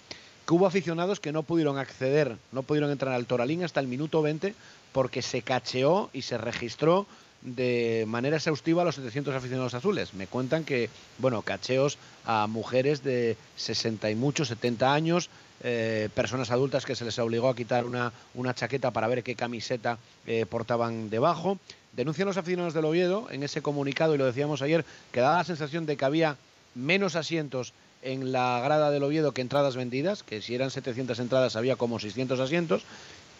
Que 0.47 0.53
hubo 0.53 0.67
aficionados 0.67 1.19
que 1.19 1.31
no 1.31 1.43
pudieron 1.43 1.77
acceder, 1.77 2.37
no 2.51 2.63
pudieron 2.63 2.91
entrar 2.91 3.13
al 3.13 3.25
Toralín 3.25 3.63
hasta 3.63 3.79
el 3.79 3.87
minuto 3.87 4.21
20 4.21 4.53
porque 4.93 5.21
se 5.21 5.41
cacheó 5.41 6.09
y 6.13 6.21
se 6.21 6.37
registró 6.37 7.07
de 7.41 8.05
manera 8.07 8.37
exhaustiva 8.37 8.81
a 8.81 8.85
los 8.85 8.95
700 8.95 9.35
aficionados 9.35 9.73
azules. 9.73 10.13
Me 10.13 10.27
cuentan 10.27 10.63
que, 10.63 10.89
bueno, 11.17 11.41
cacheos 11.41 11.97
a 12.25 12.47
mujeres 12.47 13.03
de 13.03 13.37
60 13.57 14.09
y 14.09 14.15
muchos, 14.15 14.47
70 14.47 14.93
años, 14.93 15.29
eh, 15.67 16.09
personas 16.13 16.51
adultas 16.51 16.85
que 16.85 16.95
se 16.95 17.03
les 17.05 17.17
obligó 17.17 17.49
a 17.49 17.55
quitar 17.55 17.85
una, 17.85 18.13
una 18.35 18.53
chaqueta 18.53 18.91
para 18.91 19.07
ver 19.07 19.23
qué 19.23 19.33
camiseta 19.33 19.97
eh, 20.27 20.45
portaban 20.45 21.09
debajo. 21.09 21.57
Denuncian 21.93 22.27
los 22.27 22.37
aficionados 22.37 22.75
del 22.75 22.85
Oviedo 22.85 23.27
en 23.31 23.41
ese 23.41 23.63
comunicado, 23.63 24.13
y 24.13 24.19
lo 24.19 24.27
decíamos 24.27 24.61
ayer, 24.61 24.85
que 25.11 25.21
daba 25.21 25.37
la 25.37 25.43
sensación 25.43 25.87
de 25.87 25.97
que 25.97 26.05
había 26.05 26.37
menos 26.75 27.15
asientos 27.15 27.73
en 28.03 28.31
la 28.31 28.61
grada 28.63 28.91
del 28.91 29.01
Oviedo 29.01 29.31
que 29.31 29.41
entradas 29.41 29.75
vendidas, 29.75 30.21
que 30.21 30.39
si 30.39 30.53
eran 30.53 30.69
700 30.69 31.17
entradas 31.17 31.55
había 31.55 31.77
como 31.77 31.97
600 31.97 32.39
asientos, 32.39 32.83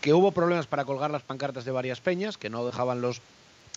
que 0.01 0.13
hubo 0.13 0.31
problemas 0.31 0.65
para 0.65 0.83
colgar 0.83 1.11
las 1.11 1.21
pancartas 1.21 1.63
de 1.63 1.71
varias 1.71 2.01
peñas, 2.01 2.39
que 2.39 2.49
no 2.49 2.65
dejaban 2.65 3.01
los 3.01 3.21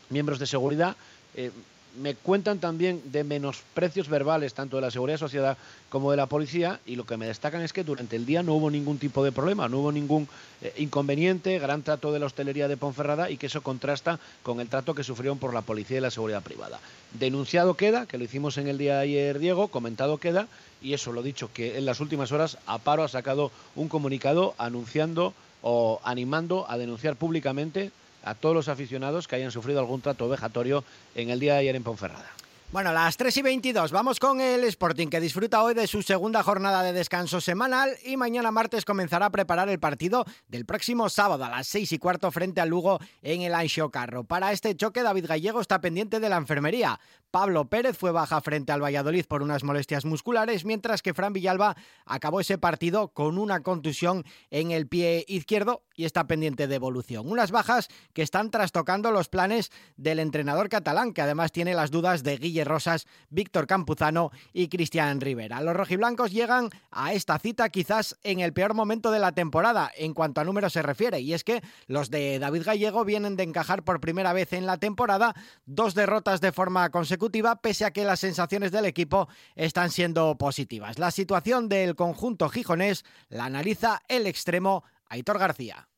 miembros 0.08 0.38
de 0.38 0.46
seguridad. 0.46 0.96
Eh, 1.34 1.50
me 1.96 2.14
cuentan 2.14 2.58
también 2.58 3.02
de 3.06 3.24
menosprecios 3.24 4.08
verbales 4.08 4.54
tanto 4.54 4.76
de 4.76 4.82
la 4.82 4.90
seguridad 4.90 5.18
sociedad 5.18 5.58
como 5.88 6.10
de 6.10 6.16
la 6.16 6.26
policía 6.26 6.80
y 6.86 6.96
lo 6.96 7.06
que 7.06 7.16
me 7.16 7.26
destacan 7.26 7.62
es 7.62 7.72
que 7.72 7.84
durante 7.84 8.16
el 8.16 8.26
día 8.26 8.42
no 8.42 8.54
hubo 8.54 8.70
ningún 8.70 8.98
tipo 8.98 9.24
de 9.24 9.32
problema, 9.32 9.68
no 9.68 9.78
hubo 9.78 9.92
ningún 9.92 10.28
eh, 10.62 10.72
inconveniente, 10.78 11.58
gran 11.58 11.82
trato 11.82 12.12
de 12.12 12.18
la 12.18 12.26
hostelería 12.26 12.68
de 12.68 12.76
Ponferrada 12.76 13.30
y 13.30 13.36
que 13.36 13.46
eso 13.46 13.62
contrasta 13.62 14.20
con 14.42 14.60
el 14.60 14.68
trato 14.68 14.94
que 14.94 15.04
sufrieron 15.04 15.38
por 15.38 15.54
la 15.54 15.62
policía 15.62 15.98
y 15.98 16.00
la 16.00 16.10
seguridad 16.10 16.42
privada. 16.42 16.78
Denunciado 17.18 17.74
queda, 17.74 18.06
que 18.06 18.18
lo 18.18 18.24
hicimos 18.24 18.58
en 18.58 18.68
el 18.68 18.78
día 18.78 18.96
de 18.96 19.02
ayer 19.02 19.38
Diego, 19.38 19.68
comentado 19.68 20.18
queda 20.18 20.48
y 20.80 20.92
eso 20.92 21.12
lo 21.12 21.22
dicho 21.22 21.50
que 21.52 21.78
en 21.78 21.86
las 21.86 22.00
últimas 22.00 22.32
horas 22.32 22.58
Aparo 22.66 23.02
ha 23.02 23.08
sacado 23.08 23.50
un 23.74 23.88
comunicado 23.88 24.54
anunciando 24.58 25.34
o 25.62 26.00
animando 26.04 26.70
a 26.70 26.78
denunciar 26.78 27.16
públicamente 27.16 27.90
a 28.22 28.34
todos 28.34 28.54
los 28.54 28.68
aficionados 28.68 29.28
que 29.28 29.36
hayan 29.36 29.50
sufrido 29.50 29.80
algún 29.80 30.00
trato 30.00 30.28
vejatorio 30.28 30.84
en 31.14 31.30
el 31.30 31.40
día 31.40 31.54
de 31.54 31.60
ayer 31.60 31.76
en 31.76 31.82
Ponferrada. 31.84 32.30
Bueno, 32.70 32.92
las 32.92 33.16
3 33.16 33.34
y 33.38 33.40
22, 33.40 33.92
vamos 33.92 34.20
con 34.20 34.42
el 34.42 34.62
Sporting 34.64 35.08
que 35.08 35.20
disfruta 35.20 35.62
hoy 35.62 35.72
de 35.72 35.86
su 35.86 36.02
segunda 36.02 36.42
jornada 36.42 36.82
de 36.82 36.92
descanso 36.92 37.40
semanal 37.40 37.96
y 38.04 38.18
mañana 38.18 38.50
martes 38.50 38.84
comenzará 38.84 39.24
a 39.24 39.30
preparar 39.30 39.70
el 39.70 39.80
partido 39.80 40.26
del 40.48 40.66
próximo 40.66 41.08
sábado 41.08 41.46
a 41.46 41.48
las 41.48 41.66
6 41.68 41.92
y 41.92 41.98
cuarto 41.98 42.30
frente 42.30 42.60
al 42.60 42.68
Lugo 42.68 42.98
en 43.22 43.40
el 43.40 43.54
Anxo 43.54 43.90
Carro. 43.90 44.24
Para 44.24 44.52
este 44.52 44.76
choque 44.76 45.02
David 45.02 45.28
Gallego 45.28 45.62
está 45.62 45.80
pendiente 45.80 46.20
de 46.20 46.28
la 46.28 46.36
enfermería. 46.36 47.00
Pablo 47.30 47.70
Pérez 47.70 47.96
fue 47.96 48.12
baja 48.12 48.40
frente 48.42 48.72
al 48.72 48.82
Valladolid 48.82 49.24
por 49.24 49.42
unas 49.42 49.64
molestias 49.64 50.04
musculares, 50.04 50.66
mientras 50.66 51.00
que 51.00 51.14
Fran 51.14 51.32
Villalba 51.32 51.74
acabó 52.04 52.40
ese 52.40 52.58
partido 52.58 53.08
con 53.08 53.38
una 53.38 53.62
contusión 53.62 54.24
en 54.50 54.72
el 54.72 54.88
pie 54.88 55.24
izquierdo 55.26 55.84
y 55.94 56.04
está 56.04 56.26
pendiente 56.26 56.68
de 56.68 56.74
evolución. 56.74 57.30
Unas 57.30 57.50
bajas 57.50 57.88
que 58.12 58.22
están 58.22 58.50
trastocando 58.50 59.10
los 59.10 59.28
planes 59.28 59.70
del 59.96 60.20
entrenador 60.20 60.68
catalán, 60.68 61.12
que 61.12 61.22
además 61.22 61.52
tiene 61.52 61.74
las 61.74 61.90
dudas 61.90 62.22
de 62.22 62.36
Guille 62.36 62.57
Rosas, 62.64 63.06
Víctor 63.30 63.66
Campuzano 63.66 64.30
y 64.52 64.68
Cristian 64.68 65.20
Rivera. 65.20 65.60
Los 65.60 65.74
rojiblancos 65.74 66.32
llegan 66.32 66.70
a 66.90 67.12
esta 67.12 67.38
cita 67.38 67.68
quizás 67.68 68.18
en 68.22 68.40
el 68.40 68.52
peor 68.52 68.74
momento 68.74 69.10
de 69.10 69.18
la 69.18 69.32
temporada 69.32 69.90
en 69.96 70.14
cuanto 70.14 70.40
a 70.40 70.44
números 70.44 70.72
se 70.72 70.82
refiere, 70.82 71.20
y 71.20 71.34
es 71.34 71.44
que 71.44 71.62
los 71.86 72.10
de 72.10 72.38
David 72.38 72.62
Gallego 72.64 73.04
vienen 73.04 73.36
de 73.36 73.42
encajar 73.42 73.82
por 73.82 74.00
primera 74.00 74.32
vez 74.32 74.52
en 74.52 74.66
la 74.66 74.78
temporada 74.78 75.34
dos 75.66 75.94
derrotas 75.94 76.40
de 76.40 76.52
forma 76.52 76.90
consecutiva, 76.90 77.56
pese 77.56 77.84
a 77.84 77.90
que 77.90 78.04
las 78.04 78.20
sensaciones 78.20 78.72
del 78.72 78.84
equipo 78.84 79.28
están 79.54 79.90
siendo 79.90 80.36
positivas. 80.36 80.98
La 80.98 81.10
situación 81.10 81.68
del 81.68 81.94
conjunto 81.94 82.48
gijonés 82.48 83.04
la 83.28 83.44
analiza 83.44 84.02
el 84.08 84.26
extremo 84.26 84.84
Aitor 85.08 85.38
García. 85.38 85.88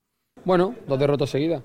Bueno, 0.44 0.74
dos 0.86 0.98
derrotas 0.98 1.30
seguidas. 1.30 1.62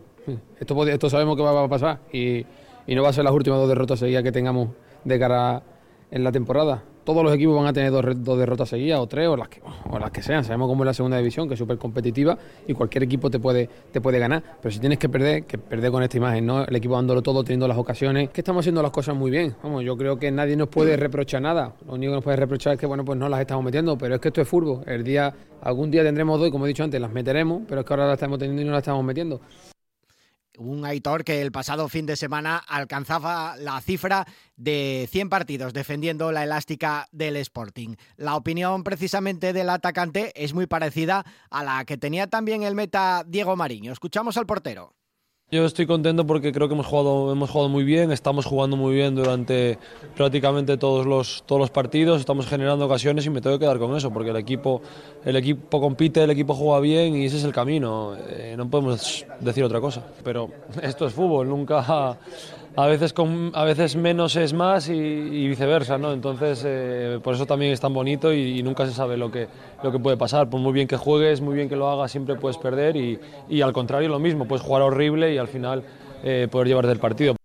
Esto, 0.60 1.10
sabemos 1.10 1.36
que 1.38 1.43
va 1.43 1.63
a 1.63 1.69
pasar 1.69 2.01
y, 2.12 2.45
y 2.88 2.95
no 2.95 3.03
va 3.03 3.10
a 3.10 3.13
ser 3.13 3.23
las 3.23 3.34
últimas 3.34 3.60
dos 3.60 3.69
derrotas 3.69 3.99
seguidas 3.99 4.23
que 4.23 4.31
tengamos 4.31 4.69
de 5.06 5.20
cara 5.20 5.63
en 6.12 6.24
la 6.24 6.32
temporada. 6.32 6.84
Todos 7.04 7.24
los 7.24 7.36
equipos 7.36 7.56
van 7.56 7.68
a 7.68 7.74
tener 7.74 7.91
dos, 7.91 8.04
dos 8.24 8.39
derrotas 8.39 8.68
seguidas 8.68 9.00
o 9.00 9.06
tres 9.06 9.28
o 9.28 9.38
las, 9.38 9.48
que, 9.48 9.62
o 9.91 10.00
las 10.00 10.10
que 10.10 10.24
sean. 10.24 10.44
Sabemos 10.44 10.68
cómo 10.68 10.84
es 10.84 10.88
la 10.88 10.94
segunda 10.96 11.18
división, 11.18 11.48
que 11.48 11.54
es 11.54 11.60
súper 11.60 11.78
competitiva 11.78 12.36
y 12.68 12.74
cualquier 12.74 13.04
equipo 13.04 13.30
te 13.30 13.38
puede, 13.39 13.70
te 13.91 14.02
puede 14.02 14.18
ganar. 14.18 14.41
Pero 14.60 14.72
si 14.72 14.80
tienes 14.80 14.98
que 14.98 15.08
perder, 15.08 15.44
que 15.44 15.60
perder 15.60 15.91
con 15.91 16.02
esta 16.02 16.18
imagen, 16.18 16.48
¿no? 16.48 16.63
El 16.65 16.76
equipo 16.76 16.96
dándolo 16.96 17.22
todo, 17.22 17.44
teniendo 17.44 17.68
las 17.68 17.78
ocasiones, 17.78 18.32
que 18.32 18.41
estamos 18.41 18.62
haciendo 18.62 18.82
las 18.82 18.89
cosas 18.89 19.15
muy 19.15 19.30
bien. 19.30 19.56
Vamos, 19.62 19.84
yo 19.84 19.96
creo 19.96 20.18
que 20.18 20.32
nadie 20.32 20.56
nos 20.56 20.68
puede 20.68 20.98
reprochar 20.98 21.44
nada. 21.44 21.74
Lo 21.86 21.94
único 21.94 22.12
que 22.12 22.15
nos 22.15 22.24
puede 22.24 22.38
reprochar 22.38 22.74
es 22.74 22.80
que, 22.80 22.88
bueno, 22.88 23.06
pues 23.06 23.20
no 23.20 23.30
las 23.30 23.39
estamos 23.39 23.63
metiendo, 23.63 23.96
pero 24.00 24.15
es 24.15 24.22
que 24.22 24.30
esto 24.30 24.41
es 24.41 24.48
fútbol. 24.48 24.82
El 24.88 25.04
día, 25.04 25.32
algún 25.62 25.91
día 25.91 26.02
tendremos 26.02 26.39
dos 26.39 26.48
y 26.48 26.52
como 26.52 26.65
he 26.65 26.70
dicho 26.70 26.84
antes, 26.84 27.00
las 27.00 27.12
meteremos, 27.12 27.62
pero 27.68 27.82
es 27.82 27.86
que 27.86 27.94
ahora 27.94 28.08
las 28.08 28.15
estamos 28.15 28.39
teniendo 28.39 28.63
y 28.63 28.65
no 28.65 28.72
las 28.72 28.80
estamos 28.80 29.04
metiendo. 29.04 29.41
Un 30.58 30.86
Aitor 30.86 31.24
que 31.24 31.41
el 31.41 31.52
pasado 31.52 31.89
fin 31.89 32.06
de 32.06 32.15
semana 32.15 32.58
alcanzaba 32.58 33.56
la 33.58 33.80
cifra 33.82 34.26
de 34.56 35.08
100 35.12 35.30
partidos 35.30 35.74
defendiendo 35.74 36.32
la 36.32 36.44
elástica 36.44 37.08
del 37.12 37.36
Sporting. 37.38 37.96
La 38.18 38.36
opinión 38.36 38.84
precisamente 38.84 39.54
del 39.54 39.70
atacante 39.70 40.32
es 40.36 40.54
muy 40.54 40.68
parecida 40.68 41.26
a 41.50 41.63
la 41.63 41.86
que 41.86 41.98
tenía 41.98 42.28
también 42.28 42.63
el 42.63 42.76
meta 42.76 43.24
Diego 43.28 43.56
Mariño. 43.56 43.91
Escuchamos 43.91 44.38
al 44.38 44.46
portero. 44.46 44.94
Yo 45.51 45.63
estoy 45.63 45.86
contento 45.86 46.25
porque 46.25 46.51
creo 46.51 46.67
que 46.67 46.73
hemos 46.73 46.88
jugado, 46.88 47.31
hemos 47.31 47.51
jugado 47.51 47.69
muy 47.69 47.84
bien, 47.84 48.12
estamos 48.12 48.47
jugando 48.47 48.75
muy 48.77 48.95
bien 48.95 49.13
durante 49.13 49.77
prácticamente 50.15 50.75
todos 50.75 51.05
los, 51.05 51.43
todos 51.45 51.60
los 51.60 51.69
partidos, 51.69 52.19
estamos 52.19 52.47
generando 52.47 52.88
ocasiones 52.88 53.27
y 53.27 53.29
me 53.29 53.41
tengo 53.41 53.60
que 53.60 53.65
quedar 53.65 53.77
con 53.77 53.95
eso 53.95 54.12
porque 54.12 54.31
el 54.31 54.38
equipo, 54.38 54.81
el 55.23 55.36
equipo 55.36 55.79
compite, 55.79 56.23
el 56.23 56.31
equipo 56.31 56.55
juega 56.55 56.79
bien 56.79 57.15
y 57.15 57.25
ese 57.25 57.38
es 57.38 57.43
el 57.43 57.53
camino, 57.53 58.15
eh, 58.27 58.55
no 58.58 58.67
podemos 58.67 59.23
decir 59.39 59.63
otra 59.63 59.79
cosa. 59.79 60.03
Pero 60.23 60.49
esto 60.81 61.05
es 61.05 61.13
fútbol, 61.13 61.47
nunca, 61.47 62.17
a 62.78 62.88
veces, 62.88 63.14
con, 63.14 63.52
a 63.54 63.64
veces 63.64 63.96
menos 63.96 64.36
es 64.36 64.54
más 64.54 64.90
y, 64.90 65.48
viceversa, 65.48 65.98
¿no? 65.98 66.12
Entonces 66.12 66.64
eh, 66.66 67.20
por 67.24 67.36
eso 67.36 67.46
también 67.46 67.72
es 67.72 67.80
tan 67.80 67.94
bonito 67.94 68.34
y, 68.34 68.60
y 68.60 68.64
nunca 68.64 68.86
se 68.86 68.92
sabe 68.92 69.18
lo 69.18 69.32
que, 69.32 69.48
lo 69.84 69.92
que 69.92 70.00
puede 70.00 70.18
pasar. 70.18 70.50
Por 70.50 70.60
muy 70.60 70.74
bien 70.74 70.88
que 70.88 70.98
juegues, 70.98 71.42
muy 71.42 71.56
bien 71.56 71.70
que 71.70 71.76
lo 71.76 71.90
hagas, 71.90 72.12
siempre 72.12 72.36
puedes 72.36 72.58
perder 72.58 72.96
y, 72.98 73.20
y 73.50 73.62
al 73.62 73.74
contrario 73.74 74.10
lo 74.10 74.20
mismo, 74.20 74.46
puedes 74.46 74.66
jugar 74.66 74.82
horrible 74.82 75.34
y 75.34 75.38
al 75.38 75.48
final 75.48 75.84
eh, 76.24 76.48
poder 76.52 76.68
llevarte 76.68 76.92
el 76.92 77.00
partido. 77.00 77.36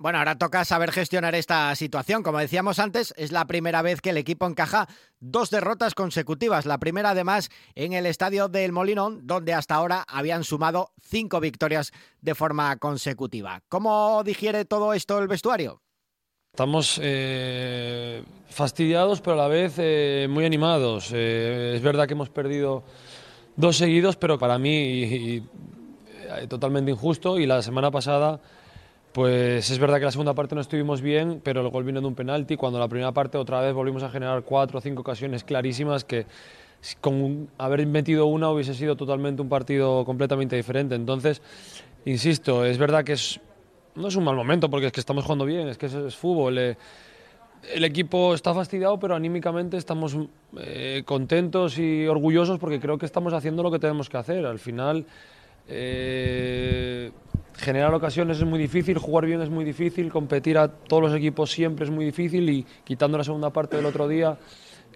Bueno, 0.00 0.18
ahora 0.18 0.38
toca 0.38 0.64
saber 0.64 0.92
gestionar 0.92 1.34
esta 1.34 1.74
situación. 1.74 2.22
Como 2.22 2.38
decíamos 2.38 2.78
antes, 2.78 3.12
es 3.16 3.32
la 3.32 3.48
primera 3.48 3.82
vez 3.82 4.00
que 4.00 4.10
el 4.10 4.16
equipo 4.16 4.46
encaja 4.46 4.86
dos 5.18 5.50
derrotas 5.50 5.96
consecutivas. 5.96 6.66
La 6.66 6.78
primera, 6.78 7.10
además, 7.10 7.50
en 7.74 7.94
el 7.94 8.06
estadio 8.06 8.46
del 8.46 8.70
Molinón, 8.70 9.26
donde 9.26 9.54
hasta 9.54 9.74
ahora 9.74 10.04
habían 10.06 10.44
sumado 10.44 10.92
cinco 11.02 11.40
victorias 11.40 11.90
de 12.20 12.36
forma 12.36 12.76
consecutiva. 12.76 13.62
¿Cómo 13.68 14.22
digiere 14.24 14.64
todo 14.64 14.92
esto 14.92 15.18
el 15.18 15.26
vestuario? 15.26 15.82
Estamos 16.52 17.00
eh, 17.02 18.22
fastidiados, 18.48 19.20
pero 19.20 19.34
a 19.34 19.42
la 19.42 19.48
vez 19.48 19.74
eh, 19.78 20.28
muy 20.30 20.44
animados. 20.44 21.10
Eh, 21.12 21.72
es 21.74 21.82
verdad 21.82 22.06
que 22.06 22.14
hemos 22.14 22.30
perdido 22.30 22.84
dos 23.56 23.76
seguidos, 23.76 24.16
pero 24.16 24.38
para 24.38 24.58
mí 24.58 25.42
totalmente 26.48 26.92
injusto. 26.92 27.40
Y 27.40 27.46
la 27.46 27.62
semana 27.62 27.90
pasada, 27.90 28.40
pues 29.12 29.70
es 29.70 29.78
verdad 29.78 29.98
que 29.98 30.04
la 30.04 30.10
segunda 30.10 30.34
parte 30.34 30.54
no 30.54 30.60
estuvimos 30.60 31.00
bien, 31.00 31.40
pero 31.42 31.60
el 31.60 31.68
gol 31.68 31.84
vino 31.84 32.00
de 32.00 32.06
un 32.06 32.14
penalti. 32.14 32.56
Cuando 32.56 32.78
la 32.78 32.88
primera 32.88 33.12
parte 33.12 33.38
otra 33.38 33.60
vez 33.60 33.74
volvimos 33.74 34.02
a 34.02 34.10
generar 34.10 34.42
cuatro 34.42 34.78
o 34.78 34.80
cinco 34.80 35.00
ocasiones 35.00 35.44
clarísimas 35.44 36.04
que 36.04 36.26
con 37.00 37.48
haber 37.58 37.84
metido 37.86 38.26
una 38.26 38.50
hubiese 38.50 38.74
sido 38.74 38.96
totalmente 38.96 39.42
un 39.42 39.48
partido 39.48 40.04
completamente 40.04 40.56
diferente. 40.56 40.94
Entonces, 40.94 41.42
insisto, 42.04 42.64
es 42.64 42.78
verdad 42.78 43.04
que 43.04 43.14
es 43.14 43.40
no 43.98 44.08
es 44.08 44.16
un 44.16 44.24
mal 44.24 44.36
momento 44.36 44.70
porque 44.70 44.86
es 44.86 44.92
que 44.92 45.00
estamos 45.00 45.24
jugando 45.24 45.44
bien, 45.44 45.68
es 45.68 45.76
que 45.76 45.86
es, 45.86 45.94
es 45.94 46.16
fútbol. 46.16 46.56
eh. 46.58 46.76
el 47.74 47.84
equipo 47.84 48.34
está 48.34 48.54
fastidiado, 48.54 48.98
pero 48.98 49.16
anímicamente 49.16 49.76
estamos 49.76 50.16
eh, 50.56 51.02
contentos 51.04 51.78
y 51.78 52.06
orgullosos 52.06 52.58
porque 52.58 52.78
creo 52.78 52.98
que 52.98 53.06
estamos 53.06 53.32
haciendo 53.32 53.62
lo 53.62 53.70
que 53.70 53.78
tenemos 53.78 54.08
que 54.08 54.16
hacer. 54.16 54.46
Al 54.46 54.60
final, 54.60 55.04
eh, 55.66 57.10
generar 57.58 57.92
ocasiones 57.92 58.38
es 58.38 58.44
muy 58.44 58.58
difícil, 58.58 58.98
jugar 58.98 59.26
bien 59.26 59.42
es 59.42 59.50
muy 59.50 59.64
difícil, 59.64 60.10
competir 60.10 60.58
a 60.58 60.68
todos 60.68 61.02
los 61.02 61.14
equipos 61.14 61.50
siempre 61.50 61.84
es 61.84 61.90
muy 61.90 62.04
difícil 62.04 62.48
y 62.48 62.64
quitando 62.84 63.18
la 63.18 63.24
segunda 63.24 63.50
parte 63.50 63.76
del 63.76 63.86
otro 63.86 64.06
día, 64.06 64.38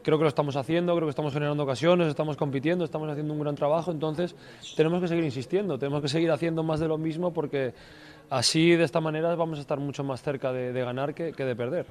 creo 0.02 0.16
que 0.16 0.22
lo 0.22 0.28
estamos 0.28 0.54
haciendo, 0.56 0.94
creo 0.94 1.06
que 1.06 1.10
estamos 1.10 1.32
generando 1.32 1.64
ocasiones, 1.64 2.08
estamos 2.08 2.36
compitiendo, 2.36 2.84
estamos 2.84 3.10
haciendo 3.10 3.34
un 3.34 3.40
gran 3.40 3.56
trabajo, 3.56 3.90
entonces 3.90 4.36
tenemos 4.76 5.00
que 5.00 5.08
seguir 5.08 5.24
insistiendo, 5.24 5.78
tenemos 5.78 6.00
que 6.02 6.08
seguir 6.08 6.30
haciendo 6.30 6.62
más 6.62 6.78
de 6.78 6.88
lo 6.88 6.98
mismo 6.98 7.32
porque 7.32 7.74
así 8.30 8.76
de 8.76 8.84
esta 8.84 9.00
manera 9.00 9.34
vamos 9.34 9.58
a 9.58 9.62
estar 9.62 9.80
mucho 9.80 10.04
más 10.04 10.22
cerca 10.22 10.52
de, 10.52 10.72
ganar 10.72 11.14
que, 11.14 11.32
que 11.32 11.44
de 11.44 11.56
perder. 11.56 11.86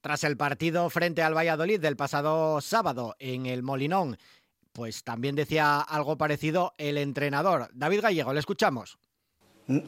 Tras 0.00 0.24
el 0.24 0.36
partido 0.36 0.88
frente 0.88 1.22
al 1.22 1.36
Valladolid 1.36 1.80
del 1.80 1.96
pasado 1.96 2.60
sábado 2.62 3.16
en 3.18 3.44
el 3.44 3.62
Molinón, 3.62 4.16
pues 4.72 5.04
también 5.04 5.34
decía 5.34 5.80
algo 5.80 6.16
parecido 6.16 6.72
el 6.78 6.96
entrenador. 6.96 7.68
David 7.74 8.00
Gallego, 8.02 8.32
le 8.32 8.40
escuchamos. 8.40 8.98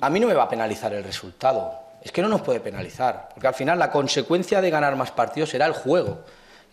A 0.01 0.11
mí 0.11 0.19
no 0.19 0.27
me 0.27 0.35
va 0.35 0.45
a 0.45 0.49
penalizar 0.49 0.93
el 0.93 1.05
resultado. 1.05 1.79
Es 2.03 2.13
que 2.13 2.23
no 2.23 2.29
nos 2.29 2.43
puede 2.43 2.61
penalizar. 2.61 3.29
Porque 3.33 3.47
al 3.47 3.55
final 3.55 3.79
la 3.79 3.91
consecuencia 3.91 4.61
de 4.61 4.71
ganar 4.71 4.97
más 4.97 5.11
partidos 5.11 5.51
será 5.51 5.67
el 5.67 5.73
juego 5.73 6.21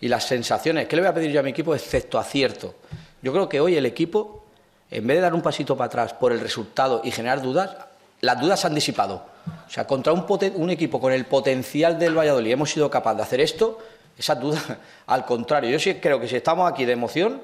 y 0.00 0.08
las 0.08 0.24
sensaciones. 0.24 0.88
¿Qué 0.88 0.96
le 0.96 1.02
voy 1.02 1.10
a 1.10 1.14
pedir 1.14 1.30
yo 1.30 1.40
a 1.40 1.42
mi 1.42 1.50
equipo 1.50 1.74
excepto 1.74 2.18
acierto? 2.18 2.74
Yo 3.22 3.32
creo 3.32 3.48
que 3.48 3.60
hoy 3.60 3.76
el 3.76 3.86
equipo, 3.86 4.44
en 4.90 5.06
vez 5.06 5.18
de 5.18 5.20
dar 5.22 5.34
un 5.34 5.42
pasito 5.42 5.76
para 5.76 5.86
atrás 5.86 6.12
por 6.14 6.32
el 6.32 6.40
resultado 6.40 7.00
y 7.04 7.10
generar 7.10 7.42
dudas, 7.42 7.76
las 8.20 8.40
dudas 8.40 8.60
se 8.60 8.66
han 8.66 8.74
disipado. 8.74 9.26
O 9.66 9.70
sea, 9.70 9.86
contra 9.86 10.12
un, 10.12 10.70
equipo 10.70 11.00
con 11.00 11.12
el 11.12 11.26
potencial 11.26 11.98
del 11.98 12.16
Valladolid 12.16 12.52
hemos 12.52 12.70
sido 12.70 12.90
capaces 12.90 13.16
de 13.18 13.22
hacer 13.22 13.40
esto, 13.40 13.78
esas 14.18 14.40
dudas, 14.40 14.64
al 15.06 15.24
contrario. 15.24 15.70
Yo 15.70 15.78
sí 15.78 15.94
creo 15.96 16.20
que 16.20 16.28
si 16.28 16.36
estamos 16.36 16.70
aquí 16.70 16.84
de 16.84 16.92
emoción, 16.92 17.42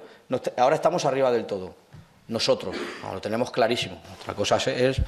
ahora 0.57 0.77
estamos 0.77 1.05
arriba 1.05 1.31
del 1.31 1.47
todo. 1.47 1.75
Nosotros, 2.29 2.75
no, 3.03 3.15
lo 3.15 3.21
tenemos 3.21 3.51
clarísimo. 3.51 4.01
Otra 4.21 4.35
cosa 4.35 4.57
es 4.57 5.01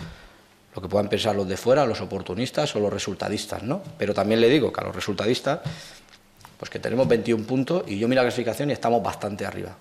lo 0.75 0.83
que 0.83 0.89
puedan 0.89 1.09
pensar 1.09 1.37
los 1.37 1.47
de 1.47 1.57
fuera, 1.57 1.87
los 1.87 2.01
oportunistas 2.01 2.75
o 2.75 2.81
los 2.81 2.93
resultadistas, 2.93 3.63
¿no? 3.63 3.83
Pero 3.97 4.13
también 4.13 4.41
le 4.41 4.49
digo 4.49 4.73
que 4.73 4.81
a 4.81 4.85
los 4.85 4.95
resultadistas, 4.95 5.61
pues 6.59 6.71
que 6.71 6.81
tenemos 6.81 7.07
21 7.07 7.47
puntos 7.47 7.85
y 7.87 7.99
yo 7.99 8.09
miro 8.09 8.23
la 8.23 8.27
clasificación 8.27 8.71
y 8.71 8.73
estamos 8.73 9.03
bastante 9.03 9.47
arriba. 9.47 9.77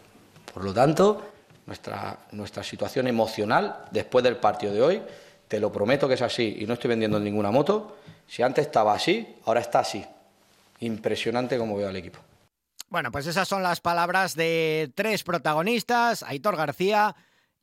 Por 0.53 0.63
lo 0.63 0.73
tanto, 0.73 1.31
nuestra, 1.65 2.19
nuestra 2.31 2.63
situación 2.63 3.07
emocional 3.07 3.85
después 3.89 4.23
del 4.23 4.37
partido 4.37 4.73
de 4.73 4.81
hoy, 4.81 5.01
te 5.47 5.59
lo 5.59 5.71
prometo 5.71 6.07
que 6.07 6.13
es 6.13 6.21
así 6.21 6.57
y 6.59 6.65
no 6.67 6.75
estoy 6.75 6.89
vendiendo 6.89 7.19
ninguna 7.19 7.49
moto, 7.49 7.97
si 8.27 8.43
antes 8.43 8.67
estaba 8.67 8.93
así, 8.93 9.35
ahora 9.45 9.61
está 9.61 9.79
así. 9.79 10.05
Impresionante 10.79 11.57
como 11.57 11.75
veo 11.75 11.89
al 11.89 11.95
equipo. 11.95 12.19
Bueno, 12.89 13.11
pues 13.11 13.25
esas 13.25 13.47
son 13.47 13.63
las 13.63 13.81
palabras 13.81 14.35
de 14.35 14.91
tres 14.93 15.23
protagonistas, 15.23 16.21
Aitor 16.21 16.55
García, 16.55 17.15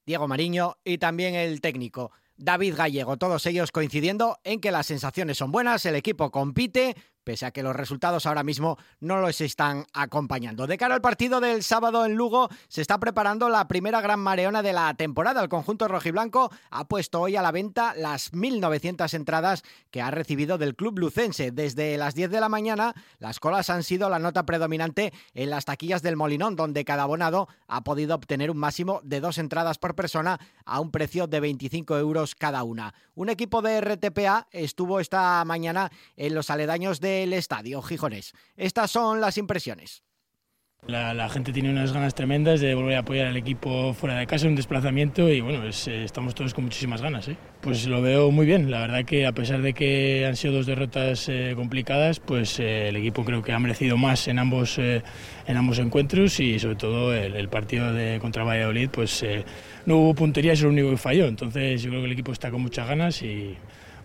Diego 0.04 0.26
Mariño 0.26 0.78
y 0.82 0.98
también 0.98 1.36
el 1.36 1.60
técnico 1.60 2.10
David 2.40 2.74
Gallego, 2.74 3.18
todos 3.18 3.44
ellos 3.44 3.70
coincidiendo 3.70 4.38
en 4.44 4.60
que 4.60 4.70
las 4.70 4.86
sensaciones 4.86 5.36
son 5.36 5.52
buenas, 5.52 5.84
el 5.84 5.94
equipo 5.94 6.30
compite, 6.30 6.96
pese 7.30 7.46
a 7.46 7.52
que 7.52 7.62
los 7.62 7.76
resultados 7.76 8.26
ahora 8.26 8.42
mismo 8.42 8.76
no 8.98 9.20
los 9.20 9.40
están 9.40 9.86
acompañando. 9.92 10.66
De 10.66 10.76
cara 10.76 10.96
al 10.96 11.00
partido 11.00 11.40
del 11.40 11.62
sábado 11.62 12.04
en 12.04 12.16
Lugo, 12.16 12.48
se 12.66 12.80
está 12.80 12.98
preparando 12.98 13.48
la 13.48 13.68
primera 13.68 14.00
gran 14.00 14.18
mareona 14.18 14.62
de 14.62 14.72
la 14.72 14.92
temporada. 14.94 15.40
El 15.40 15.48
conjunto 15.48 15.86
rojiblanco 15.86 16.50
ha 16.70 16.88
puesto 16.88 17.20
hoy 17.20 17.36
a 17.36 17.42
la 17.42 17.52
venta 17.52 17.94
las 17.96 18.32
1.900 18.32 19.14
entradas 19.14 19.62
que 19.92 20.02
ha 20.02 20.10
recibido 20.10 20.58
del 20.58 20.74
club 20.74 20.98
lucense. 20.98 21.52
Desde 21.52 21.96
las 21.98 22.16
10 22.16 22.32
de 22.32 22.40
la 22.40 22.48
mañana, 22.48 22.94
las 23.20 23.38
colas 23.38 23.70
han 23.70 23.84
sido 23.84 24.10
la 24.10 24.18
nota 24.18 24.44
predominante 24.44 25.12
en 25.32 25.50
las 25.50 25.66
taquillas 25.66 26.02
del 26.02 26.16
Molinón, 26.16 26.56
donde 26.56 26.84
cada 26.84 27.04
abonado 27.04 27.46
ha 27.68 27.84
podido 27.84 28.16
obtener 28.16 28.50
un 28.50 28.58
máximo 28.58 29.02
de 29.04 29.20
dos 29.20 29.38
entradas 29.38 29.78
por 29.78 29.94
persona 29.94 30.40
a 30.64 30.80
un 30.80 30.90
precio 30.90 31.28
de 31.28 31.38
25 31.38 31.96
euros 31.96 32.34
cada 32.34 32.64
una. 32.64 32.92
Un 33.14 33.28
equipo 33.28 33.62
de 33.62 33.80
RTPA 33.80 34.48
estuvo 34.50 34.98
esta 34.98 35.44
mañana 35.44 35.92
en 36.16 36.34
los 36.34 36.50
aledaños 36.50 37.00
del 37.20 37.32
estadio 37.34 37.82
Gijones. 37.82 38.32
Estas 38.56 38.90
son 38.90 39.20
las 39.20 39.36
impresiones. 39.36 40.02
La, 40.86 41.28
gente 41.28 41.52
tiene 41.52 41.70
unas 41.70 41.92
ganas 41.92 42.14
tremendas 42.14 42.58
de 42.60 42.74
volver 42.74 42.96
a 42.96 43.00
apoyar 43.00 43.26
al 43.26 43.36
equipo 43.36 43.92
fuera 43.92 44.16
de 44.16 44.26
casa, 44.26 44.48
un 44.48 44.56
desplazamiento 44.56 45.28
y 45.28 45.42
bueno, 45.42 45.62
eh, 45.66 46.04
estamos 46.04 46.34
todos 46.34 46.54
con 46.54 46.64
muchísimas 46.64 47.02
ganas. 47.02 47.28
¿eh? 47.28 47.36
Pues 47.60 47.86
lo 47.86 48.00
veo 48.00 48.30
muy 48.30 48.46
bien, 48.46 48.70
la 48.70 48.80
verdad 48.80 49.04
que 49.04 49.26
a 49.26 49.32
pesar 49.32 49.60
de 49.60 49.74
que 49.74 50.24
han 50.26 50.36
sido 50.36 50.54
dos 50.54 50.66
derrotas 50.66 51.28
eh, 51.28 51.52
complicadas, 51.54 52.18
pues 52.18 52.58
el 52.58 52.96
equipo 52.96 53.24
creo 53.26 53.42
que 53.42 53.52
ha 53.52 53.58
merecido 53.58 53.98
más 53.98 54.26
en 54.26 54.38
ambos, 54.38 54.78
en 54.78 55.04
ambos 55.46 55.78
encuentros 55.78 56.40
y 56.40 56.58
sobre 56.58 56.76
todo 56.76 57.14
el, 57.14 57.48
partido 57.50 57.92
de 57.92 58.18
contra 58.18 58.42
Valladolid, 58.42 58.88
pues 58.88 59.22
no 59.84 59.98
hubo 59.98 60.14
puntería, 60.14 60.54
es 60.54 60.62
lo 60.62 60.70
único 60.70 60.90
que 60.90 60.96
falló. 60.96 61.26
Entonces 61.26 61.82
yo 61.82 61.90
creo 61.90 62.00
que 62.00 62.06
el 62.06 62.12
equipo 62.12 62.32
está 62.32 62.50
con 62.50 62.62
muchas 62.62 62.88
ganas 62.88 63.22
y 63.22 63.54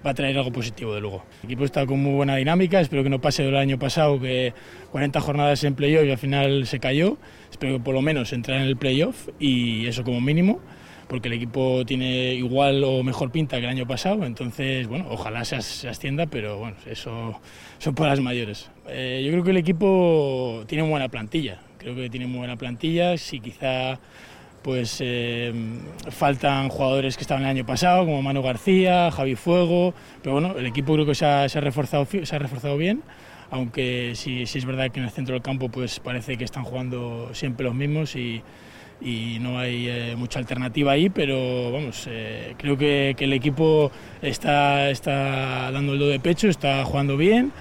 va 0.05 0.11
a 0.11 0.13
traer 0.13 0.37
algo 0.37 0.51
positivo 0.51 0.93
de 0.93 1.01
luego. 1.01 1.23
El 1.41 1.47
equipo 1.47 1.65
está 1.65 1.85
con 1.85 1.99
muy 1.99 2.13
buena 2.13 2.35
dinámica, 2.35 2.79
espero 2.79 3.03
que 3.03 3.09
no 3.09 3.19
pase 3.19 3.43
del 3.43 3.55
año 3.55 3.79
pasado 3.79 4.19
que 4.19 4.53
40 4.91 5.19
jornadas 5.19 5.63
en 5.63 5.73
playoff 5.73 6.05
y 6.05 6.11
al 6.11 6.17
final 6.17 6.67
se 6.67 6.79
cayó. 6.79 7.17
Espero 7.49 7.77
que 7.77 7.79
por 7.79 7.95
lo 7.95 8.01
menos 8.01 8.31
entrar 8.33 8.59
en 8.61 8.67
el 8.67 8.77
playoff 8.77 9.29
y 9.39 9.87
eso 9.87 10.03
como 10.03 10.21
mínimo, 10.21 10.59
porque 11.07 11.27
el 11.27 11.33
equipo 11.33 11.85
tiene 11.85 12.33
igual 12.35 12.83
o 12.83 13.01
mejor 13.03 13.31
pinta 13.31 13.57
que 13.57 13.63
el 13.63 13.69
año 13.69 13.87
pasado, 13.87 14.25
entonces 14.25 14.87
bueno, 14.87 15.07
ojalá 15.09 15.43
se, 15.45 15.61
se 15.61 15.89
ascienda, 15.89 16.27
pero 16.27 16.59
bueno, 16.59 16.75
eso 16.85 17.39
son 17.79 17.95
palabras 17.95 18.19
mayores. 18.19 18.69
Eh, 18.87 19.23
yo 19.25 19.31
creo 19.31 19.43
que 19.43 19.51
el 19.51 19.57
equipo 19.57 20.63
tiene 20.67 20.87
buena 20.87 21.09
plantilla, 21.09 21.59
creo 21.79 21.95
que 21.95 22.09
tiene 22.09 22.27
muy 22.27 22.39
buena 22.39 22.57
plantilla, 22.57 23.17
si 23.17 23.39
quizá 23.39 23.99
pues 24.65 24.97
eh, 24.99 25.54
faltan 26.10 26.69
jugadores 26.69 27.17
que 27.17 27.21
estaban 27.21 27.43
el 27.43 27.49
año 27.49 27.67
pasado, 27.67 28.04
como 28.04 28.23
Manu 28.23 28.41
García, 28.41 29.12
Javi 29.12 29.36
Fuego, 29.36 29.93
pero 30.23 30.34
bueno, 30.34 30.58
el 30.58 30.65
equipo 30.65 30.93
creo 30.93 31.06
que 31.06 31.13
se 31.13 31.23
ha, 31.23 31.47
reforzado, 31.47 32.08
se 32.23 32.36
ha 32.36 32.39
reforzado 32.39 32.75
bien, 32.75 33.04
aunque 33.51 34.13
sí, 34.15 34.47
sí 34.47 34.58
es 34.58 34.65
verdad 34.65 34.89
que 34.89 34.99
en 34.99 35.06
el 35.06 35.12
centro 35.12 35.34
del 35.34 35.43
campo 35.43 35.69
pues 35.69 35.99
parece 35.99 36.36
que 36.36 36.45
están 36.45 36.63
jugando 36.63 37.30
siempre 37.34 37.63
los 37.63 37.75
mismos 37.75 38.15
y, 38.15 38.41
no 39.39 39.60
hay 39.60 39.88
eh, 39.88 40.15
mucha 40.17 40.39
alternativa 40.39 40.93
ahí, 40.93 41.12
pero 41.12 41.71
vamos, 41.71 42.08
eh, 42.10 42.56
creo 42.58 42.75
que, 42.75 43.13
que 43.15 43.25
el 43.25 43.34
equipo 43.34 43.91
está, 44.23 44.89
está 44.89 45.69
dando 45.71 45.93
el 45.93 45.99
do 45.99 46.08
de 46.08 46.19
pecho, 46.19 46.47
está 46.47 46.84
jugando 46.86 47.17
bien 47.17 47.51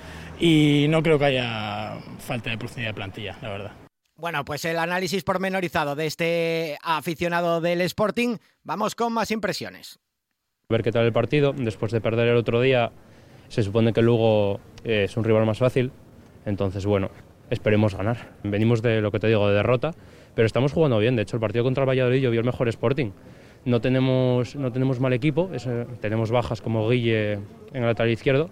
y 0.40 0.86
no 0.88 1.02
creo 1.02 1.18
que 1.18 1.26
haya 1.26 1.98
falta 2.18 2.48
de 2.48 2.56
profundidad 2.56 2.90
de 2.90 2.94
plantilla, 2.94 3.36
la 3.42 3.48
verdad. 3.50 3.83
Bueno, 4.24 4.42
pues 4.42 4.64
el 4.64 4.78
análisis 4.78 5.22
pormenorizado 5.22 5.94
de 5.96 6.06
este 6.06 6.78
aficionado 6.82 7.60
del 7.60 7.82
Sporting. 7.82 8.38
Vamos 8.62 8.94
con 8.94 9.12
más 9.12 9.30
impresiones. 9.30 9.98
ver 10.70 10.82
qué 10.82 10.90
tal 10.92 11.04
el 11.04 11.12
partido. 11.12 11.52
Después 11.52 11.92
de 11.92 12.00
perder 12.00 12.28
el 12.28 12.38
otro 12.38 12.62
día, 12.62 12.90
se 13.48 13.62
supone 13.62 13.92
que 13.92 14.00
Lugo 14.00 14.60
eh, 14.82 15.04
es 15.04 15.18
un 15.18 15.24
rival 15.24 15.44
más 15.44 15.58
fácil. 15.58 15.92
Entonces, 16.46 16.86
bueno, 16.86 17.10
esperemos 17.50 17.94
ganar. 17.94 18.32
Venimos 18.44 18.80
de 18.80 19.02
lo 19.02 19.12
que 19.12 19.18
te 19.18 19.26
digo, 19.26 19.46
de 19.46 19.56
derrota, 19.56 19.90
pero 20.34 20.46
estamos 20.46 20.72
jugando 20.72 20.98
bien. 20.98 21.16
De 21.16 21.22
hecho, 21.24 21.36
el 21.36 21.40
partido 21.42 21.62
contra 21.62 21.82
el 21.82 21.88
Valladolid 21.90 22.22
yo 22.22 22.30
vi 22.30 22.38
el 22.38 22.44
mejor 22.44 22.66
Sporting. 22.68 23.10
No 23.66 23.82
tenemos, 23.82 24.56
no 24.56 24.72
tenemos 24.72 25.00
mal 25.00 25.12
equipo, 25.12 25.50
es, 25.52 25.66
eh, 25.66 25.84
tenemos 26.00 26.30
bajas 26.30 26.62
como 26.62 26.88
Guille 26.88 27.34
en 27.34 27.42
el 27.74 27.84
lateral 27.84 28.10
izquierdo, 28.10 28.48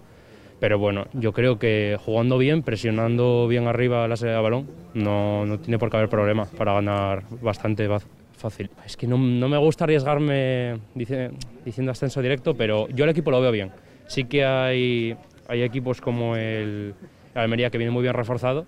pero 0.63 0.79
bueno, 0.79 1.07
yo 1.13 1.33
creo 1.33 1.59
que 1.59 1.99
jugando 2.05 2.39
bien, 2.39 2.63
presionando 2.63 3.49
bien 3.49 3.67
arriba 3.67 4.07
la 4.07 4.15
salida 4.17 4.37
de 4.37 4.43
balón, 4.45 4.69
no, 4.95 5.45
no 5.45 5.59
tiene 5.59 5.77
por 5.77 5.91
qué 5.91 5.97
haber 5.97 6.09
problema 6.09 6.45
para 6.45 6.75
ganar 6.75 7.25
bastante 7.43 7.89
fácil. 8.37 8.71
Es 8.87 8.97
que 8.97 9.09
no, 9.09 9.19
no 9.19 9.49
me 9.49 9.59
gusta 9.59 9.83
arriesgarme 9.83 10.77
dice- 10.95 11.33
diciendo 11.65 11.91
ascenso 11.91 12.23
directo, 12.23 12.55
pero 12.55 12.89
yo 12.91 13.03
al 13.03 13.11
equipo 13.11 13.33
lo 13.33 13.41
veo 13.41 13.51
bien. 13.51 13.73
Sí 14.07 14.23
que 14.27 14.45
hay, 14.45 15.17
Hay 15.49 15.63
equipos 15.63 16.01
como 16.01 16.37
el 16.37 16.95
Almería 17.35 17.69
que 17.71 17.79
viene 17.79 17.91
muy 17.91 18.03
bien 18.03 18.15
reforzado, 18.15 18.65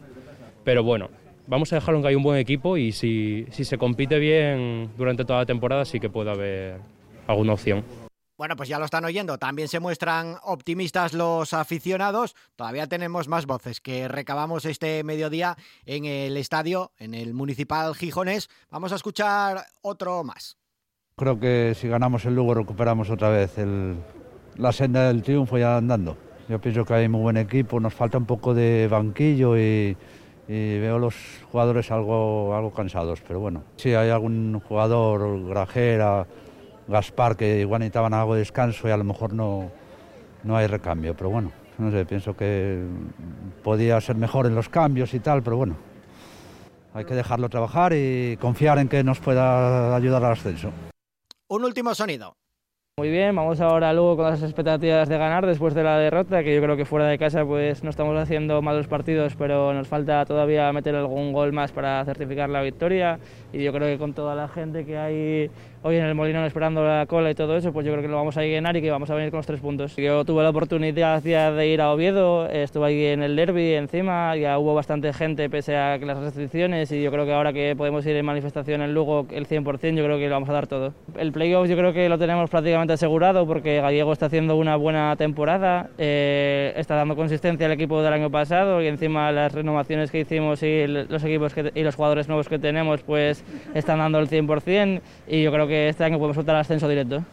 pero 0.65 0.83
bueno, 0.83 1.11
vamos 1.47 1.73
a 1.73 1.77
dejarlo 1.77 1.99
en 1.99 2.03
que 2.03 2.09
hay 2.09 2.17
un 2.17 2.25
buen 2.25 2.39
equipo 2.41 2.77
y 2.77 2.91
si, 2.91 3.47
si 3.53 3.65
se 3.65 3.79
compite 3.79 4.19
bien 4.19 4.89
durante 4.99 5.25
toda 5.25 5.39
la 5.39 5.47
temporada 5.47 5.85
sí 5.85 6.01
que 6.01 6.11
puede 6.11 6.33
haber 6.33 6.75
alguna 7.29 7.53
opción. 7.53 7.85
Bueno, 8.45 8.57
pues 8.57 8.69
ya 8.69 8.79
lo 8.79 8.85
están 8.85 9.07
oyendo. 9.07 9.39
También 9.39 9.69
se 9.69 9.81
muestran 9.81 10.37
optimistas 10.43 11.15
los 11.15 11.55
aficionados. 11.55 12.37
Todavía 12.57 12.87
tenemos 12.87 13.27
más 13.27 13.47
voces 13.47 13.81
que 13.81 14.07
recabamos 14.07 14.67
este 14.67 15.03
mediodía 15.03 15.57
en 15.87 16.05
el 16.05 16.37
estadio, 16.37 16.93
en 16.99 17.15
el 17.15 17.33
municipal 17.33 17.95
Gijones. 17.95 18.51
Vamos 18.71 18.93
a 18.93 18.97
escuchar 18.97 19.65
otro 19.81 20.25
más. 20.25 20.59
Creo 21.17 21.41
que 21.41 21.75
si 21.75 21.89
ganamos 21.89 22.27
el 22.27 22.35
Lugo 22.35 22.53
recuperamos 22.53 23.09
otra 23.09 23.31
vez 23.31 23.55
la 24.57 24.73
senda 24.73 25.09
del 25.09 25.23
triunfo 25.23 25.57
ya 25.57 25.79
andando. 25.79 26.19
Yo 26.47 26.61
pienso 26.61 26.85
que 26.85 26.93
hay 26.93 27.09
muy 27.09 27.23
buen 27.23 27.39
equipo, 27.39 27.81
nos 27.81 27.95
falta 27.95 28.19
un 28.19 28.27
poco 28.27 28.53
de 28.53 28.89
banquillo 28.89 29.57
y, 29.57 29.97
y 30.47 30.79
veo 30.81 30.99
los 30.99 31.15
jugadores 31.51 31.91
algo, 31.91 32.55
algo 32.55 32.75
cansados, 32.75 33.23
pero 33.27 33.41
bueno, 33.41 33.65
sí 33.77 33.95
hay 33.95 34.11
algún 34.11 34.61
jugador, 34.69 35.49
Grajera, 35.49 36.27
Gaspar, 36.89 37.37
que 37.37 37.61
igual 37.61 37.81
necesitaban 37.81 38.15
algo 38.15 38.35
de 38.35 38.41
descanso 38.41 38.89
y 38.89 38.91
a 38.91 38.97
lo 38.97 39.05
mejor 39.05 39.33
no, 39.33 39.71
no 40.43 40.57
hay 40.57 40.67
recambio, 40.67 41.15
pero 41.17 41.31
bueno, 41.31 41.53
no 41.79 41.91
sé, 41.91 42.05
pienso 42.05 42.37
que 42.37 42.85
podía 43.63 44.01
ser 44.01 44.17
mejor 44.17 44.47
en 44.47 44.55
los 44.55 44.69
cambios 44.69 45.15
y 45.15 45.21
tal, 45.21 45.43
pero 45.43 45.57
bueno, 45.57 45.77
hay 46.93 47.05
que 47.05 47.15
dejarlo 47.15 47.49
trabajar 47.49 47.93
y 47.95 48.37
confiar 48.41 48.79
en 48.79 48.89
que 48.89 49.03
nos 49.03 49.19
pueda 49.19 49.95
ayudar 49.97 50.25
al 50.25 50.33
ascenso. 50.33 50.71
Un 51.49 51.65
último 51.65 51.95
sonido. 51.95 52.35
Muy 52.97 53.11
bien, 53.11 53.35
vamos 53.35 53.61
ahora 53.61 53.93
luego 53.93 54.17
con 54.17 54.27
las 54.27 54.41
expectativas 54.41 55.09
de 55.09 55.19
ganar 55.19 55.45
después 55.47 55.75
de 55.75 55.83
la 55.83 55.99
derrota, 55.99 56.45
que 56.45 56.55
yo 56.55 56.63
creo 56.63 56.77
que 56.77 56.85
fuera 56.85 57.09
de 57.09 57.19
casa 57.19 57.45
pues 57.45 57.83
no 57.83 57.91
estamos 57.91 58.17
haciendo 58.17 58.63
malos 58.63 58.87
partidos, 58.87 59.35
pero 59.35 59.75
nos 59.75 59.89
falta 59.89 60.25
todavía 60.25 60.73
meter 60.73 60.95
algún 60.95 61.33
gol 61.33 61.53
más 61.53 61.73
para 61.73 62.05
certificar 62.05 62.49
la 62.51 62.63
victoria 62.63 63.19
y 63.53 63.65
yo 63.65 63.73
creo 63.73 63.89
que 63.89 63.99
con 63.99 64.15
toda 64.15 64.37
la 64.37 64.47
gente 64.47 64.87
que 64.87 64.97
hay 64.97 65.51
hoy 65.87 65.97
en 65.97 66.05
el 66.07 66.15
Molinón 66.15 66.45
esperando 66.45 66.83
la 66.83 67.05
cola 67.07 67.31
y 67.31 67.35
todo 67.35 67.59
eso, 67.59 67.71
pues 67.71 67.85
yo 67.85 67.93
creo 67.93 68.01
que 68.03 68.09
lo 68.09 68.17
vamos 68.17 68.39
a 68.39 68.41
llenar 68.43 68.75
y 68.75 68.81
que 68.81 68.91
vamos 68.91 69.11
a 69.11 69.15
venir 69.15 69.31
con 69.31 69.37
los 69.39 69.47
tres 69.47 69.61
puntos. 69.61 69.95
Yo 69.97 70.25
tuve 70.25 70.43
la 70.43 70.49
oportunidad 70.49 71.23
ya 71.23 71.53
de 71.53 71.69
ir 71.69 71.83
a 71.83 71.93
Oviedo, 71.93 72.49
estuve 72.49 72.87
ahí 72.87 73.05
en 73.05 73.23
el 73.23 73.37
derby 73.37 73.75
encima, 73.75 74.35
ya 74.35 74.59
hubo 74.59 74.75
bastante 74.75 75.13
gente 75.13 75.51
pese 75.51 75.77
a 75.77 75.99
las 75.99 76.17
restricciones 76.19 76.91
y 76.91 77.03
yo 77.03 77.11
creo 77.13 77.27
que 77.27 77.35
ahora 77.35 77.53
que 77.53 77.77
podemos 77.77 78.07
ir 78.07 78.17
en 78.17 78.25
manifestación 78.25 78.81
en 78.81 78.95
Lugo 78.95 79.27
el 79.31 79.47
100%, 79.47 79.95
yo 79.99 80.05
creo 80.05 80.17
que 80.17 80.27
lo 80.27 80.33
vamos 80.35 80.49
a 80.49 80.55
dar 80.55 80.67
todo. 80.67 80.95
El 81.19 81.33
playoff 81.33 81.69
yo 81.69 81.77
creo 81.77 81.93
que 81.93 82.09
lo 82.09 82.17
tenemos 82.19 82.49
prácticamente 82.49 82.95
asegurado 82.95 83.47
porque 83.47 83.83
Gallego 83.83 84.15
está 84.15 84.27
haciendo 84.27 84.57
una 84.57 84.77
buena 84.77 85.15
temporada, 85.17 85.91
eh, 85.99 86.73
está 86.77 86.95
dando 86.95 87.15
consistencia 87.15 87.67
al 87.67 87.73
equipo 87.73 88.01
del 88.03 88.15
año 88.15 88.31
pasado 88.31 88.81
y 88.83 88.87
encima 88.87 89.31
las 89.33 89.53
renovaciones 89.53 90.11
que 90.11 90.21
hicimos 90.21 90.63
y 90.63 90.87
los 90.87 91.23
equipos 91.23 91.53
que- 91.53 91.73
y 91.75 91.83
los 91.83 91.95
jugadores 91.95 92.27
nuevos 92.27 92.49
que 92.49 92.59
tenemos 92.59 93.03
pues 93.03 93.45
están 93.75 93.99
dando 93.99 94.19
el 94.19 94.29
100% 94.29 95.03
y 95.29 95.43
yo 95.43 95.53
creo 95.53 95.67
que 95.67 95.74
este 95.75 96.05
año 96.05 96.19
podemos 96.19 96.37
soltar 96.37 96.55
el 96.57 96.61
ascenso 96.61 96.89
directo. 96.89 97.25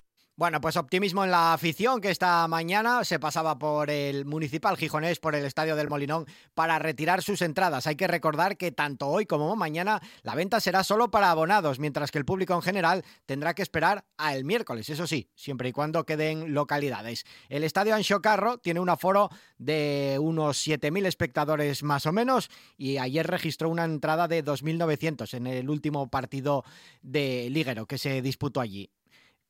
Bueno, 0.41 0.59
pues 0.59 0.75
optimismo 0.75 1.23
en 1.23 1.29
la 1.29 1.53
afición 1.53 2.01
que 2.01 2.09
esta 2.09 2.47
mañana 2.47 3.03
se 3.03 3.19
pasaba 3.19 3.59
por 3.59 3.91
el 3.91 4.25
municipal 4.25 4.75
gijonés, 4.75 5.19
por 5.19 5.35
el 5.35 5.45
estadio 5.45 5.75
del 5.75 5.87
Molinón, 5.87 6.25
para 6.55 6.79
retirar 6.79 7.21
sus 7.21 7.43
entradas. 7.43 7.85
Hay 7.85 7.95
que 7.95 8.07
recordar 8.07 8.57
que 8.57 8.71
tanto 8.71 9.07
hoy 9.07 9.27
como 9.27 9.55
mañana 9.55 10.01
la 10.23 10.33
venta 10.33 10.59
será 10.59 10.83
solo 10.83 11.11
para 11.11 11.29
abonados, 11.29 11.77
mientras 11.77 12.09
que 12.09 12.17
el 12.17 12.25
público 12.25 12.55
en 12.55 12.63
general 12.63 13.05
tendrá 13.27 13.53
que 13.53 13.61
esperar 13.61 14.03
a 14.17 14.33
el 14.33 14.43
miércoles, 14.43 14.89
eso 14.89 15.05
sí, 15.05 15.29
siempre 15.35 15.69
y 15.69 15.73
cuando 15.73 16.07
queden 16.07 16.55
localidades. 16.55 17.23
El 17.47 17.63
estadio 17.63 17.93
Anxo 17.93 18.19
Carro 18.19 18.57
tiene 18.57 18.79
un 18.79 18.89
aforo 18.89 19.29
de 19.59 20.17
unos 20.19 20.65
7.000 20.65 21.05
espectadores 21.05 21.83
más 21.83 22.07
o 22.07 22.13
menos 22.13 22.49
y 22.77 22.97
ayer 22.97 23.27
registró 23.27 23.69
una 23.69 23.85
entrada 23.85 24.27
de 24.27 24.43
2.900 24.43 25.35
en 25.35 25.45
el 25.45 25.69
último 25.69 26.09
partido 26.09 26.65
de 27.03 27.47
Liguero 27.51 27.85
que 27.85 27.99
se 27.99 28.23
disputó 28.23 28.59
allí 28.59 28.89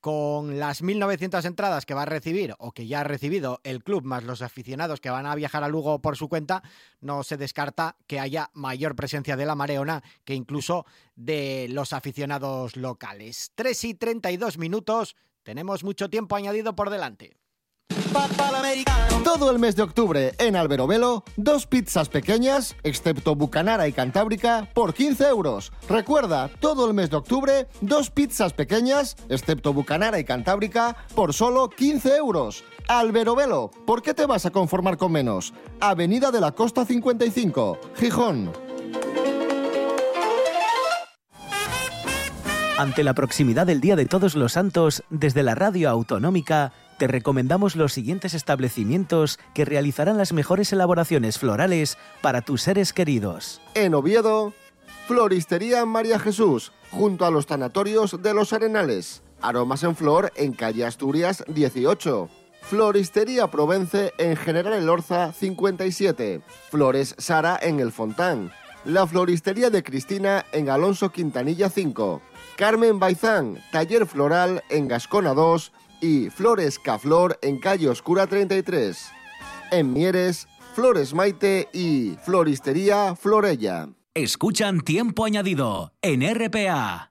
con 0.01 0.59
las 0.59 0.83
1.900 0.83 1.45
entradas 1.45 1.85
que 1.85 1.93
va 1.93 2.01
a 2.01 2.05
recibir 2.05 2.55
o 2.57 2.71
que 2.71 2.87
ya 2.87 3.01
ha 3.01 3.03
recibido 3.03 3.61
el 3.63 3.83
club, 3.83 4.03
más 4.03 4.23
los 4.23 4.41
aficionados 4.41 4.99
que 4.99 5.11
van 5.11 5.27
a 5.27 5.35
viajar 5.35 5.63
a 5.63 5.69
Lugo 5.69 6.01
por 6.01 6.17
su 6.17 6.27
cuenta, 6.27 6.63
no 6.99 7.23
se 7.23 7.37
descarta 7.37 7.95
que 8.07 8.19
haya 8.19 8.49
mayor 8.53 8.95
presencia 8.95 9.37
de 9.37 9.45
la 9.45 9.55
Mareona 9.55 10.03
que 10.25 10.33
incluso 10.33 10.85
de 11.15 11.67
los 11.69 11.93
aficionados 11.93 12.75
locales. 12.75 13.51
3 13.55 13.83
y 13.85 13.93
32 13.93 14.57
minutos, 14.57 15.15
tenemos 15.43 15.83
mucho 15.83 16.09
tiempo 16.09 16.35
añadido 16.35 16.75
por 16.75 16.89
delante. 16.89 17.37
Todo 19.23 19.51
el 19.51 19.59
mes 19.59 19.75
de 19.75 19.83
octubre 19.83 20.33
en 20.37 20.55
Alberobelo, 20.55 21.23
dos 21.37 21.65
pizzas 21.65 22.09
pequeñas, 22.09 22.75
excepto 22.83 23.35
Bucanara 23.35 23.87
y 23.87 23.93
Cantábrica, 23.93 24.67
por 24.73 24.93
15 24.93 25.27
euros. 25.27 25.71
Recuerda, 25.87 26.49
todo 26.59 26.87
el 26.87 26.93
mes 26.93 27.09
de 27.09 27.17
octubre, 27.17 27.67
dos 27.79 28.09
pizzas 28.09 28.53
pequeñas, 28.53 29.15
excepto 29.29 29.73
Bucanara 29.73 30.19
y 30.19 30.25
Cantábrica, 30.25 30.95
por 31.15 31.33
solo 31.33 31.69
15 31.69 32.17
euros. 32.17 32.63
Alberobelo, 32.87 33.71
¿por 33.85 34.01
qué 34.01 34.13
te 34.13 34.25
vas 34.25 34.45
a 34.45 34.51
conformar 34.51 34.97
con 34.97 35.11
menos? 35.11 35.53
Avenida 35.79 36.31
de 36.31 36.41
la 36.41 36.51
Costa 36.51 36.85
55, 36.85 37.79
Gijón. 37.95 38.51
Ante 42.77 43.03
la 43.03 43.13
proximidad 43.13 43.67
del 43.67 43.79
Día 43.79 43.95
de 43.95 44.07
Todos 44.07 44.35
los 44.35 44.53
Santos, 44.53 45.03
desde 45.11 45.43
la 45.43 45.53
radio 45.53 45.89
autonómica, 45.89 46.73
te 47.01 47.07
recomendamos 47.07 47.75
los 47.75 47.93
siguientes 47.93 48.35
establecimientos 48.35 49.39
que 49.55 49.65
realizarán 49.65 50.19
las 50.19 50.33
mejores 50.33 50.71
elaboraciones 50.71 51.39
florales 51.39 51.97
para 52.21 52.41
tus 52.41 52.61
seres 52.61 52.93
queridos. 52.93 53.59
En 53.73 53.95
Oviedo, 53.95 54.53
Floristería 55.07 55.83
María 55.87 56.19
Jesús, 56.19 56.71
junto 56.91 57.25
a 57.25 57.31
los 57.31 57.47
tanatorios 57.47 58.21
de 58.21 58.35
los 58.35 58.53
Arenales. 58.53 59.23
Aromas 59.41 59.81
en 59.81 59.95
flor 59.95 60.31
en 60.35 60.53
calle 60.53 60.85
Asturias 60.85 61.43
18. 61.47 62.29
Floristería 62.61 63.47
Provence 63.47 64.13
en 64.19 64.35
General 64.35 64.73
Elorza 64.73 65.33
57. 65.33 66.43
Flores 66.69 67.15
Sara 67.17 67.57
en 67.59 67.79
El 67.79 67.91
Fontán. 67.91 68.51
La 68.85 69.07
Floristería 69.07 69.71
de 69.71 69.81
Cristina 69.81 70.45
en 70.51 70.69
Alonso 70.69 71.11
Quintanilla 71.11 71.71
5. 71.71 72.21
Carmen 72.57 72.99
Baizán, 72.99 73.57
Taller 73.71 74.05
Floral 74.05 74.63
en 74.69 74.87
Gascona 74.87 75.33
2 75.33 75.71
y 76.01 76.29
Flores 76.29 76.79
Caflor 76.79 77.37
en 77.41 77.59
Calle 77.59 77.87
Oscura 77.87 78.27
33. 78.27 79.11
En 79.71 79.93
Mieres, 79.93 80.47
Flores 80.73 81.13
Maite 81.13 81.69
y 81.71 82.17
Floristería 82.23 83.15
Florella. 83.15 83.89
Escuchan 84.13 84.81
Tiempo 84.81 85.25
Añadido 85.25 85.93
en 86.01 86.21
RPA. 86.21 87.10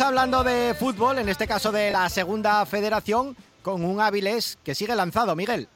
Hablando 0.00 0.42
de 0.42 0.74
fútbol, 0.74 1.18
en 1.18 1.28
este 1.28 1.46
caso 1.46 1.70
de 1.70 1.90
la 1.90 2.08
segunda 2.08 2.64
federación, 2.64 3.36
con 3.62 3.84
un 3.84 4.00
Áviles 4.00 4.58
que 4.64 4.74
sigue 4.74 4.96
lanzado, 4.96 5.36
Miguel. 5.36 5.68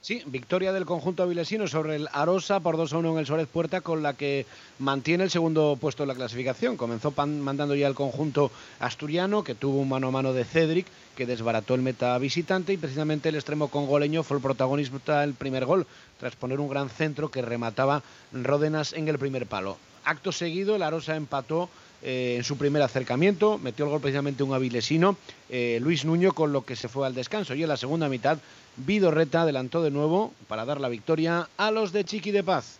Sí, 0.00 0.22
victoria 0.26 0.72
del 0.72 0.86
conjunto 0.86 1.22
avilesino 1.22 1.66
sobre 1.66 1.96
el 1.96 2.08
Arosa 2.12 2.60
por 2.60 2.76
2 2.76 2.92
a 2.92 2.98
1 2.98 3.12
en 3.12 3.18
el 3.18 3.26
Suárez 3.26 3.48
Puerta, 3.48 3.80
con 3.80 4.02
la 4.02 4.14
que 4.14 4.46
mantiene 4.78 5.24
el 5.24 5.30
segundo 5.30 5.76
puesto 5.80 6.04
en 6.04 6.08
la 6.08 6.14
clasificación. 6.14 6.76
Comenzó 6.76 7.12
mandando 7.16 7.74
ya 7.74 7.88
el 7.88 7.94
conjunto 7.94 8.52
asturiano, 8.78 9.42
que 9.42 9.54
tuvo 9.54 9.80
un 9.80 9.88
mano 9.88 10.08
a 10.08 10.12
mano 10.12 10.32
de 10.32 10.44
Cedric, 10.44 10.86
que 11.16 11.26
desbarató 11.26 11.74
el 11.74 11.82
meta 11.82 12.16
visitante, 12.18 12.72
y 12.72 12.76
precisamente 12.76 13.28
el 13.28 13.34
extremo 13.34 13.68
congoleño 13.68 14.22
fue 14.22 14.36
el 14.36 14.42
protagonista 14.42 15.20
del 15.20 15.34
primer 15.34 15.66
gol, 15.66 15.86
tras 16.20 16.36
poner 16.36 16.60
un 16.60 16.68
gran 16.68 16.88
centro 16.90 17.30
que 17.30 17.42
remataba 17.42 18.02
Ródenas 18.32 18.92
en 18.92 19.08
el 19.08 19.18
primer 19.18 19.46
palo. 19.46 19.78
Acto 20.04 20.32
seguido, 20.32 20.76
el 20.76 20.82
Arosa 20.82 21.16
empató 21.16 21.68
eh, 22.04 22.34
en 22.36 22.44
su 22.44 22.58
primer 22.58 22.82
acercamiento, 22.82 23.56
metió 23.56 23.86
el 23.86 23.90
gol 23.90 24.00
precisamente 24.02 24.42
un 24.42 24.52
avilesino, 24.52 25.16
eh, 25.48 25.78
Luis 25.80 26.04
Nuño, 26.04 26.32
con 26.32 26.52
lo 26.52 26.62
que 26.62 26.76
se 26.76 26.88
fue 26.88 27.06
al 27.06 27.14
descanso. 27.14 27.54
Y 27.54 27.62
en 27.62 27.68
la 27.70 27.78
segunda 27.78 28.10
mitad, 28.10 28.36
Vidorreta 28.76 29.42
adelantó 29.42 29.82
de 29.82 29.90
nuevo 29.90 30.34
para 30.46 30.66
dar 30.66 30.82
la 30.82 30.90
victoria 30.90 31.48
a 31.56 31.70
los 31.70 31.92
de 31.92 32.04
Chiqui 32.04 32.30
de 32.30 32.44
Paz. 32.44 32.78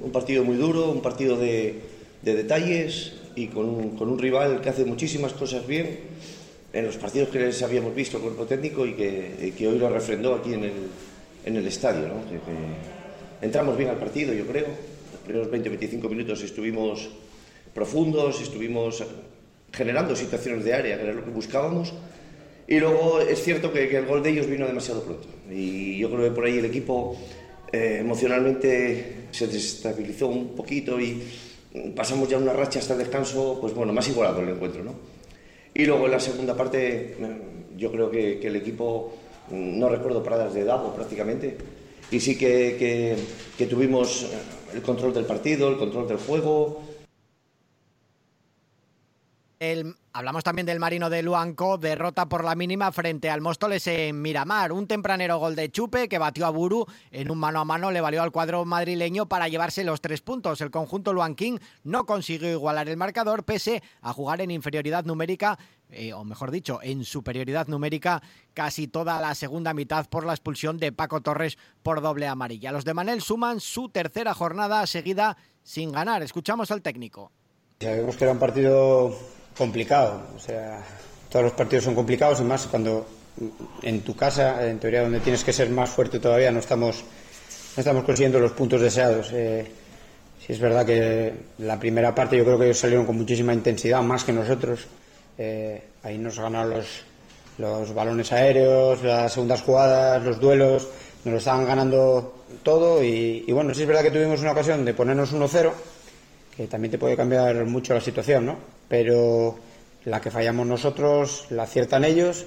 Un 0.00 0.12
partido 0.12 0.44
muy 0.44 0.56
duro, 0.56 0.90
un 0.90 1.02
partido 1.02 1.36
de, 1.36 1.78
de 2.22 2.34
detalles 2.34 3.12
y 3.36 3.48
con 3.48 3.68
un, 3.68 4.18
rival 4.18 4.62
que 4.62 4.70
hace 4.70 4.86
muchísimas 4.86 5.34
cosas 5.34 5.66
bien 5.66 5.98
en 6.72 6.86
los 6.86 6.96
partidos 6.96 7.28
que 7.28 7.38
les 7.38 7.62
habíamos 7.62 7.94
visto 7.94 8.18
cuerpo 8.18 8.44
técnico 8.44 8.86
y 8.86 8.94
que, 8.94 9.68
hoy 9.68 9.78
lo 9.78 9.90
refrendó 9.90 10.34
aquí 10.34 10.54
en 10.54 10.64
el, 11.56 11.66
estadio. 11.66 12.08
entramos 13.42 13.76
bien 13.76 13.90
al 13.90 13.98
partido, 13.98 14.32
yo 14.32 14.46
creo. 14.46 14.93
Primeros 15.24 15.50
20-25 15.50 16.08
minutos 16.08 16.42
estuvimos 16.42 17.10
profundos, 17.72 18.40
estuvimos 18.40 19.02
generando 19.72 20.14
situaciones 20.14 20.64
de 20.64 20.74
área, 20.74 20.96
que 20.96 21.02
era 21.02 21.12
lo 21.12 21.24
que 21.24 21.30
buscábamos. 21.30 21.92
Y 22.66 22.78
luego 22.78 23.20
es 23.20 23.42
cierto 23.42 23.72
que, 23.72 23.88
que 23.88 23.98
el 23.98 24.06
gol 24.06 24.22
de 24.22 24.30
ellos 24.30 24.46
vino 24.46 24.66
demasiado 24.66 25.02
pronto. 25.02 25.26
Y 25.50 25.98
yo 25.98 26.10
creo 26.10 26.24
que 26.24 26.30
por 26.30 26.44
ahí 26.44 26.58
el 26.58 26.64
equipo 26.64 27.16
eh, 27.72 27.98
emocionalmente 28.00 29.26
se 29.30 29.46
desestabilizó 29.48 30.28
un 30.28 30.54
poquito 30.54 31.00
y 31.00 31.22
pasamos 31.94 32.28
ya 32.28 32.38
una 32.38 32.52
racha 32.52 32.78
hasta 32.78 32.92
el 32.92 33.00
descanso, 33.00 33.58
pues 33.60 33.74
bueno, 33.74 33.92
más 33.92 34.08
igualado 34.08 34.40
el 34.40 34.50
encuentro, 34.50 34.84
¿no? 34.84 34.94
Y 35.74 35.84
luego 35.84 36.06
en 36.06 36.12
la 36.12 36.20
segunda 36.20 36.56
parte, 36.56 37.16
mm, 37.18 37.76
yo 37.76 37.90
creo 37.90 38.10
que, 38.10 38.38
que 38.38 38.46
el 38.46 38.56
equipo, 38.56 39.16
mm, 39.50 39.78
no 39.78 39.88
recuerdo 39.88 40.22
paradas 40.22 40.54
de 40.54 40.64
Davo 40.64 40.94
prácticamente, 40.94 41.56
y 42.12 42.20
sí 42.20 42.38
que, 42.38 42.76
que, 42.78 43.16
que 43.58 43.66
tuvimos 43.66 44.22
eh, 44.22 44.26
el 44.74 44.82
control 44.82 45.14
del 45.14 45.24
partido, 45.24 45.68
el 45.68 45.78
control 45.78 46.08
del 46.08 46.18
juego. 46.18 46.82
Hablamos 50.12 50.44
también 50.44 50.66
del 50.66 50.78
Marino 50.78 51.08
de 51.08 51.22
Luanco, 51.22 51.78
derrota 51.78 52.28
por 52.28 52.44
la 52.44 52.54
mínima 52.54 52.92
frente 52.92 53.30
al 53.30 53.40
Móstoles 53.40 53.86
en 53.86 54.20
Miramar. 54.20 54.72
Un 54.72 54.86
tempranero 54.86 55.38
gol 55.38 55.56
de 55.56 55.70
Chupe 55.70 56.08
que 56.08 56.18
batió 56.18 56.44
a 56.44 56.50
Buru 56.50 56.86
en 57.10 57.30
un 57.30 57.38
mano 57.38 57.60
a 57.60 57.64
mano 57.64 57.90
le 57.90 58.02
valió 58.02 58.22
al 58.22 58.30
cuadro 58.30 58.64
madrileño 58.66 59.26
para 59.26 59.48
llevarse 59.48 59.82
los 59.82 60.02
tres 60.02 60.20
puntos. 60.20 60.60
El 60.60 60.70
conjunto 60.70 61.14
luanquín 61.14 61.58
no 61.82 62.04
consiguió 62.04 62.50
igualar 62.50 62.88
el 62.90 62.98
marcador 62.98 63.44
pese 63.44 63.82
a 64.02 64.12
jugar 64.12 64.42
en 64.42 64.50
inferioridad 64.50 65.04
numérica. 65.04 65.58
Eh, 65.90 66.12
o 66.12 66.24
mejor 66.24 66.50
dicho, 66.50 66.80
en 66.82 67.04
superioridad 67.04 67.68
numérica 67.68 68.22
casi 68.52 68.88
toda 68.88 69.20
la 69.20 69.34
segunda 69.34 69.74
mitad 69.74 70.08
por 70.08 70.26
la 70.26 70.32
expulsión 70.32 70.78
de 70.78 70.92
Paco 70.92 71.20
Torres 71.20 71.58
por 71.82 72.00
doble 72.00 72.26
amarilla. 72.26 72.72
Los 72.72 72.84
de 72.84 72.94
Manel 72.94 73.20
suman 73.22 73.60
su 73.60 73.88
tercera 73.88 74.34
jornada 74.34 74.86
seguida 74.86 75.36
sin 75.62 75.92
ganar. 75.92 76.22
Escuchamos 76.22 76.70
al 76.70 76.82
técnico. 76.82 77.30
Sabemos 77.80 78.16
que 78.16 78.24
era 78.24 78.32
un 78.32 78.38
partido 78.38 79.16
complicado, 79.56 80.22
o 80.34 80.38
sea, 80.38 80.82
todos 81.30 81.44
los 81.44 81.54
partidos 81.54 81.84
son 81.84 81.94
complicados 81.94 82.40
y 82.40 82.44
más 82.44 82.66
cuando 82.66 83.06
en 83.82 84.00
tu 84.02 84.14
casa, 84.14 84.68
en 84.68 84.78
teoría 84.78 85.02
donde 85.02 85.20
tienes 85.20 85.44
que 85.44 85.52
ser 85.52 85.70
más 85.70 85.90
fuerte 85.90 86.20
todavía, 86.20 86.50
no 86.50 86.60
estamos, 86.60 87.04
no 87.76 87.80
estamos 87.80 88.04
consiguiendo 88.04 88.38
los 88.38 88.52
puntos 88.52 88.80
deseados. 88.80 89.30
Eh, 89.32 89.66
sí 90.44 90.52
es 90.52 90.60
verdad 90.60 90.86
que 90.86 91.34
la 91.58 91.78
primera 91.78 92.14
parte 92.14 92.36
yo 92.36 92.44
creo 92.44 92.58
que 92.58 92.66
ellos 92.66 92.78
salieron 92.78 93.06
con 93.06 93.16
muchísima 93.16 93.52
intensidad, 93.52 94.02
más 94.02 94.24
que 94.24 94.32
nosotros. 94.32 94.86
Eh, 95.38 95.82
ahí 96.02 96.18
nos 96.18 96.38
ganaron 96.38 96.70
los, 96.70 96.86
los 97.58 97.94
balones 97.94 98.32
aéreos, 98.32 99.02
las 99.02 99.32
segundas 99.32 99.62
jugadas, 99.62 100.22
los 100.22 100.40
duelos, 100.40 100.88
nos 101.24 101.32
lo 101.32 101.38
estaban 101.38 101.66
ganando 101.66 102.44
todo 102.62 103.02
y, 103.02 103.44
bueno, 103.50 103.74
sí 103.74 103.82
es 103.82 103.88
verdad 103.88 104.02
que 104.02 104.10
tuvimos 104.10 104.40
una 104.40 104.52
ocasión 104.52 104.84
de 104.84 104.94
ponernos 104.94 105.32
1-0 105.32 105.72
que 106.56 106.66
también 106.66 106.92
te 106.92 106.98
puede 106.98 107.16
cambiar 107.16 107.64
mucho 107.64 107.94
la 107.94 108.00
situación, 108.00 108.46
¿no? 108.46 108.56
Pero 108.88 109.58
la 110.04 110.20
que 110.20 110.30
fallamos 110.30 110.66
nosotros 110.66 111.46
la 111.50 111.64
aciertan 111.64 112.04
ellos, 112.04 112.46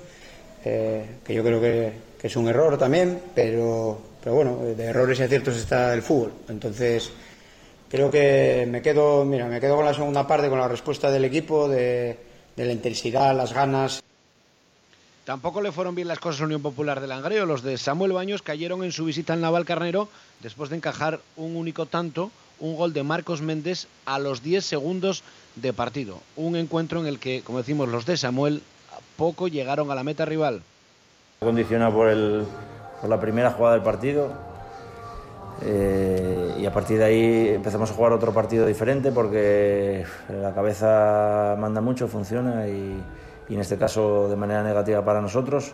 eh, 0.63 1.05
que 1.25 1.33
yo 1.33 1.43
creo 1.43 1.59
que, 1.59 1.91
que 2.21 2.27
es 2.27 2.35
un 2.37 2.47
error 2.47 2.77
también, 2.77 3.19
pero, 3.35 3.99
pero 4.23 4.35
bueno, 4.35 4.63
de 4.63 4.81
errores 4.81 5.19
y 5.19 5.23
aciertos 5.23 5.57
está 5.57 5.93
el 5.93 6.03
fútbol. 6.03 6.31
Entonces, 6.47 7.11
creo 7.89 8.09
que 8.09 8.65
me 8.69 8.81
quedo, 8.81 9.25
mira, 9.25 9.45
me 9.47 9.59
quedo 9.59 9.75
con 9.75 9.85
la 9.85 9.93
segunda 9.93 10.25
parte, 10.25 10.47
con 10.47 10.59
la 10.59 10.69
respuesta 10.69 11.11
del 11.11 11.25
equipo, 11.25 11.67
de, 11.67 12.17
de 12.57 12.65
la 12.65 12.73
intensidad, 12.73 13.37
las 13.37 13.53
ganas. 13.53 14.03
Tampoco 15.23 15.61
le 15.61 15.71
fueron 15.71 15.93
bien 15.93 16.07
las 16.07 16.19
cosas 16.19 16.41
a 16.41 16.45
Unión 16.45 16.61
Popular 16.61 16.99
de 16.99 17.07
Langreo. 17.07 17.45
Los 17.45 17.61
de 17.61 17.77
Samuel 17.77 18.13
Baños 18.13 18.41
cayeron 18.41 18.83
en 18.83 18.91
su 18.91 19.05
visita 19.05 19.33
al 19.33 19.41
Naval 19.41 19.65
Carnero 19.65 20.09
después 20.41 20.69
de 20.69 20.77
encajar 20.77 21.19
un 21.35 21.55
único 21.55 21.85
tanto, 21.85 22.31
un 22.59 22.75
gol 22.75 22.93
de 22.93 23.03
Marcos 23.03 23.41
Méndez 23.41 23.87
a 24.05 24.19
los 24.19 24.41
10 24.41 24.65
segundos 24.65 25.23
de 25.55 25.71
partido. 25.71 26.19
Un 26.35 26.55
encuentro 26.55 26.99
en 26.99 27.05
el 27.05 27.19
que, 27.19 27.41
como 27.43 27.59
decimos, 27.59 27.89
los 27.89 28.05
de 28.05 28.17
Samuel 28.17 28.63
poco 29.17 29.47
llegaron 29.47 29.91
a 29.91 29.95
la 29.95 30.03
meta 30.03 30.25
rival. 30.25 30.63
Condicionado 31.39 31.93
por, 31.93 32.07
el, 32.07 32.45
por 33.01 33.09
la 33.09 33.19
primera 33.19 33.51
jugada 33.51 33.75
del 33.75 33.83
partido. 33.83 34.33
Eh, 35.61 36.55
y 36.59 36.65
a 36.65 36.71
partir 36.71 36.99
de 36.99 37.05
ahí 37.05 37.49
empezamos 37.55 37.91
a 37.91 37.93
jugar 37.93 38.11
otro 38.13 38.33
partido 38.33 38.65
diferente 38.65 39.11
porque 39.11 40.05
la 40.29 40.53
cabeza 40.53 41.55
manda 41.57 41.81
mucho, 41.81 42.07
funciona 42.07 42.67
y, 42.67 43.01
y 43.49 43.53
en 43.53 43.59
este 43.59 43.77
caso 43.77 44.27
de 44.27 44.35
manera 44.35 44.63
negativa 44.63 45.03
para 45.03 45.21
nosotros. 45.21 45.73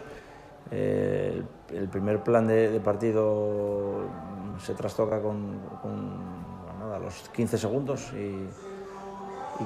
Eh, 0.71 1.43
el, 1.73 1.88
primer 1.89 2.23
plan 2.23 2.47
de, 2.47 2.79
partido 2.79 4.05
se 4.59 4.73
trastoca 4.73 5.21
con, 5.21 5.59
con, 5.81 6.79
nada, 6.79 6.99
los 6.99 7.29
15 7.29 7.57
segundos 7.57 8.11
y, 8.13 8.47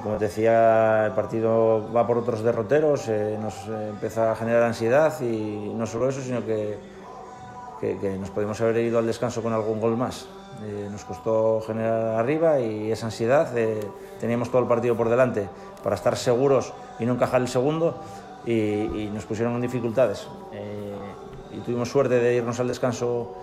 como 0.02 0.16
te 0.16 0.26
decía, 0.26 1.06
el 1.06 1.12
partido 1.12 1.90
va 1.92 2.06
por 2.06 2.18
otros 2.18 2.42
derroteros, 2.42 3.08
eh, 3.08 3.38
nos 3.40 3.68
empieza 3.68 4.32
a 4.32 4.36
generar 4.36 4.64
ansiedad 4.64 5.18
y 5.20 5.72
no 5.74 5.86
solo 5.86 6.08
eso, 6.08 6.20
sino 6.20 6.44
que, 6.44 6.78
que, 7.80 8.16
nos 8.18 8.30
podemos 8.30 8.60
haber 8.60 8.78
ido 8.78 8.98
al 8.98 9.06
descanso 9.06 9.42
con 9.42 9.52
algún 9.52 9.80
gol 9.80 9.96
más. 9.96 10.26
Eh, 10.64 10.88
nos 10.90 11.04
costó 11.04 11.60
generar 11.66 12.18
arriba 12.18 12.60
y 12.60 12.90
esa 12.90 13.06
ansiedad, 13.06 13.52
teníamos 14.20 14.50
todo 14.50 14.62
el 14.62 14.68
partido 14.68 14.96
por 14.96 15.08
delante 15.08 15.48
para 15.84 15.94
estar 15.94 16.16
seguros 16.16 16.72
y 16.98 17.06
no 17.06 17.14
encajar 17.14 17.40
el 17.40 17.48
segundo 17.48 17.96
y, 18.44 19.08
nos 19.12 19.24
pusieron 19.24 19.54
en 19.54 19.62
dificultades. 19.62 20.26
Eh, 20.52 20.96
y 21.52 21.60
tuvimos 21.60 21.88
suerte 21.88 22.18
de 22.18 22.36
irnos 22.36 22.58
al 22.60 22.68
descanso 22.68 23.34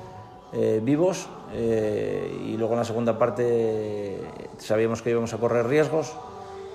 eh, 0.53 0.79
vivos 0.83 1.27
y 1.53 2.55
luego 2.57 2.73
en 2.73 2.79
la 2.79 2.85
segunda 2.85 3.17
parte 3.17 4.19
sabíamos 4.57 5.01
que 5.01 5.11
íbamos 5.11 5.33
a 5.33 5.37
correr 5.37 5.67
riesgos, 5.67 6.13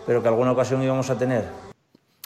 pero 0.07 0.23
que 0.23 0.29
alguna 0.29 0.53
ocasión 0.53 0.83
íbamos 0.83 1.11
a 1.11 1.19
tener. 1.19 1.70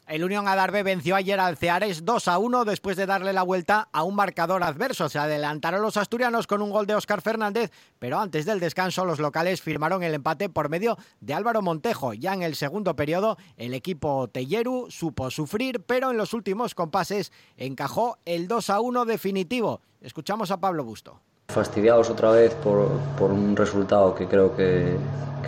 El 0.06 0.22
Unión 0.22 0.46
Adarve 0.46 0.82
venció 0.82 1.16
ayer 1.16 1.40
al 1.40 1.56
Ceares 1.56 2.04
2 2.04 2.28
a 2.28 2.36
1 2.36 2.66
después 2.66 2.94
de 2.98 3.06
darle 3.06 3.32
la 3.32 3.42
vuelta 3.42 3.88
a 3.90 4.02
un 4.02 4.14
marcador 4.14 4.62
adverso. 4.62 5.08
Se 5.08 5.18
adelantaron 5.18 5.80
los 5.80 5.96
asturianos 5.96 6.46
con 6.46 6.60
un 6.60 6.70
gol 6.70 6.86
de 6.86 6.94
Óscar 6.94 7.22
Fernández, 7.22 7.70
pero 7.98 8.18
antes 8.18 8.44
del 8.44 8.60
descanso 8.60 9.06
los 9.06 9.18
locales 9.18 9.62
firmaron 9.62 10.02
el 10.02 10.12
empate 10.12 10.50
por 10.50 10.68
medio 10.68 10.98
de 11.20 11.32
Álvaro 11.32 11.62
Montejo. 11.62 12.12
Ya 12.12 12.34
en 12.34 12.42
el 12.42 12.54
segundo 12.54 12.94
periodo 12.94 13.38
el 13.56 13.72
equipo 13.72 14.28
Telleru 14.28 14.90
supo 14.90 15.30
sufrir, 15.30 15.80
pero 15.80 16.10
en 16.10 16.18
los 16.18 16.34
últimos 16.34 16.74
compases 16.74 17.32
encajó 17.56 18.18
el 18.26 18.46
2 18.46 18.70
a 18.70 18.80
1 18.80 19.06
definitivo. 19.06 19.80
Escuchamos 20.02 20.50
a 20.50 20.58
Pablo 20.58 20.84
Busto. 20.84 21.18
fastidiados 21.48 22.10
otra 22.10 22.30
vez 22.30 22.52
por, 22.56 22.90
por 23.18 23.30
un 23.30 23.56
resultado 23.56 24.14
que 24.14 24.26
creo 24.26 24.54
que, 24.54 24.98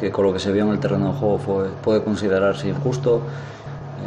que 0.01 0.11
con 0.11 0.25
lo 0.25 0.33
que 0.33 0.39
se 0.39 0.51
vio 0.51 0.65
en 0.65 0.71
el 0.71 0.81
terreno 0.81 1.13
de 1.13 1.19
juego 1.19 1.39
fue, 1.39 1.69
puede 1.83 2.03
considerarse 2.03 2.69
injusto. 2.69 3.21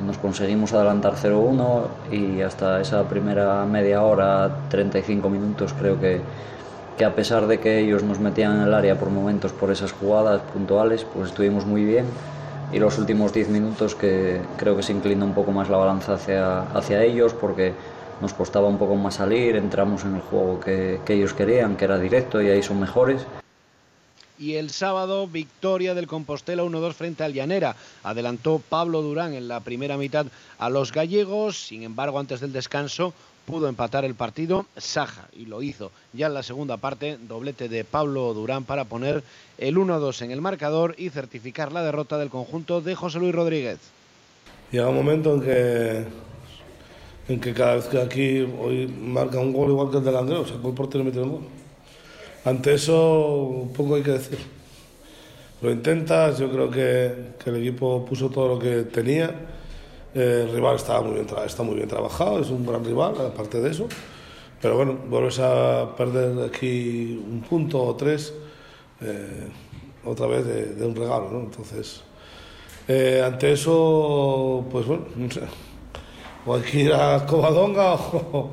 Nos 0.06 0.18
conseguimos 0.18 0.74
adelantar 0.74 1.16
0-1 1.16 1.84
y 2.12 2.42
hasta 2.42 2.80
esa 2.82 3.08
primera 3.08 3.66
media 3.66 4.04
hora, 4.04 4.50
35 4.70 5.30
minutos, 5.30 5.74
creo 5.74 6.00
que, 6.00 6.22
que 6.98 7.06
a 7.06 7.16
pesar 7.16 7.48
de 7.48 7.60
que 7.60 7.80
ellos 7.80 8.04
nos 8.04 8.20
metían 8.20 8.58
en 8.58 8.62
el 8.68 8.74
área 8.74 9.00
por 9.00 9.10
momentos 9.10 9.52
por 9.52 9.72
esas 9.72 9.92
jugadas 9.92 10.42
puntuales, 10.54 11.06
pues 11.06 11.30
estuvimos 11.30 11.66
muy 11.66 11.84
bien. 11.84 12.06
Y 12.72 12.80
los 12.80 12.98
últimos 13.00 13.34
10 13.34 13.50
minutos 13.50 13.96
que 13.96 14.42
creo 14.58 14.76
que 14.76 14.84
se 14.84 14.94
inclina 14.94 15.26
un 15.26 15.34
poco 15.34 15.52
más 15.52 15.70
la 15.70 15.78
balanza 15.78 16.14
hacia, 16.14 16.62
hacia 16.62 17.04
ellos 17.04 17.34
porque 17.34 17.74
nos 18.22 18.34
costaba 18.34 18.68
un 18.68 18.78
poco 18.78 18.96
más 18.96 19.16
salir, 19.16 19.56
entramos 19.56 20.04
en 20.06 20.16
el 20.16 20.22
juego 20.22 20.60
que, 20.60 21.00
que 21.06 21.14
ellos 21.14 21.34
querían, 21.34 21.76
que 21.78 21.86
era 21.86 21.98
directo 21.98 22.42
y 22.42 22.50
ahí 22.50 22.62
son 22.62 22.80
mejores. 22.80 23.26
Y 24.40 24.56
el 24.56 24.70
sábado, 24.70 25.28
victoria 25.28 25.94
del 25.94 26.08
Compostela 26.08 26.64
1-2 26.64 26.94
frente 26.94 27.26
al 27.26 27.34
Llanera. 27.34 27.76
Adelantó 28.04 28.62
Pablo 28.70 29.02
Durán 29.02 29.34
en 29.34 29.50
la 29.50 29.60
primera 29.60 29.98
mitad 29.98 30.28
a 30.58 30.70
los 30.70 30.94
gallegos. 30.94 31.62
Sin 31.62 31.84
embargo, 31.84 32.20
antes 32.20 32.40
del 32.40 32.54
descanso 32.54 33.14
pudo 33.46 33.68
empatar 33.68 34.06
el 34.06 34.16
partido 34.16 34.66
Saja 34.78 35.28
y 35.36 35.46
lo 35.46 35.62
hizo 35.62 35.92
ya 36.14 36.28
en 36.28 36.36
la 36.36 36.44
segunda 36.44 36.78
parte. 36.78 37.18
Doblete 37.28 37.68
de 37.68 37.84
Pablo 37.84 38.34
Durán 38.34 38.64
para 38.64 38.86
poner 38.86 39.24
el 39.58 39.76
1-2 39.76 40.22
en 40.22 40.32
el 40.32 40.40
marcador 40.40 40.96
y 40.98 41.10
certificar 41.10 41.74
la 41.74 41.84
derrota 41.84 42.18
del 42.18 42.30
conjunto 42.30 42.80
de 42.80 42.96
José 42.96 43.20
Luis 43.20 43.36
Rodríguez. 43.36 43.80
Llega 44.72 44.88
un 44.88 44.96
momento 44.96 45.34
en 45.34 45.42
que, 45.42 46.06
en 47.28 47.42
que 47.42 47.54
cada 47.54 47.76
vez 47.76 47.86
que 47.88 48.00
aquí 48.00 48.40
hoy 48.40 48.88
marca 48.88 49.38
un 49.40 49.52
gol 49.52 49.72
igual 49.72 49.92
que 49.92 49.98
el 49.98 50.06
del 50.06 50.16
Andreu, 50.16 50.46
sacó 50.46 50.70
el 50.70 50.76
portero 50.76 51.04
metió 51.04 51.24
el 51.24 51.30
gol. 51.30 51.59
Ante 52.46 52.74
eso, 52.74 53.68
poco 53.76 53.96
hay 53.96 54.04
que 54.04 54.12
decir. 54.12 54.40
Lo 55.62 55.72
intentas, 55.72 56.40
yo 56.40 56.50
creo 56.50 56.72
que, 56.72 57.34
que 57.44 57.50
el 57.50 57.58
equipo 57.58 58.06
puso 58.06 58.30
todo 58.30 58.56
lo 58.56 58.60
que 58.60 58.84
tenía. 58.84 59.30
Eh, 60.14 60.46
el 60.48 60.56
rival 60.56 60.76
está 60.78 61.02
muy, 61.02 61.14
bien, 61.16 61.28
está 61.46 61.64
muy 61.64 61.76
bien 61.76 61.88
trabajado, 61.88 62.40
es 62.40 62.50
un 62.50 62.66
gran 62.66 62.84
rival, 62.84 63.14
aparte 63.20 63.60
de 63.60 63.70
eso. 63.70 63.88
Pero 64.62 64.78
bueno, 64.78 64.98
vuelves 65.08 65.40
a 65.40 65.96
perder 65.96 66.46
aquí 66.46 67.22
un 67.30 67.42
punto 67.42 67.82
o 67.84 67.96
tres, 67.96 68.34
eh, 69.02 69.48
otra 70.06 70.28
vez 70.28 70.46
de, 70.46 70.66
de, 70.76 70.86
un 70.86 70.96
regalo, 70.96 71.30
¿no? 71.30 71.40
Entonces, 71.42 72.02
eh, 72.88 73.22
ante 73.24 73.52
eso, 73.54 74.66
pues 74.72 74.86
bueno, 74.86 75.06
no 75.16 75.30
sé, 75.32 75.42
o 76.46 76.56
hay 76.56 76.62
que 76.62 76.80
ir 76.80 76.94
a 76.94 77.26
Covadonga 77.26 77.94
o, 77.94 78.50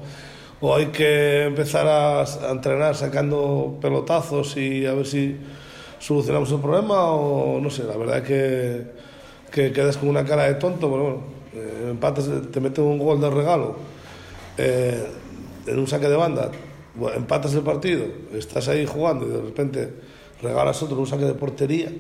ou 0.61 0.73
hai 0.73 0.89
que 0.89 1.45
empezar 1.49 1.85
a, 1.85 2.25
a 2.25 2.51
entrenar 2.53 2.97
sacando 2.97 3.77
pelotazos 3.81 4.57
e 4.57 4.89
a 4.89 4.97
ver 4.97 5.05
si 5.05 5.37
solucionamos 6.01 6.49
o 6.53 6.59
problema 6.61 7.13
ou 7.13 7.61
non 7.61 7.69
sei, 7.69 7.85
a 7.89 7.99
verdade 8.01 8.21
é 8.21 8.27
que 8.27 8.43
que 9.53 9.73
quedas 9.73 9.97
con 9.97 10.13
unha 10.13 10.25
cara 10.25 10.49
de 10.49 10.61
tonto, 10.61 10.89
pero 10.89 11.03
bueno, 11.03 11.21
eh, 11.57 11.93
empatas, 11.93 12.29
te 12.53 12.59
meten 12.61 12.85
un 12.85 13.01
gol 13.01 13.21
de 13.21 13.31
regalo 13.31 13.77
eh, 14.59 15.01
en 15.67 15.77
un 15.79 15.89
saque 15.89 16.09
de 16.09 16.19
banda, 16.19 16.53
empatas 17.17 17.55
el 17.55 17.65
partido, 17.65 18.05
estás 18.33 18.69
aí 18.69 18.85
jugando 18.85 19.25
e 19.29 19.33
de 19.33 19.43
repente 19.45 19.81
regalas 20.41 20.81
outro 20.81 21.01
un 21.01 21.09
saque 21.09 21.25
de 21.25 21.37
portería, 21.37 21.93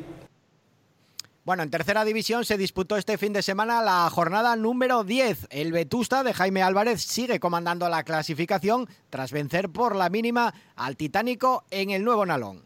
Bueno, 1.46 1.62
en 1.62 1.70
tercera 1.70 2.04
división 2.04 2.44
se 2.44 2.58
disputó 2.58 2.96
este 2.96 3.18
fin 3.18 3.32
de 3.32 3.40
semana 3.40 3.80
la 3.80 4.10
jornada 4.10 4.56
número 4.56 5.04
10. 5.04 5.46
El 5.50 5.70
Vetusta 5.70 6.24
de 6.24 6.34
Jaime 6.34 6.60
Álvarez 6.60 7.00
sigue 7.02 7.38
comandando 7.38 7.88
la 7.88 8.02
clasificación 8.02 8.88
tras 9.10 9.30
vencer 9.30 9.68
por 9.68 9.94
la 9.94 10.08
mínima 10.08 10.52
al 10.74 10.96
Titánico 10.96 11.62
en 11.70 11.90
el 11.90 12.02
Nuevo 12.02 12.26
Nalón. 12.26 12.64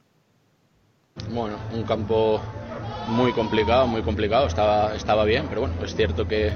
Bueno, 1.29 1.59
un 1.75 1.83
campo 1.83 2.41
muy 3.09 3.35
complicado, 3.35 3.87
muy 3.87 4.01
complicado, 4.01 4.47
estaba, 4.47 4.95
estaba 4.95 5.25
bien, 5.27 5.45
pero 5.51 5.61
bueno, 5.61 5.75
es 5.85 5.95
cierto 5.95 6.27
que, 6.27 6.51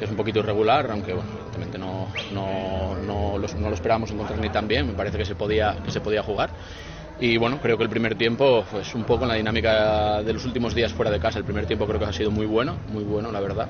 es 0.00 0.10
un 0.10 0.16
poquito 0.16 0.40
irregular, 0.40 0.90
aunque 0.90 1.14
bueno, 1.14 1.30
evidentemente 1.30 1.78
no, 1.78 2.08
no, 2.32 2.96
no 2.96 3.38
lo 3.38 3.74
esperábamos 3.74 4.10
encontrar 4.10 4.40
ni 4.40 4.50
tan 4.50 4.66
bien, 4.66 4.88
me 4.88 4.94
parece 4.94 5.16
que 5.16 5.24
se 5.24 5.36
podía, 5.36 5.80
que 5.84 5.92
se 5.92 6.00
podía 6.00 6.24
jugar. 6.24 6.50
Y 7.24 7.36
bueno, 7.36 7.60
creo 7.60 7.76
que 7.78 7.84
el 7.84 7.88
primer 7.88 8.16
tiempo, 8.16 8.64
pues 8.68 8.96
un 8.96 9.04
poco 9.04 9.22
en 9.22 9.28
la 9.28 9.36
dinámica 9.36 10.24
de 10.24 10.32
los 10.32 10.44
últimos 10.44 10.74
días 10.74 10.92
fuera 10.92 11.08
de 11.08 11.20
casa, 11.20 11.38
el 11.38 11.44
primer 11.44 11.66
tiempo 11.66 11.86
creo 11.86 12.00
que 12.00 12.06
ha 12.06 12.12
sido 12.12 12.32
muy 12.32 12.46
bueno, 12.46 12.78
muy 12.88 13.04
bueno, 13.04 13.30
la 13.30 13.38
verdad. 13.38 13.68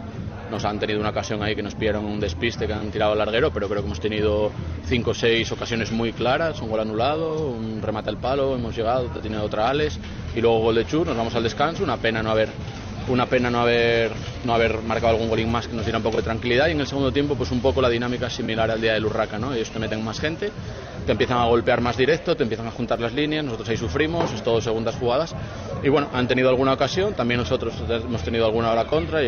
Nos 0.50 0.64
han 0.64 0.78
tenido 0.78 0.98
una 0.98 1.11
ocasión 1.11 1.42
ahí 1.42 1.55
que 1.55 1.62
nos 1.62 1.74
pillaron 1.74 2.07
un 2.07 2.18
despiste, 2.18 2.66
que 2.66 2.72
han 2.72 2.90
tirado 2.90 3.12
al 3.12 3.18
larguero, 3.18 3.50
pero 3.53 3.68
creo 3.68 3.82
que 3.82 3.86
hemos 3.86 4.00
tenido 4.00 4.50
cinco 4.86 5.11
o 5.11 5.14
seis 5.14 5.53
ocasiones 5.53 5.92
muy 5.92 6.14
claras, 6.14 6.62
un 6.62 6.70
gol 6.70 6.80
anulado, 6.80 7.50
un 7.50 7.82
remate 7.82 8.09
al 8.09 8.16
palo, 8.16 8.55
hemos 8.55 8.74
llegado, 8.74 9.09
tenido 9.20 9.44
otra 9.44 9.68
Ales, 9.68 10.00
y 10.34 10.40
luego 10.40 10.61
gol 10.61 10.76
de 10.76 10.86
Chur, 10.86 11.07
nos 11.07 11.16
vamos 11.18 11.34
al 11.34 11.42
descanso, 11.42 11.84
una 11.84 11.98
pena 11.98 12.22
no 12.22 12.30
haber 12.30 12.48
una 13.09 13.26
pena 13.26 13.50
no 13.50 13.61
haber, 13.61 14.12
no 14.44 14.55
haber 14.55 14.82
marcado 14.82 15.14
algún 15.14 15.28
golín 15.28 15.50
más 15.50 15.66
que 15.66 15.74
nos 15.74 15.84
diera 15.84 15.98
un 15.98 16.05
poco 16.05 16.18
de 16.18 16.22
tranquilidad 16.22 16.68
y 16.68 16.72
en 16.72 16.80
el 16.80 16.86
segundo 16.86 17.12
tiempo 17.12 17.34
pues 17.34 17.50
un 17.50 17.61
poco 17.61 17.82
la 17.82 17.88
dinámica 17.88 18.30
similar 18.30 18.70
al 18.70 18.80
día 18.80 18.94
del 18.94 19.05
Urraca, 19.05 19.38
¿no? 19.38 19.55
Ellos 19.55 19.70
te 19.70 19.78
meten 19.78 20.05
más 20.05 20.20
gente, 20.20 20.50
te 21.07 21.12
empiezan 21.12 21.38
a 21.38 21.46
golpear 21.46 21.80
más 21.80 21.96
directo, 21.96 22.36
te 22.36 22.42
empiezan 22.42 22.66
a 22.66 22.70
juntar 22.70 23.00
las 23.00 23.12
líneas, 23.12 23.44
nosotros 23.44 23.68
ahí 23.68 23.76
sufrimos, 23.76 24.32
es 24.32 24.42
todo 24.42 24.61
segundas 24.61 24.94
jugadas 24.96 25.34
y 25.82 25.88
bueno, 25.88 26.09
han 26.12 26.28
tenido 26.28 26.48
alguna 26.48 26.72
ocasión, 26.72 27.14
también 27.14 27.40
nosotros 27.40 27.74
hemos 27.88 28.22
tenido 28.22 28.46
alguna 28.46 28.70
hora 28.70 28.86
contra 28.86 29.20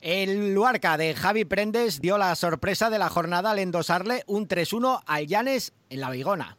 El 0.00 0.54
Luarca 0.54 0.96
de 0.96 1.14
Javi 1.14 1.44
Prendes 1.44 2.00
dio 2.00 2.16
la 2.16 2.34
sorpresa 2.34 2.88
de 2.88 2.98
la 2.98 3.10
jornada 3.10 3.50
al 3.50 3.58
endosarle 3.58 4.22
un 4.26 4.48
3-1 4.48 5.02
al 5.04 5.26
Llanes 5.26 5.72
en 5.90 6.00
la 6.00 6.10
Vigona. 6.10 6.56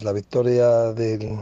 La 0.00 0.12
victoria 0.12 0.92
del, 0.92 1.40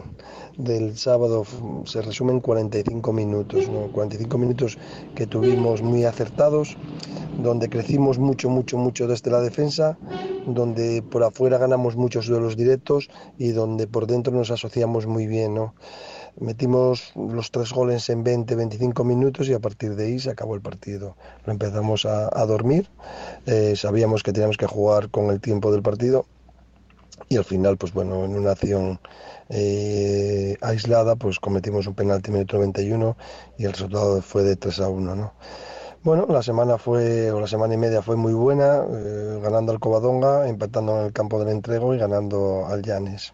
del 0.57 0.97
sábado 0.97 1.45
se 1.85 2.01
resume 2.01 2.33
en 2.33 2.41
45 2.41 3.13
minutos, 3.13 3.69
¿no? 3.69 3.93
45 3.93 4.39
minutos 4.39 4.79
que 5.15 5.27
tuvimos 5.27 5.83
muy 5.83 6.07
acertados, 6.07 6.79
donde 7.37 7.69
crecimos 7.69 8.19
mucho, 8.19 8.49
mucho, 8.49 8.79
mucho 8.79 9.07
desde 9.07 9.31
la 9.31 9.43
defensa, 9.43 9.99
donde 10.47 11.03
por 11.03 11.23
afuera 11.23 11.59
ganamos 11.59 11.97
muchos 11.97 12.29
duelos 12.29 12.57
directos 12.57 13.11
y 13.37 13.51
donde 13.51 13.87
por 13.87 14.07
dentro 14.07 14.33
nos 14.33 14.51
asociamos 14.51 15.07
muy 15.07 15.27
bien. 15.27 15.53
¿no? 15.53 15.75
Metimos 16.41 17.13
los 17.15 17.51
tres 17.51 17.75
goles 17.75 18.09
en 18.09 18.25
20, 18.25 18.55
25 18.55 19.05
minutos 19.05 19.51
y 19.51 19.53
a 19.53 19.59
partir 19.59 19.97
de 19.97 20.07
ahí 20.07 20.19
se 20.19 20.31
acabó 20.31 20.55
el 20.55 20.63
partido. 20.63 21.15
Lo 21.45 21.53
empezamos 21.53 22.07
a, 22.07 22.31
a 22.33 22.47
dormir, 22.47 22.89
eh, 23.45 23.75
sabíamos 23.77 24.23
que 24.23 24.33
teníamos 24.33 24.57
que 24.57 24.67
jugar 24.67 25.11
con 25.11 25.27
el 25.27 25.43
tiempo 25.43 25.71
del 25.71 25.83
partido 25.83 26.25
y 27.29 27.37
al 27.37 27.45
final, 27.45 27.77
pues 27.77 27.93
bueno, 27.93 28.25
en 28.25 28.37
una 28.37 28.53
acción 28.53 29.01
eh, 29.49 30.57
aislada, 30.61 31.17
pues 31.17 31.41
cometimos 31.41 31.87
un 31.87 31.95
penalti 31.95 32.31
minuto 32.31 32.57
91 32.57 33.17
y 33.59 33.65
el 33.65 33.73
resultado 33.73 34.23
fue 34.23 34.43
de 34.43 34.57
3 34.57 34.81
a 34.81 34.89
1, 34.89 35.17
¿no? 35.17 35.33
Bueno, 36.03 36.27
la 36.29 36.43
semana 36.43 36.79
fue, 36.79 37.33
o 37.33 37.41
la 37.41 37.49
semana 37.49 37.75
y 37.75 37.79
media 37.79 38.01
fue 38.01 38.15
muy 38.15 38.33
buena, 38.33 38.85
eh, 38.89 39.41
ganando 39.43 39.73
al 39.73 39.81
Covadonga, 39.81 40.49
empatando 40.49 41.01
en 41.01 41.07
el 41.07 41.13
campo 41.13 41.41
del 41.41 41.49
entrego 41.49 41.95
y 41.95 41.99
ganando 41.99 42.65
al 42.67 42.83
Llanes. 42.83 43.33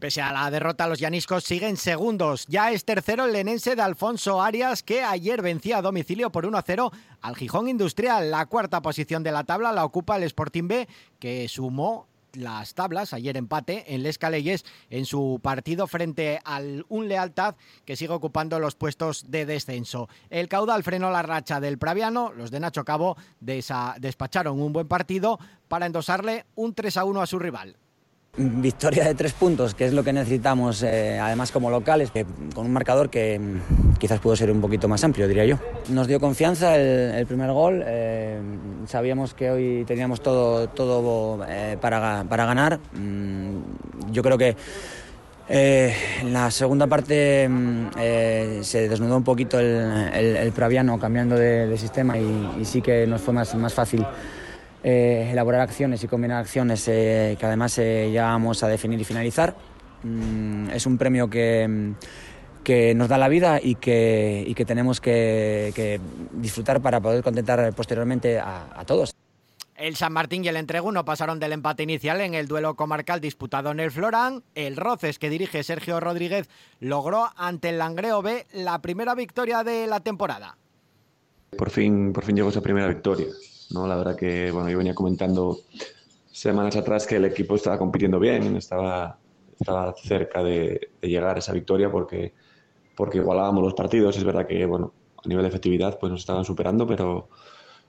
Pese 0.00 0.22
a 0.22 0.32
la 0.32 0.50
derrota, 0.50 0.88
los 0.88 0.98
llaniscos 0.98 1.44
siguen 1.44 1.76
segundos. 1.76 2.46
Ya 2.48 2.72
es 2.72 2.86
tercero 2.86 3.26
el 3.26 3.34
lenense 3.34 3.76
de 3.76 3.82
Alfonso 3.82 4.40
Arias, 4.40 4.82
que 4.82 5.02
ayer 5.02 5.42
vencía 5.42 5.76
a 5.76 5.82
domicilio 5.82 6.32
por 6.32 6.46
1-0 6.46 6.90
al 7.20 7.36
Gijón 7.36 7.68
Industrial. 7.68 8.30
La 8.30 8.46
cuarta 8.46 8.80
posición 8.80 9.22
de 9.22 9.30
la 9.30 9.44
tabla 9.44 9.72
la 9.72 9.84
ocupa 9.84 10.16
el 10.16 10.22
Sporting 10.22 10.68
B, 10.68 10.88
que 11.18 11.46
sumó 11.48 12.08
las 12.34 12.74
tablas, 12.74 13.12
ayer 13.12 13.36
empate 13.36 13.94
en 13.94 14.02
Les 14.02 14.18
Caleyes 14.18 14.64
en 14.90 15.06
su 15.06 15.40
partido 15.42 15.86
frente 15.86 16.40
al 16.44 16.84
Un 16.88 17.08
Lealtad 17.08 17.56
que 17.84 17.96
sigue 17.96 18.12
ocupando 18.12 18.58
los 18.58 18.74
puestos 18.74 19.30
de 19.30 19.46
descenso. 19.46 20.08
El 20.30 20.48
caudal 20.48 20.82
frenó 20.82 21.10
la 21.10 21.22
racha 21.22 21.60
del 21.60 21.78
Praviano, 21.78 22.32
los 22.32 22.50
de 22.50 22.60
Nacho 22.60 22.84
Cabo 22.84 23.16
despacharon 23.40 24.60
un 24.60 24.72
buen 24.72 24.88
partido 24.88 25.38
para 25.68 25.86
endosarle 25.86 26.46
un 26.54 26.74
3 26.74 26.96
a 26.96 27.04
1 27.04 27.22
a 27.22 27.26
su 27.26 27.38
rival. 27.38 27.76
Victoria 28.36 29.04
de 29.04 29.14
tres 29.16 29.32
puntos, 29.32 29.74
que 29.74 29.86
es 29.86 29.92
lo 29.92 30.04
que 30.04 30.12
necesitamos, 30.12 30.84
eh, 30.84 31.18
además 31.18 31.50
como 31.50 31.68
locales, 31.68 32.12
que- 32.12 32.24
con 32.54 32.64
un 32.64 32.72
marcador 32.72 33.10
que 33.10 33.40
mm, 33.40 33.98
quizás 33.98 34.20
pudo 34.20 34.36
ser 34.36 34.52
un 34.52 34.60
poquito 34.60 34.86
más 34.86 35.02
amplio, 35.02 35.26
diría 35.26 35.44
yo. 35.44 35.58
Nos 35.88 36.06
dio 36.06 36.20
confianza 36.20 36.76
el, 36.76 37.26
primer 37.26 37.50
gol, 37.50 37.82
eh, 37.84 38.38
sabíamos 38.86 39.34
que 39.34 39.50
hoy 39.50 39.84
teníamos 39.84 40.20
todo, 40.22 40.68
todo 40.68 41.44
eh, 41.48 41.76
para, 41.80 42.24
para 42.28 42.46
ganar. 42.46 42.78
Mm, 42.94 44.12
yo 44.12 44.22
creo 44.22 44.38
que 44.38 44.56
eh, 45.48 45.92
en 46.20 46.32
la 46.32 46.52
segunda 46.52 46.86
parte 46.86 47.48
mm, 47.48 47.86
eh, 47.98 48.60
se 48.62 48.88
desnudó 48.88 49.16
un 49.16 49.24
poquito 49.24 49.58
el, 49.58 50.52
praviano 50.54 51.00
cambiando 51.00 51.34
de, 51.34 51.66
de 51.66 51.76
sistema 51.76 52.16
y, 52.16 52.52
y 52.60 52.64
sí 52.64 52.80
que 52.80 53.08
nos 53.08 53.20
fue 53.20 53.34
más, 53.34 53.52
más 53.56 53.74
fácil 53.74 54.06
eh, 54.82 55.28
elaborar 55.30 55.60
acciones 55.60 56.02
y 56.02 56.08
combinar 56.08 56.38
acciones 56.38 56.88
eh, 56.88 57.36
que 57.38 57.46
además 57.46 57.76
eh, 57.78 58.08
llegábamos 58.08 58.62
a 58.62 58.68
definir 58.68 59.00
y 59.00 59.04
finalizar. 59.04 59.54
Mm, 60.02 60.70
es 60.70 60.86
un 60.86 60.96
premio 60.96 61.28
que, 61.28 61.68
mm, 61.68 61.94
que 62.64 62.94
nos 62.94 63.08
da 63.08 63.18
la 63.18 63.28
vida 63.28 63.60
y 63.62 63.74
que, 63.74 64.42
y 64.46 64.54
que 64.54 64.64
tenemos 64.64 65.00
que, 65.00 65.72
que 65.74 66.00
disfrutar 66.32 66.80
para 66.80 67.00
poder 67.00 67.22
contentar 67.22 67.72
posteriormente 67.74 68.38
a, 68.38 68.68
a 68.74 68.84
todos. 68.86 69.14
El 69.76 69.96
San 69.96 70.12
Martín 70.12 70.44
y 70.44 70.48
el 70.48 70.56
Entrego 70.56 70.92
no 70.92 71.06
pasaron 71.06 71.40
del 71.40 71.52
empate 71.52 71.82
inicial 71.82 72.20
en 72.20 72.34
el 72.34 72.48
duelo 72.48 72.74
comarcal 72.74 73.20
disputado 73.20 73.70
en 73.70 73.80
el 73.80 73.90
Florán. 73.90 74.42
El 74.54 74.76
Roces, 74.76 75.18
que 75.18 75.30
dirige 75.30 75.62
Sergio 75.62 76.00
Rodríguez, 76.00 76.48
logró 76.80 77.30
ante 77.36 77.70
el 77.70 77.78
Langreo 77.78 78.20
B 78.20 78.46
la 78.52 78.80
primera 78.82 79.14
victoria 79.14 79.62
de 79.64 79.86
la 79.86 80.00
temporada. 80.00 80.58
por 81.56 81.70
fin, 81.70 82.12
por 82.12 82.24
fin 82.24 82.36
llegó 82.36 82.50
esa 82.50 82.60
primera 82.60 82.88
victoria. 82.88 83.28
¿No? 83.70 83.86
La 83.86 83.96
verdad 83.96 84.16
que 84.16 84.50
bueno, 84.50 84.68
yo 84.70 84.78
venía 84.78 84.94
comentando 84.94 85.60
semanas 86.30 86.76
atrás 86.76 87.06
que 87.06 87.16
el 87.16 87.24
equipo 87.24 87.56
estaba 87.56 87.78
compitiendo 87.78 88.18
bien, 88.18 88.56
estaba, 88.56 89.18
estaba 89.58 89.94
cerca 89.96 90.42
de, 90.42 90.90
llegar 91.00 91.36
a 91.36 91.38
esa 91.38 91.52
victoria 91.52 91.90
porque, 91.90 92.32
porque 92.96 93.18
igualábamos 93.18 93.62
los 93.62 93.74
partidos. 93.74 94.16
Es 94.16 94.24
verdad 94.24 94.46
que 94.46 94.64
bueno, 94.66 94.92
a 95.22 95.28
nivel 95.28 95.42
de 95.42 95.48
efectividad 95.48 95.98
pues 95.98 96.10
nos 96.10 96.20
estaban 96.20 96.44
superando, 96.44 96.86
pero, 96.86 97.28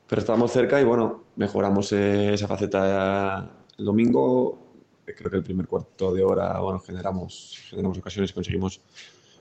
pero 0.07 0.19
estábamos 0.19 0.51
cerca 0.51 0.81
y 0.81 0.83
bueno, 0.83 1.23
mejoramos 1.35 1.91
eh, 1.93 2.33
esa 2.33 2.47
faceta 2.47 3.49
el 3.77 3.85
domingo. 3.85 4.59
Creo 5.05 5.29
que 5.29 5.37
el 5.37 5.43
primer 5.43 5.67
cuarto 5.67 6.13
de 6.13 6.23
hora 6.23 6.59
bueno, 6.59 6.79
generamos, 6.79 7.57
generamos 7.69 7.97
ocasiones 7.97 8.31
conseguimos, 8.31 8.81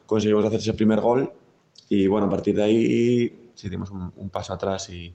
conseguimos 0.07 0.45
hacer 0.45 0.61
ese 0.61 0.75
primer 0.75 1.01
gol. 1.01 1.33
Y 1.89 2.07
bueno, 2.07 2.27
a 2.27 2.31
partir 2.31 2.55
de 2.55 2.63
ahí 2.63 3.51
sí 3.55 3.69
dimos 3.69 3.91
un 3.91 4.31
paso 4.31 4.53
atrás 4.53 4.89
y, 4.91 5.15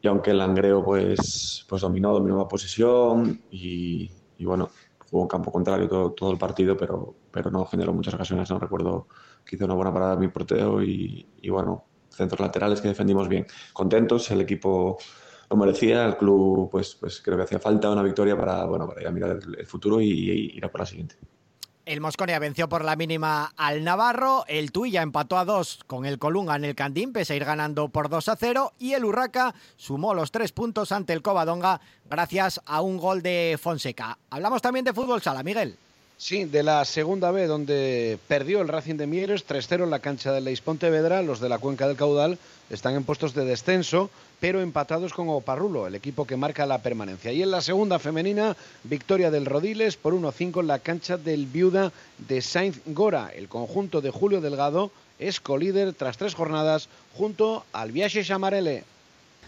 y 0.00 0.08
aunque 0.08 0.30
el 0.30 0.38
Langreo 0.38 0.84
pues, 0.84 1.64
pues 1.68 1.82
dominó, 1.82 2.12
dominó 2.12 2.38
la 2.38 2.48
posesión 2.48 3.42
y, 3.50 4.10
y 4.36 4.44
bueno, 4.44 4.70
jugó 5.10 5.22
en 5.24 5.28
campo 5.28 5.50
contrario 5.52 5.88
todo, 5.88 6.12
todo 6.12 6.30
el 6.30 6.38
partido, 6.38 6.76
pero, 6.76 7.14
pero 7.30 7.50
no 7.50 7.64
generó 7.66 7.92
muchas 7.92 8.14
ocasiones. 8.14 8.50
No 8.50 8.58
recuerdo 8.58 9.08
que 9.44 9.56
hizo 9.56 9.64
una 9.64 9.74
buena 9.74 9.92
parada 9.92 10.16
mi 10.16 10.28
portero 10.28 10.82
y, 10.82 11.26
y 11.42 11.50
bueno, 11.50 11.84
centros 12.10 12.40
laterales 12.40 12.80
que 12.80 12.88
defendimos 12.88 13.28
bien. 13.28 13.46
Contentos, 13.72 14.30
el 14.30 14.40
equipo 14.42 14.98
lo 15.50 15.56
merecía, 15.56 16.04
el 16.06 16.16
club 16.16 16.70
pues, 16.70 16.94
pues 16.96 17.20
creo 17.22 17.36
que 17.36 17.44
hacía 17.44 17.58
falta 17.58 17.90
una 17.90 18.02
victoria 18.02 18.36
para, 18.36 18.64
bueno, 18.66 18.86
para 18.86 19.00
ir 19.00 19.08
a 19.08 19.10
mirar 19.12 19.30
el, 19.42 19.58
el 19.58 19.66
futuro 19.66 20.00
y, 20.00 20.08
y 20.10 20.56
ir 20.56 20.64
a 20.64 20.70
por 20.70 20.80
la 20.80 20.86
siguiente. 20.86 21.16
El 21.88 22.02
Mosconia 22.02 22.38
venció 22.38 22.68
por 22.68 22.84
la 22.84 22.96
mínima 22.96 23.50
al 23.56 23.82
Navarro, 23.82 24.44
el 24.46 24.72
Tuilla 24.72 25.00
empató 25.00 25.38
a 25.38 25.46
dos 25.46 25.80
con 25.86 26.04
el 26.04 26.18
Colunga 26.18 26.54
en 26.54 26.66
el 26.66 26.74
Candín, 26.74 27.14
pese 27.14 27.32
a 27.32 27.36
ir 27.36 27.46
ganando 27.46 27.88
por 27.88 28.10
2 28.10 28.28
a 28.28 28.36
0, 28.36 28.74
y 28.78 28.92
el 28.92 29.06
Urraca 29.06 29.54
sumó 29.78 30.12
los 30.12 30.30
tres 30.30 30.52
puntos 30.52 30.92
ante 30.92 31.14
el 31.14 31.22
Covadonga 31.22 31.80
gracias 32.10 32.60
a 32.66 32.82
un 32.82 32.98
gol 32.98 33.22
de 33.22 33.58
Fonseca. 33.58 34.18
Hablamos 34.28 34.60
también 34.60 34.84
de 34.84 34.92
fútbol 34.92 35.22
sala, 35.22 35.42
Miguel. 35.42 35.78
Sí, 36.20 36.46
de 36.46 36.64
la 36.64 36.84
segunda 36.84 37.30
B, 37.30 37.46
donde 37.46 38.18
perdió 38.26 38.60
el 38.60 38.66
Racing 38.66 38.96
de 38.96 39.06
Mieres 39.06 39.46
3-0 39.46 39.84
en 39.84 39.90
la 39.90 40.00
cancha 40.00 40.32
del 40.32 40.46
Leis 40.46 40.60
Pontevedra. 40.60 41.22
Los 41.22 41.38
de 41.38 41.48
la 41.48 41.58
Cuenca 41.58 41.86
del 41.86 41.96
Caudal 41.96 42.38
están 42.70 42.96
en 42.96 43.04
puestos 43.04 43.34
de 43.34 43.44
descenso, 43.44 44.10
pero 44.40 44.60
empatados 44.60 45.14
con 45.14 45.28
Oparrulo, 45.28 45.86
el 45.86 45.94
equipo 45.94 46.26
que 46.26 46.36
marca 46.36 46.66
la 46.66 46.82
permanencia. 46.82 47.30
Y 47.30 47.44
en 47.44 47.52
la 47.52 47.60
segunda 47.60 48.00
femenina, 48.00 48.56
victoria 48.82 49.30
del 49.30 49.46
Rodiles 49.46 49.96
por 49.96 50.12
1-5 50.12 50.58
en 50.58 50.66
la 50.66 50.80
cancha 50.80 51.18
del 51.18 51.46
Viuda 51.46 51.92
de 52.26 52.42
Sainz 52.42 52.80
Gora. 52.86 53.30
El 53.32 53.48
conjunto 53.48 54.00
de 54.00 54.10
Julio 54.10 54.40
Delgado 54.40 54.90
es 55.20 55.38
colíder 55.38 55.92
tras 55.92 56.18
tres 56.18 56.34
jornadas 56.34 56.88
junto 57.16 57.64
al 57.72 57.92
Viaje 57.92 58.24
Chamarele. 58.24 58.82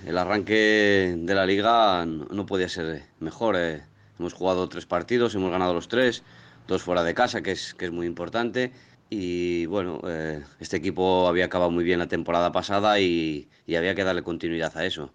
El 0.07 0.17
arranque 0.17 1.17
de 1.19 1.35
la 1.35 1.47
liga 1.47 2.07
no, 2.07 2.47
podía 2.47 2.69
ser 2.69 3.03
mejor. 3.19 3.57
eh. 3.59 3.83
Hemos 4.21 4.35
jugado 4.35 4.69
tres 4.69 4.85
partidos, 4.85 5.35
hemos 5.35 5.51
ganado 5.51 5.73
los 5.73 5.89
tres, 5.89 6.23
dos 6.71 6.83
fuera 6.83 7.03
de 7.05 7.15
casa, 7.15 7.43
que 7.43 7.53
es, 7.53 7.75
que 7.75 7.87
es 7.87 7.93
muy 7.93 8.07
importante. 8.07 8.73
Y 9.11 9.67
bueno, 9.67 10.01
eh, 10.07 10.43
este 10.61 10.77
equipo 10.79 11.29
había 11.29 11.47
acabado 11.47 11.71
muy 11.71 11.85
bien 11.85 11.99
la 11.99 12.09
temporada 12.09 12.53
pasada 12.53 13.01
y, 13.01 13.49
y 13.67 13.75
había 13.75 13.95
que 13.95 14.05
darle 14.05 14.23
continuidad 14.23 14.77
a 14.79 14.87
eso. 14.87 15.13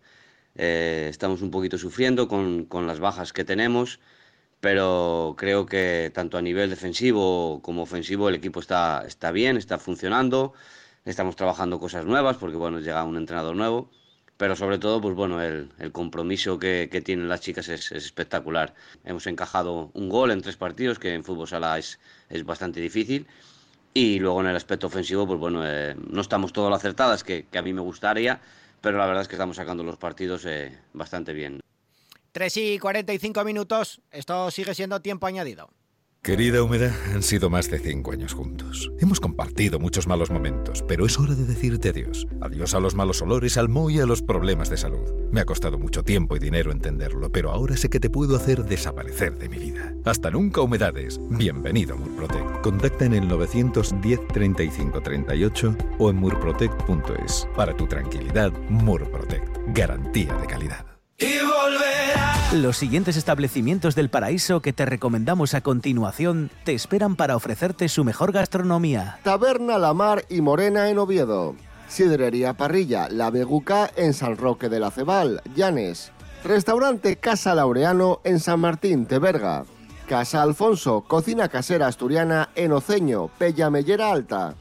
Eh, 0.56 1.08
estamos 1.10 1.42
un 1.42 1.52
poquito 1.52 1.78
sufriendo 1.78 2.28
con, 2.28 2.66
con 2.66 2.88
las 2.88 3.00
bajas 3.00 3.34
que 3.34 3.46
tenemos, 3.46 4.00
pero 4.60 5.36
creo 5.38 5.66
que 5.66 6.12
tanto 6.14 6.38
a 6.38 6.42
nivel 6.42 6.70
defensivo 6.70 7.62
como 7.62 7.84
ofensivo 7.84 8.30
el 8.30 8.36
equipo 8.36 8.60
está, 8.60 9.06
está 9.08 9.32
bien, 9.32 9.58
está 9.58 9.78
funcionando. 9.80 10.54
Estamos 11.06 11.36
trabajando 11.36 11.80
cosas 11.80 12.06
nuevas 12.06 12.38
porque 12.38 12.58
bueno, 12.58 12.80
llega 12.80 13.04
un 13.04 13.18
entrenador 13.18 13.56
nuevo 13.56 13.90
pero 14.38 14.56
sobre 14.56 14.78
todo, 14.78 15.02
pues 15.02 15.16
bueno, 15.16 15.42
el, 15.42 15.72
el 15.80 15.92
compromiso 15.92 16.60
que, 16.60 16.90
que, 16.92 17.02
tienen 17.02 17.30
las 17.30 17.42
chicas 17.42 17.70
es, 17.70 17.92
es, 17.92 18.06
espectacular. 18.06 18.74
Hemos 19.06 19.28
encajado 19.28 19.92
un 19.94 20.10
gol 20.10 20.32
en 20.32 20.42
tres 20.42 20.58
partidos, 20.58 21.00
que 21.00 21.14
en 21.14 21.24
fútbol 21.24 21.48
sala 21.48 21.78
es, 21.78 22.00
es 22.30 22.46
bastante 22.46 22.82
difícil. 22.82 23.28
Y 23.94 24.20
luego 24.20 24.42
en 24.42 24.48
el 24.48 24.56
aspecto 24.56 24.88
ofensivo, 24.88 25.26
pues 25.26 25.40
bueno, 25.40 25.62
eh, 25.66 25.96
no 26.10 26.20
estamos 26.20 26.52
todo 26.52 26.70
lo 26.70 26.76
acertadas 26.76 27.24
que, 27.24 27.46
que, 27.46 27.58
a 27.58 27.62
mí 27.62 27.72
me 27.72 27.82
gustaría, 27.82 28.42
pero 28.82 28.98
la 28.98 29.06
verdad 29.06 29.22
es 29.22 29.30
que 29.30 29.36
estamos 29.36 29.56
sacando 29.56 29.84
los 29.84 29.96
partidos 29.96 30.46
eh, 30.46 30.78
bastante 30.92 31.32
bien. 31.32 31.62
3 32.34 32.58
y 32.58 32.80
45 32.80 33.46
minutos, 33.46 34.02
esto 34.12 34.52
sigue 34.52 34.76
siendo 34.76 35.00
tiempo 35.02 35.28
añadido. 35.28 35.70
Querida 36.26 36.64
Humedad, 36.64 36.92
han 37.14 37.22
sido 37.22 37.52
más 37.52 37.70
de 37.70 37.78
cinco 37.78 38.12
años 38.12 38.34
juntos. 38.34 38.92
Hemos 39.00 39.20
compartido 39.20 39.78
muchos 39.78 40.08
malos 40.08 40.32
momentos, 40.32 40.84
pero 40.88 41.06
es 41.06 41.20
hora 41.20 41.36
de 41.36 41.46
decirte 41.46 41.90
adiós. 41.90 42.26
Adiós 42.42 42.74
a 42.74 42.80
los 42.80 42.96
malos 42.96 43.22
olores, 43.22 43.58
al 43.58 43.70
moho 43.70 43.92
y 43.92 44.00
a 44.00 44.08
los 44.08 44.24
problemas 44.24 44.72
de 44.72 44.78
salud. 44.78 45.14
Me 45.32 45.42
ha 45.42 45.46
costado 45.46 45.78
mucho 45.78 46.02
tiempo 46.02 46.36
y 46.36 46.40
dinero 46.40 46.72
entenderlo, 46.72 47.32
pero 47.32 47.52
ahora 47.52 47.78
sé 47.78 47.92
que 47.92 48.00
te 48.00 48.10
puedo 48.10 48.36
hacer 48.36 48.66
desaparecer 48.66 49.38
de 49.38 49.50
mi 49.50 49.60
vida. 49.60 49.94
Hasta 50.04 50.32
nunca, 50.32 50.62
Humedades. 50.62 51.20
Bienvenido 51.30 51.94
a 51.94 51.98
Murprotec. 52.00 52.62
Contacta 52.62 53.06
en 53.06 53.14
el 53.14 53.28
910 53.28 54.28
35 54.30 55.02
38 55.02 55.78
o 56.00 56.10
en 56.10 56.16
murprotec.es. 56.16 57.48
Para 57.56 57.78
tu 57.78 57.86
tranquilidad, 57.86 58.52
Murprotec. 58.70 59.44
Garantía 59.76 60.34
de 60.34 60.48
calidad. 60.48 60.95
Y 61.18 61.38
volverá. 61.40 62.36
Los 62.54 62.78
siguientes 62.78 63.16
establecimientos 63.18 63.96
del 63.96 64.10
paraíso 64.10 64.62
que 64.62 64.74
te 64.74 64.86
recomendamos 64.86 65.54
a 65.54 65.62
continuación 65.62 66.52
te 66.64 66.74
esperan 66.74 67.16
para 67.16 67.36
ofrecerte 67.36 67.88
su 67.90 68.04
mejor 68.04 68.32
gastronomía. 68.32 69.20
Taberna 69.24 69.78
La 69.78 69.94
Mar 69.94 70.26
y 70.30 70.42
Morena 70.42 70.90
en 70.90 70.98
Oviedo. 71.00 71.56
Sidrería 71.88 72.54
Parrilla 72.54 73.08
La 73.10 73.30
Beguca 73.30 73.90
en 73.96 74.14
San 74.14 74.38
Roque 74.38 74.70
de 74.70 74.80
la 74.80 74.92
Cebal, 74.92 75.42
Llanes. 75.56 76.12
Restaurante 76.44 77.16
Casa 77.18 77.56
Laureano 77.56 78.22
en 78.24 78.40
San 78.40 78.60
Martín, 78.60 79.06
Teberga. 79.06 79.64
Casa 80.08 80.42
Alfonso, 80.42 81.02
cocina 81.08 81.48
casera 81.50 81.88
asturiana 81.88 82.50
en 82.56 82.72
Oceño, 82.72 83.30
Pella 83.38 83.70
Mellera 83.70 84.12
Alta. 84.12 84.56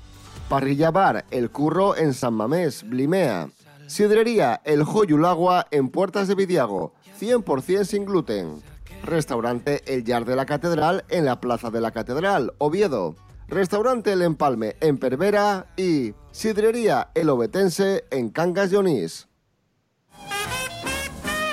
Parrilla 0.49 0.91
Bar 0.91 1.25
El 1.31 1.51
Curro 1.51 1.97
en 1.97 2.15
San 2.15 2.35
Mamés, 2.35 2.83
Blimea. 2.89 3.49
Sidrería 3.87 4.61
El 4.64 4.85
Joyulagua 4.85 5.66
en 5.70 5.89
Puertas 5.89 6.28
de 6.28 6.35
Vidiago, 6.35 6.95
100% 7.20 7.85
sin 7.85 8.05
gluten. 8.05 8.62
Restaurante 9.03 9.82
El 9.87 10.05
Yar 10.05 10.24
de 10.24 10.37
la 10.37 10.47
Catedral 10.47 11.05
en 11.09 11.24
la 11.24 11.41
Plaza 11.41 11.70
de 11.70 11.80
la 11.80 11.91
Catedral, 11.91 12.55
Oviedo. 12.59 13.16
Restaurante 13.49 14.12
El 14.12 14.22
Empalme 14.22 14.76
en 14.80 14.97
Pervera 14.99 15.66
y 15.76 16.14
Sidrería 16.32 17.11
El 17.14 17.28
Obetense 17.28 18.05
en 18.11 18.30
Cangas 18.30 18.70
de 18.70 18.78
Onís. 18.78 19.28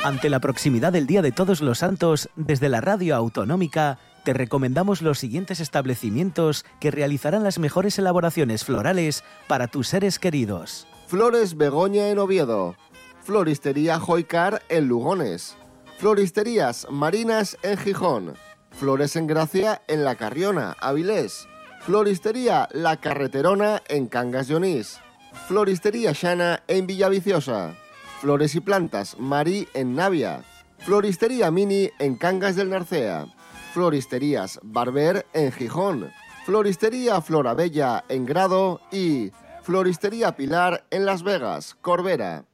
Ante 0.03 0.29
la 0.29 0.39
proximidad 0.39 0.93
del 0.93 1.05
Día 1.05 1.21
de 1.21 1.32
Todos 1.32 1.61
los 1.61 1.79
Santos, 1.79 2.29
desde 2.36 2.69
la 2.69 2.82
Radio 2.82 3.15
Autonómica 3.15 3.99
te 4.23 4.34
recomendamos 4.34 5.01
los 5.01 5.19
siguientes 5.19 5.59
establecimientos 5.59 6.65
que 6.79 6.91
realizarán 6.91 7.43
las 7.43 7.59
mejores 7.59 7.99
elaboraciones 7.99 8.63
florales 8.63 9.23
para 9.47 9.67
tus 9.67 9.88
seres 9.88 10.19
queridos. 10.19 10.88
Flores 11.12 11.57
Begoña 11.57 12.07
en 12.07 12.20
Oviedo. 12.20 12.78
Floristería 13.22 13.99
Joicar 13.99 14.62
en 14.70 14.88
Lugones. 14.88 15.57
Floristerías 15.97 16.88
Marinas 16.89 17.57
en 17.64 17.78
Gijón. 17.78 18.36
Flores 18.70 19.18
en 19.18 19.28
Gracia 19.28 19.82
en 19.89 20.05
La 20.05 20.16
Carriona, 20.16 20.78
Avilés. 20.80 21.49
Floristería 21.82 22.70
La 22.72 22.95
Carreterona 23.01 23.84
en 23.89 24.07
Cangas 24.07 24.47
de 24.47 24.55
Onís. 24.55 25.01
Floristería 25.49 26.14
Shana 26.14 26.64
en 26.70 26.88
Villaviciosa. 26.88 27.76
Flores 28.22 28.55
y 28.55 28.62
Plantas 28.62 29.20
Marí 29.20 29.68
en 29.74 29.95
Navia. 29.95 30.45
Floristería 30.78 31.51
Mini 31.51 31.89
en 31.99 32.16
Cangas 32.16 32.55
del 32.55 32.70
Narcea. 32.70 33.28
Floristerías 33.74 34.62
Barber 34.64 35.26
en 35.34 35.51
Gijón. 35.51 36.09
Floristería 36.45 37.20
Florabella 37.20 38.05
en 38.07 38.26
Grado 38.26 38.80
y 38.93 39.32
Floristería 39.62 40.36
Pilar 40.36 40.86
en 40.89 41.05
Las 41.05 41.24
Vegas, 41.24 41.78
Corbera. 41.82 42.45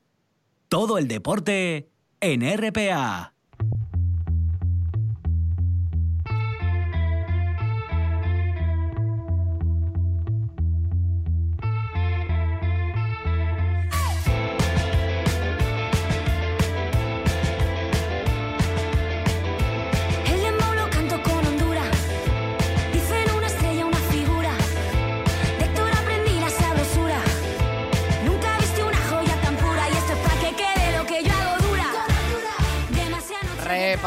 Todo 0.67 0.97
el 0.97 1.07
deporte 1.07 1.89
en 2.19 2.41
RPA. 2.57 3.33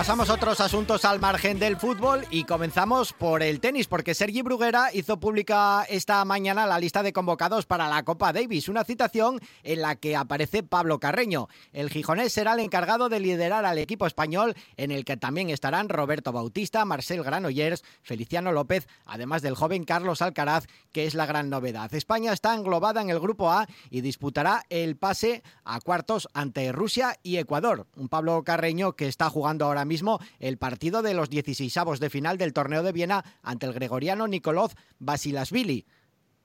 Repasamos 0.00 0.30
otros 0.30 0.60
asuntos 0.60 1.04
al 1.04 1.20
margen 1.20 1.58
del 1.58 1.76
fútbol 1.76 2.24
y 2.30 2.44
comenzamos 2.44 3.12
por 3.12 3.42
el 3.42 3.60
tenis, 3.60 3.86
porque 3.86 4.14
Sergi 4.14 4.40
Bruguera 4.40 4.88
hizo 4.94 5.20
pública 5.20 5.84
esta 5.90 6.24
mañana 6.24 6.64
la 6.64 6.78
lista 6.78 7.02
de 7.02 7.12
convocados 7.12 7.66
para 7.66 7.86
la 7.86 8.02
Copa 8.02 8.32
Davis, 8.32 8.70
una 8.70 8.84
citación 8.84 9.38
en 9.62 9.82
la 9.82 9.96
que 9.96 10.16
aparece 10.16 10.62
Pablo 10.62 11.00
Carreño. 11.00 11.48
El 11.74 11.90
gijonés 11.90 12.32
será 12.32 12.54
el 12.54 12.60
encargado 12.60 13.10
de 13.10 13.20
liderar 13.20 13.66
al 13.66 13.76
equipo 13.76 14.06
español, 14.06 14.54
en 14.78 14.90
el 14.90 15.04
que 15.04 15.18
también 15.18 15.50
estarán 15.50 15.90
Roberto 15.90 16.32
Bautista, 16.32 16.86
Marcel 16.86 17.22
Granollers, 17.22 17.84
Feliciano 18.00 18.52
López, 18.52 18.88
además 19.04 19.42
del 19.42 19.54
joven 19.54 19.84
Carlos 19.84 20.22
Alcaraz, 20.22 20.64
que 20.92 21.04
es 21.04 21.14
la 21.14 21.26
gran 21.26 21.50
novedad. 21.50 21.92
España 21.92 22.32
está 22.32 22.54
englobada 22.54 23.02
en 23.02 23.10
el 23.10 23.20
grupo 23.20 23.50
A 23.50 23.66
y 23.90 24.00
disputará 24.00 24.64
el 24.70 24.96
pase 24.96 25.42
a 25.62 25.78
cuartos 25.82 26.26
ante 26.32 26.72
Rusia 26.72 27.18
y 27.22 27.36
Ecuador. 27.36 27.86
Un 27.96 28.08
Pablo 28.08 28.42
Carreño 28.44 28.94
que 28.96 29.06
está 29.06 29.28
jugando 29.28 29.66
ahora 29.66 29.84
mismo 29.84 29.89
el 30.38 30.58
partido 30.58 31.02
de 31.02 31.14
los 31.14 31.30
16avos 31.30 31.98
de 31.98 32.10
final 32.10 32.38
del 32.38 32.52
torneo 32.52 32.82
de 32.82 32.92
Viena 32.92 33.24
ante 33.42 33.66
el 33.66 33.72
gregoriano 33.72 34.26
Nikolov 34.28 34.72
Basilasvili. 34.98 35.86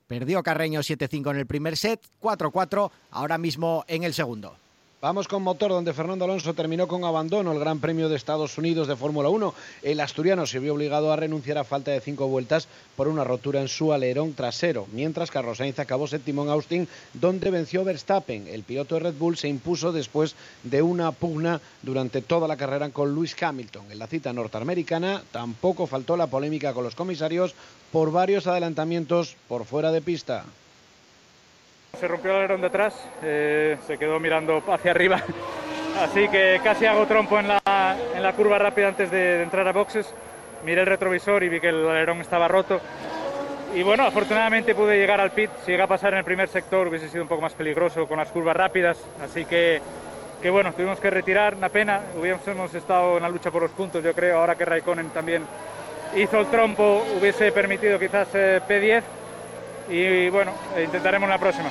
Perdió 0.06 0.42
Carreño 0.42 0.80
7-5 0.80 1.30
en 1.30 1.36
el 1.36 1.46
primer 1.46 1.76
set, 1.76 2.00
4-4 2.20 2.90
ahora 3.10 3.38
mismo 3.38 3.84
en 3.88 4.04
el 4.04 4.14
segundo. 4.14 4.56
Vamos 5.02 5.28
con 5.28 5.42
motor, 5.42 5.72
donde 5.72 5.92
Fernando 5.92 6.24
Alonso 6.24 6.54
terminó 6.54 6.88
con 6.88 7.04
abandono 7.04 7.52
el 7.52 7.58
Gran 7.58 7.80
Premio 7.80 8.08
de 8.08 8.16
Estados 8.16 8.56
Unidos 8.56 8.88
de 8.88 8.96
Fórmula 8.96 9.28
1. 9.28 9.52
El 9.82 10.00
asturiano 10.00 10.46
se 10.46 10.58
vio 10.58 10.72
obligado 10.72 11.12
a 11.12 11.16
renunciar 11.16 11.58
a 11.58 11.64
falta 11.64 11.90
de 11.90 12.00
cinco 12.00 12.28
vueltas 12.28 12.66
por 12.96 13.06
una 13.06 13.22
rotura 13.22 13.60
en 13.60 13.68
su 13.68 13.92
alerón 13.92 14.32
trasero, 14.32 14.86
mientras 14.92 15.30
Carlos 15.30 15.58
Sainz 15.58 15.78
acabó 15.78 16.06
séptimo 16.06 16.44
en 16.44 16.48
Austin, 16.48 16.88
donde 17.12 17.50
venció 17.50 17.84
Verstappen. 17.84 18.48
El 18.48 18.62
piloto 18.62 18.94
de 18.94 19.02
Red 19.02 19.16
Bull 19.18 19.36
se 19.36 19.48
impuso 19.48 19.92
después 19.92 20.34
de 20.62 20.80
una 20.80 21.12
pugna 21.12 21.60
durante 21.82 22.22
toda 22.22 22.48
la 22.48 22.56
carrera 22.56 22.88
con 22.88 23.14
Lewis 23.14 23.36
Hamilton. 23.38 23.92
En 23.92 23.98
la 23.98 24.06
cita 24.06 24.32
norteamericana 24.32 25.22
tampoco 25.30 25.86
faltó 25.86 26.16
la 26.16 26.28
polémica 26.28 26.72
con 26.72 26.84
los 26.84 26.94
comisarios 26.94 27.54
por 27.92 28.12
varios 28.12 28.46
adelantamientos 28.46 29.36
por 29.46 29.66
fuera 29.66 29.92
de 29.92 30.00
pista. 30.00 30.46
Se 32.00 32.08
rompió 32.08 32.30
el 32.32 32.36
alerón 32.38 32.60
de 32.60 32.66
atrás, 32.66 32.94
eh, 33.22 33.78
se 33.86 33.96
quedó 33.96 34.20
mirando 34.20 34.62
hacia 34.68 34.90
arriba, 34.90 35.22
así 36.02 36.28
que 36.28 36.60
casi 36.62 36.84
hago 36.84 37.06
trompo 37.06 37.38
en 37.38 37.48
la, 37.48 37.96
en 38.14 38.22
la 38.22 38.32
curva 38.34 38.58
rápida 38.58 38.88
antes 38.88 39.10
de, 39.10 39.38
de 39.38 39.42
entrar 39.42 39.66
a 39.66 39.72
boxes. 39.72 40.12
miré 40.64 40.82
el 40.82 40.86
retrovisor 40.86 41.42
y 41.42 41.48
vi 41.48 41.60
que 41.60 41.68
el 41.68 41.88
alerón 41.88 42.20
estaba 42.20 42.48
roto. 42.48 42.80
Y 43.74 43.82
bueno, 43.82 44.04
afortunadamente 44.04 44.74
pude 44.74 44.98
llegar 44.98 45.20
al 45.20 45.32
pit. 45.32 45.50
Si 45.64 45.70
llega 45.72 45.84
a 45.84 45.86
pasar 45.86 46.12
en 46.12 46.20
el 46.20 46.24
primer 46.24 46.48
sector 46.48 46.88
hubiese 46.88 47.08
sido 47.08 47.22
un 47.22 47.28
poco 47.28 47.42
más 47.42 47.52
peligroso 47.54 48.06
con 48.06 48.18
las 48.18 48.30
curvas 48.30 48.56
rápidas. 48.56 48.98
Así 49.22 49.44
que, 49.44 49.80
que 50.40 50.50
bueno, 50.50 50.72
tuvimos 50.72 50.98
que 50.98 51.10
retirar, 51.10 51.54
una 51.54 51.68
pena. 51.68 52.00
Hubiésemos 52.18 52.74
estado 52.74 53.16
en 53.16 53.22
la 53.22 53.28
lucha 53.28 53.50
por 53.50 53.62
los 53.62 53.72
puntos, 53.72 54.02
yo 54.02 54.14
creo. 54.14 54.38
Ahora 54.38 54.54
que 54.54 54.64
Raikkonen 54.64 55.10
también 55.10 55.44
hizo 56.14 56.40
el 56.40 56.46
trompo, 56.46 57.04
hubiese 57.18 57.52
permitido 57.52 57.98
quizás 57.98 58.28
eh, 58.34 58.60
P10. 58.66 59.02
Y 59.88 60.28
bueno, 60.30 60.52
intentaremos 60.82 61.28
la 61.28 61.38
próxima. 61.38 61.70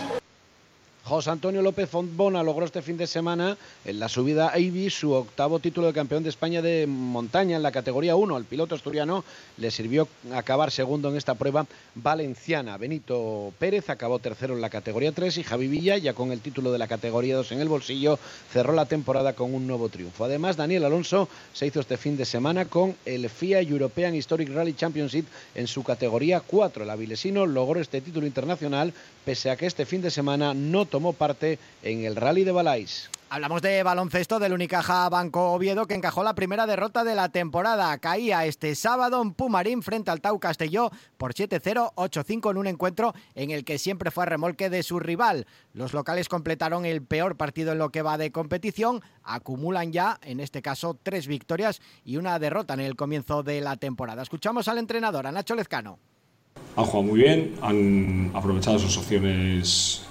José 1.06 1.30
Antonio 1.30 1.62
López 1.62 1.88
Fontbona 1.88 2.42
logró 2.42 2.66
este 2.66 2.82
fin 2.82 2.98
de 2.98 3.06
semana 3.06 3.56
en 3.86 4.00
la 4.00 4.10
subida 4.10 4.50
Avi 4.50 4.90
su 4.90 5.12
octavo 5.12 5.60
título 5.60 5.86
de 5.86 5.94
campeón 5.94 6.24
de 6.24 6.30
España 6.30 6.64
de 6.64 6.88
montaña 6.88 7.56
en 7.56 7.62
la 7.62 7.72
categoría 7.72 8.16
1. 8.16 8.36
Al 8.36 8.46
piloto 8.46 8.74
asturiano 8.74 9.24
le 9.58 9.70
sirvió 9.70 10.08
acabar 10.34 10.72
segundo 10.72 11.10
en 11.10 11.18
esta 11.18 11.36
prueba 11.36 11.68
valenciana. 11.94 12.78
Benito 12.78 13.54
Pérez 13.60 13.92
acabó 13.92 14.18
tercero 14.18 14.56
en 14.56 14.62
la 14.62 14.72
categoría 14.72 15.12
3 15.12 15.38
y 15.38 15.44
Javi 15.44 15.68
Villa, 15.68 15.96
ya 16.00 16.16
con 16.16 16.32
el 16.32 16.42
título 16.42 16.72
de 16.72 16.80
la 16.80 16.88
categoría 16.88 17.36
2 17.36 17.52
en 17.52 17.62
el 17.62 17.70
bolsillo, 17.70 18.18
cerró 18.52 18.74
la 18.74 18.88
temporada 18.88 19.34
con 19.34 19.54
un 19.54 19.68
nuevo 19.68 19.90
triunfo. 19.90 20.26
Además, 20.26 20.58
Daniel 20.58 20.86
Alonso 20.86 21.30
se 21.54 21.68
hizo 21.68 21.82
este 21.82 21.98
fin 21.98 22.18
de 22.18 22.26
semana 22.26 22.66
con 22.66 22.96
el 23.06 23.30
FIA 23.30 23.62
European 23.62 24.16
Historic 24.16 24.52
Rally 24.52 24.74
Championship 24.74 25.28
en 25.54 25.68
su 25.68 25.84
categoría 25.84 26.40
4. 26.40 26.84
El 26.84 26.90
avilesino 26.90 27.46
logró 27.46 27.80
este 27.80 28.02
título 28.02 28.26
internacional 28.26 28.92
pese 29.26 29.50
a 29.50 29.58
que 29.58 29.66
este 29.66 29.86
fin 29.86 30.02
de 30.02 30.12
semana 30.12 30.54
no 30.54 30.86
tomó 30.86 31.14
parte 31.14 31.60
en 31.82 32.06
el 32.06 32.16
Rally 32.16 32.44
de 32.44 32.52
Balais. 32.52 33.10
Hablamos 33.28 33.64
de 33.64 33.82
baloncesto 33.82 34.38
del 34.38 34.54
Unicaja 34.54 35.10
Banco 35.10 35.52
Oviedo 35.52 35.88
que 35.88 35.96
encajó 35.96 36.24
la 36.24 36.36
primera 36.36 36.68
derrota 36.68 37.04
de 37.04 37.16
la 37.16 37.30
temporada. 37.30 37.98
Caía 37.98 38.46
este 38.46 38.76
sábado 38.76 39.20
en 39.22 39.34
Pumarín 39.34 39.82
frente 39.82 40.12
al 40.12 40.22
Tau 40.22 40.40
Castelló 40.40 40.92
por 41.18 41.34
7-0, 41.34 41.94
8-5 41.96 42.52
en 42.52 42.58
un 42.58 42.68
encuentro 42.68 43.16
en 43.34 43.50
el 43.50 43.66
que 43.66 43.80
siempre 43.80 44.12
fue 44.12 44.24
a 44.24 44.28
remolque 44.28 44.70
de 44.70 44.84
su 44.84 45.00
rival. 45.00 45.48
Los 45.74 45.94
locales 45.94 46.30
completaron 46.30 46.86
el 46.86 47.02
peor 47.02 47.36
partido 47.36 47.72
en 47.72 47.80
lo 47.80 47.90
que 47.90 48.04
va 48.04 48.20
de 48.20 48.32
competición. 48.32 49.02
Acumulan 49.24 49.92
ya, 49.92 50.20
en 50.22 50.40
este 50.40 50.62
caso, 50.62 50.98
tres 51.02 51.26
victorias 51.26 51.82
y 52.06 52.18
una 52.18 52.38
derrota 52.38 52.76
en 52.76 52.82
el 52.82 52.96
comienzo 52.96 53.42
de 53.42 53.60
la 53.60 53.76
temporada. 53.76 54.22
Escuchamos 54.22 54.68
al 54.68 54.78
entrenador, 54.78 55.26
a 55.26 55.32
Nacho 55.32 55.56
Lezcano. 55.56 55.98
Han 56.76 56.86
jugado 56.86 57.04
muy 57.04 57.20
bien, 57.20 57.56
han 57.62 58.32
aprovechado 58.34 58.80
sus 58.80 58.98
opciones, 58.98 60.02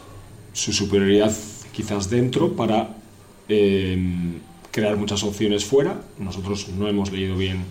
su 0.54 0.72
superioridad 0.72 1.32
quizás 1.72 2.08
dentro 2.08 2.54
para 2.54 2.96
eh, 3.48 3.98
crear 4.70 4.96
muchas 4.96 5.22
opciones 5.24 5.64
fuera. 5.64 6.00
Nosotros 6.18 6.68
no 6.68 6.88
hemos 6.88 7.12
leído 7.12 7.36
bien 7.36 7.64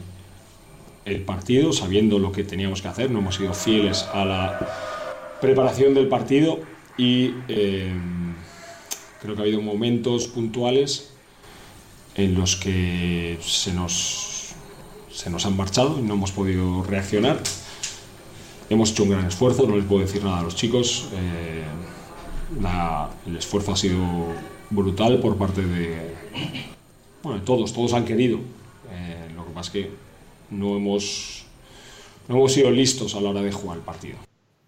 el 1.05 1.21
partido, 1.21 1.73
sabiendo 1.73 2.19
lo 2.19 2.31
que 2.31 2.43
teníamos 2.43 2.81
que 2.81 2.87
hacer, 2.87 3.09
no 3.09 3.19
hemos 3.19 3.35
sido 3.35 3.53
fieles 3.53 4.03
a 4.13 4.25
la 4.25 4.69
preparación 5.41 5.95
del 5.95 6.07
partido 6.07 6.59
y 6.95 7.33
eh, 7.47 7.91
creo 9.21 9.33
que 9.35 9.41
ha 9.41 9.43
habido 9.43 9.61
momentos 9.61 10.27
puntuales 10.27 11.13
en 12.15 12.35
los 12.35 12.55
que 12.57 13.39
se 13.41 13.73
nos, 13.73 14.53
se 15.11 15.31
nos 15.31 15.47
han 15.47 15.57
marchado 15.57 15.97
y 15.99 16.03
no 16.03 16.13
hemos 16.13 16.31
podido 16.31 16.83
reaccionar. 16.83 17.41
Hemos 18.69 18.91
hecho 18.91 19.03
un 19.03 19.09
gran 19.09 19.25
esfuerzo, 19.25 19.67
no 19.67 19.75
les 19.75 19.85
puedo 19.85 20.01
decir 20.01 20.23
nada 20.23 20.39
a 20.39 20.43
los 20.43 20.55
chicos. 20.55 21.09
eh, 21.13 21.63
el 23.25 23.35
esfuerzo 23.35 23.71
ha 23.71 23.75
sido 23.75 23.97
brutal 24.69 25.19
por 25.19 25.37
parte 25.37 25.61
de, 25.61 26.13
bueno, 27.23 27.41
todos, 27.43 27.73
todos 27.73 27.93
han 27.93 28.05
querido. 28.05 28.39
Eh, 28.91 29.31
lo 29.35 29.45
que 29.45 29.51
pasa 29.51 29.67
es 29.67 29.73
que 29.73 29.91
no 30.49 30.75
hemos, 30.75 31.45
no 32.27 32.35
hemos 32.35 32.53
sido 32.53 32.69
listos 32.71 33.15
a 33.15 33.21
la 33.21 33.29
hora 33.29 33.41
de 33.41 33.51
jugar 33.51 33.77
el 33.77 33.83
partido. 33.83 34.17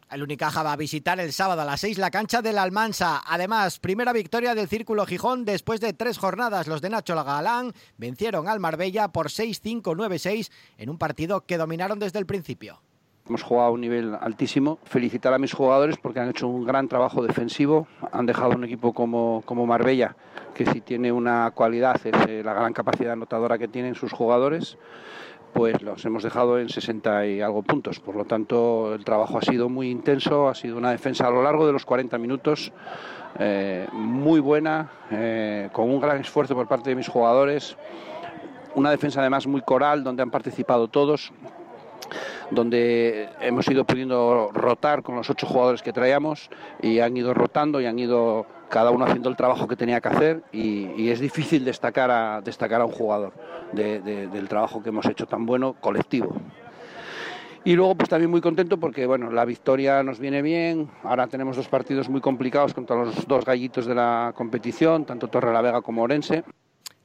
El 0.09 0.23
Unicaja 0.23 0.63
va 0.63 0.73
a 0.73 0.77
visitar 0.77 1.19
el 1.19 1.33
sábado 1.33 1.61
a 1.61 1.65
las 1.65 1.81
6 1.81 1.97
la 1.97 2.11
cancha 2.11 2.41
del 2.41 2.59
Almansa. 2.59 3.23
Además, 3.25 3.79
primera 3.79 4.13
victoria 4.13 4.55
del 4.55 4.69
Círculo 4.69 5.05
Gijón 5.05 5.43
después 5.43 5.81
de 5.81 5.93
tres 5.93 6.17
jornadas. 6.17 6.67
Los 6.67 6.81
de 6.81 6.89
Nacho 6.89 7.21
Galán 7.21 7.73
vencieron 7.97 8.47
al 8.47 8.59
Marbella 8.59 9.09
por 9.09 9.29
6-5-9-6 9.29 10.51
en 10.77 10.89
un 10.89 10.97
partido 10.97 11.41
que 11.41 11.57
dominaron 11.57 11.99
desde 11.99 12.19
el 12.19 12.25
principio. 12.25 12.81
Hemos 13.27 13.41
jugado 13.41 13.69
a 13.69 13.71
un 13.71 13.81
nivel 13.81 14.15
altísimo. 14.21 14.77
Felicitar 14.83 15.33
a 15.33 15.39
mis 15.39 15.51
jugadores 15.51 15.97
porque 15.97 16.19
han 16.19 16.29
hecho 16.29 16.47
un 16.47 16.63
gran 16.63 16.87
trabajo 16.87 17.23
defensivo. 17.23 17.87
Han 18.11 18.27
dejado 18.27 18.51
un 18.51 18.63
equipo 18.65 18.93
como, 18.93 19.41
como 19.45 19.65
Marbella, 19.65 20.15
que 20.53 20.63
si 20.67 20.79
tiene 20.81 21.11
una 21.11 21.49
cualidad 21.49 21.99
es 22.05 22.13
eh, 22.27 22.43
la 22.45 22.53
gran 22.53 22.71
capacidad 22.71 23.13
anotadora 23.13 23.57
que 23.57 23.67
tienen 23.67 23.95
sus 23.95 24.13
jugadores, 24.13 24.77
pues 25.53 25.81
los 25.81 26.05
hemos 26.05 26.21
dejado 26.21 26.59
en 26.59 26.69
60 26.69 27.25
y 27.25 27.41
algo 27.41 27.63
puntos. 27.63 27.99
Por 27.99 28.15
lo 28.15 28.25
tanto, 28.25 28.93
el 28.93 29.03
trabajo 29.03 29.39
ha 29.39 29.41
sido 29.41 29.69
muy 29.69 29.89
intenso, 29.89 30.47
ha 30.47 30.53
sido 30.53 30.77
una 30.77 30.91
defensa 30.91 31.25
a 31.25 31.31
lo 31.31 31.41
largo 31.41 31.65
de 31.65 31.73
los 31.73 31.83
40 31.83 32.19
minutos 32.19 32.73
eh, 33.39 33.87
muy 33.91 34.39
buena, 34.39 34.91
eh, 35.09 35.69
con 35.71 35.89
un 35.89 35.99
gran 35.99 36.21
esfuerzo 36.21 36.53
por 36.53 36.67
parte 36.67 36.91
de 36.91 36.95
mis 36.95 37.07
jugadores. 37.07 37.75
Una 38.75 38.91
defensa 38.91 39.21
además 39.21 39.47
muy 39.47 39.61
coral, 39.61 40.03
donde 40.03 40.21
han 40.21 40.29
participado 40.29 40.89
todos 40.89 41.33
donde 42.51 43.29
hemos 43.41 43.67
ido 43.67 43.85
pudiendo 43.85 44.49
rotar 44.53 45.01
con 45.03 45.15
los 45.15 45.29
ocho 45.29 45.47
jugadores 45.47 45.81
que 45.81 45.93
traíamos 45.93 46.49
y 46.81 46.99
han 46.99 47.15
ido 47.17 47.33
rotando 47.33 47.81
y 47.81 47.85
han 47.85 47.97
ido 47.99 48.45
cada 48.69 48.91
uno 48.91 49.05
haciendo 49.05 49.29
el 49.29 49.35
trabajo 49.35 49.67
que 49.67 49.75
tenía 49.75 50.01
que 50.01 50.09
hacer 50.09 50.43
y, 50.51 51.09
es 51.09 51.19
difícil 51.19 51.63
destacar 51.65 52.11
a, 52.11 52.41
destacar 52.41 52.81
a 52.81 52.85
un 52.85 52.91
jugador 52.91 53.33
de- 53.73 54.01
de- 54.01 54.27
del 54.27 54.47
trabajo 54.47 54.81
que 54.81 54.89
hemos 54.89 55.05
hecho 55.05 55.25
tan 55.27 55.45
bueno 55.45 55.75
colectivo. 55.79 56.35
Y 57.63 57.75
luego 57.75 57.95
pues 57.95 58.09
también 58.09 58.29
muy 58.29 58.41
contento 58.41 58.79
porque 58.79 59.07
bueno, 59.07 59.31
la 59.31 59.43
victoria 59.43 60.03
nos 60.03 60.19
viene 60.19 60.43
bien, 60.43 60.87
ahora 61.03 61.25
tenemos 61.27 61.55
dos 61.57 61.67
partidos 61.67 62.09
muy 62.09 62.21
complicados 62.21 62.75
contra 62.75 62.95
los 62.95 63.27
dos 63.27 63.43
gallitos 63.43 63.87
de 63.87 63.95
la 63.95 64.33
competición, 64.35 65.05
tanto 65.05 65.29
Torre 65.29 65.51
la 65.51 65.61
Vega 65.61 65.81
como 65.81 66.03
Orense. 66.03 66.43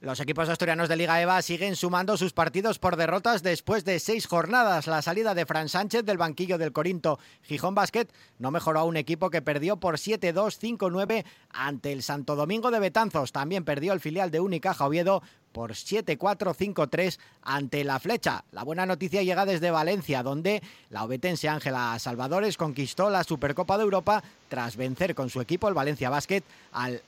Los 0.03 0.19
equipos 0.19 0.49
asturianos 0.49 0.89
de 0.89 0.97
Liga 0.97 1.21
EVA 1.21 1.43
siguen 1.43 1.77
sumando 1.77 2.17
sus 2.17 2.33
partidos 2.33 2.79
por 2.79 2.97
derrotas 2.97 3.43
después 3.43 3.85
de 3.85 4.01
seis 4.01 4.27
jornadas. 4.27 4.87
La 4.87 5.03
salida 5.03 5.35
de 5.35 5.45
Fran 5.45 5.69
Sánchez 5.69 6.07
del 6.07 6.17
banquillo 6.17 6.57
del 6.57 6.73
Corinto 6.73 7.19
Gijón 7.43 7.75
Basket 7.75 8.07
no 8.39 8.51
mejoró 8.51 8.81
a 8.81 8.85
un 8.85 8.97
equipo 8.97 9.29
que 9.29 9.43
perdió 9.43 9.77
por 9.77 9.99
7-2, 9.99 10.59
5-9 10.59 11.27
ante 11.51 11.93
el 11.93 12.03
Santo 12.03 12.35
Domingo 12.35 12.71
de 12.71 12.79
Betanzos. 12.79 13.31
También 13.31 13.67
perdió 13.67 13.93
el 13.93 14.01
filial 14.01 14.31
de 14.31 14.41
Unicaja 14.41 14.87
Oviedo 14.87 15.23
por 15.53 15.73
7-4, 15.73 16.55
5-3 16.55 17.19
ante 17.43 17.85
la 17.85 17.99
flecha. 17.99 18.45
La 18.53 18.65
buena 18.65 18.87
noticia 18.87 19.23
llega 19.23 19.47
desde 19.47 19.71
Valencia, 19.71 20.23
donde 20.23 20.63
la 20.91 21.05
obetense 21.05 21.49
Ángela 21.49 21.99
Salvadores 21.99 22.57
conquistó 22.57 23.11
la 23.11 23.25
Supercopa 23.25 23.77
de 23.77 23.85
Europa 23.85 24.23
tras 24.49 24.77
vencer 24.77 25.15
con 25.15 25.31
su 25.31 25.41
equipo 25.41 25.69
el 25.69 25.75
Valencia 25.75 26.11
Basket 26.11 26.43
al 26.73 27.03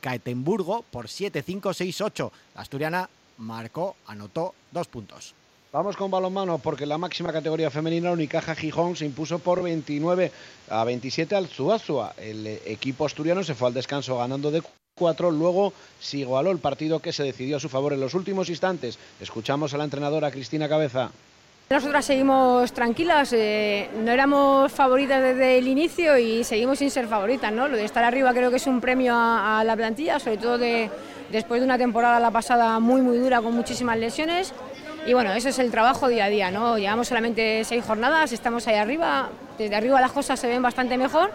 Caetenburgo 0.00 0.84
por 0.90 1.06
7-5, 1.06 1.60
6-8. 1.60 2.30
La 2.54 2.62
asturiana 2.62 3.08
marcó, 3.38 3.96
anotó 4.06 4.54
dos 4.70 4.88
puntos. 4.88 5.34
Vamos 5.70 5.96
con 5.98 6.10
balonmano 6.10 6.58
porque 6.58 6.86
la 6.86 6.96
máxima 6.96 7.30
categoría 7.30 7.70
femenina 7.70 8.10
Unicaja 8.10 8.54
Gijón 8.54 8.96
se 8.96 9.04
impuso 9.04 9.38
por 9.38 9.62
29 9.62 10.32
a 10.70 10.82
27 10.82 11.36
al 11.36 11.46
Zuazua. 11.46 12.14
El 12.16 12.46
equipo 12.46 13.04
asturiano 13.04 13.44
se 13.44 13.54
fue 13.54 13.68
al 13.68 13.74
descanso 13.74 14.16
ganando 14.16 14.50
de 14.50 14.62
4, 14.98 15.30
luego 15.30 15.72
se 16.00 16.18
igualó 16.18 16.50
el 16.50 16.58
partido 16.58 16.98
que 17.00 17.12
se 17.12 17.22
decidió 17.22 17.56
a 17.56 17.60
su 17.60 17.68
favor 17.68 17.92
en 17.92 18.00
los 18.00 18.14
últimos 18.14 18.48
instantes. 18.50 18.98
Escuchamos 19.20 19.72
a 19.72 19.78
la 19.78 19.84
entrenadora 19.84 20.30
Cristina 20.30 20.68
Cabeza. 20.68 21.10
Nosotras 21.70 22.06
seguimos 22.06 22.72
tranquilas, 22.72 23.30
eh, 23.34 23.90
no 24.02 24.10
éramos 24.10 24.72
favoritas 24.72 25.22
desde 25.22 25.58
el 25.58 25.68
inicio 25.68 26.16
y 26.16 26.42
seguimos 26.42 26.78
sin 26.78 26.90
ser 26.90 27.06
favoritas, 27.06 27.52
¿no? 27.52 27.68
Lo 27.68 27.76
de 27.76 27.84
estar 27.84 28.02
arriba 28.04 28.32
creo 28.32 28.50
que 28.50 28.56
es 28.56 28.66
un 28.66 28.80
premio 28.80 29.14
a, 29.14 29.60
a 29.60 29.64
la 29.64 29.76
plantilla, 29.76 30.18
sobre 30.18 30.38
todo 30.38 30.56
de, 30.56 30.90
después 31.30 31.60
de 31.60 31.66
una 31.66 31.76
temporada 31.76 32.18
la 32.20 32.30
pasada 32.30 32.80
muy 32.80 33.02
muy 33.02 33.18
dura 33.18 33.42
con 33.42 33.54
muchísimas 33.54 33.98
lesiones. 33.98 34.54
Y 35.06 35.12
bueno, 35.12 35.32
eso 35.34 35.50
es 35.50 35.58
el 35.58 35.70
trabajo 35.70 36.08
día 36.08 36.24
a 36.24 36.28
día, 36.30 36.50
¿no? 36.50 36.78
Llevamos 36.78 37.08
solamente 37.08 37.62
seis 37.64 37.84
jornadas, 37.84 38.32
estamos 38.32 38.66
ahí 38.66 38.76
arriba, 38.76 39.28
desde 39.58 39.74
arriba 39.74 40.00
las 40.00 40.12
cosas 40.12 40.40
se 40.40 40.48
ven 40.48 40.62
bastante 40.62 40.96
mejor, 40.96 41.30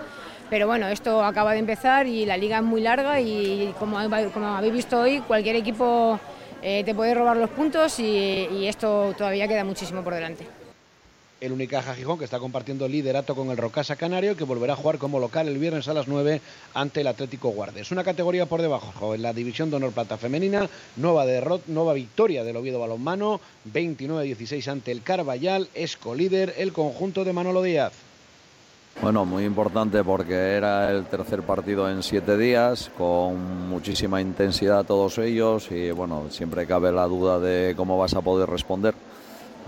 pero 0.54 0.68
bueno, 0.68 0.88
esto 0.88 1.24
acaba 1.24 1.54
de 1.54 1.58
empezar 1.58 2.06
y 2.06 2.28
la 2.28 2.38
liga 2.38 2.58
es 2.58 2.64
muy 2.64 2.80
larga 2.80 3.20
y 3.20 3.74
como, 3.80 3.98
habéis 3.98 4.72
visto 4.72 5.00
hoy, 5.00 5.20
cualquier 5.22 5.56
equipo 5.56 6.20
eh, 6.62 6.84
te 6.84 6.94
puede 6.94 7.16
robar 7.16 7.38
los 7.38 7.50
puntos 7.50 8.00
y, 8.00 8.04
y 8.04 8.68
esto 8.68 9.16
todavía 9.18 9.48
queda 9.48 9.64
muchísimo 9.64 10.04
por 10.04 10.14
delante. 10.14 10.46
El 11.42 11.54
Unicaja 11.54 11.96
Gijón 11.96 12.20
que 12.20 12.26
está 12.26 12.38
compartiendo 12.38 12.88
liderato 12.88 13.34
con 13.34 13.50
el 13.50 13.58
Rocasa 13.58 13.96
Canario 13.96 14.38
que 14.38 14.44
volverá 14.44 14.74
a 14.74 14.76
jugar 14.76 15.00
como 15.00 15.20
local 15.20 15.48
el 15.48 15.58
viernes 15.58 15.88
a 15.88 15.96
las 15.96 16.08
9 16.08 16.40
ante 16.76 17.02
el 17.02 17.08
Atlético 17.08 17.50
Guardes. 17.50 17.90
Una 17.90 18.04
categoría 18.04 18.46
por 18.46 18.62
debajo 18.62 19.16
en 19.16 19.24
la 19.24 19.34
división 19.34 19.72
de 19.72 19.78
honor 19.78 19.92
plata 19.92 20.20
femenina, 20.20 20.70
nueva, 20.98 21.26
derrot, 21.26 21.66
nueva 21.66 21.94
victoria 21.94 22.44
del 22.44 22.58
Oviedo 22.58 22.78
Balonmano, 22.78 23.42
29-16 23.74 24.68
ante 24.68 24.92
el 24.92 25.02
Carballal, 25.02 25.68
es 25.74 25.98
colíder 25.98 26.54
el 26.60 26.74
conjunto 26.74 27.24
de 27.24 27.34
Manolo 27.34 27.64
Díaz. 27.64 28.03
Bueno, 29.02 29.26
muy 29.26 29.44
importante 29.44 30.04
porque 30.04 30.34
era 30.34 30.90
el 30.90 31.06
tercer 31.06 31.42
partido 31.42 31.90
en 31.90 32.04
siete 32.04 32.38
días, 32.38 32.90
con 32.98 33.68
muchísima 33.68 34.22
intensidad 34.22 34.86
todos 34.86 35.18
ellos 35.18 35.70
y 35.72 35.92
bueno, 35.92 36.28
siempre 36.30 36.66
cabe 36.66 36.92
la 36.92 37.06
duda 37.06 37.40
de 37.40 37.74
cómo 37.76 37.98
vas 37.98 38.14
a 38.14 38.22
poder 38.22 38.50
responder. 38.50 38.94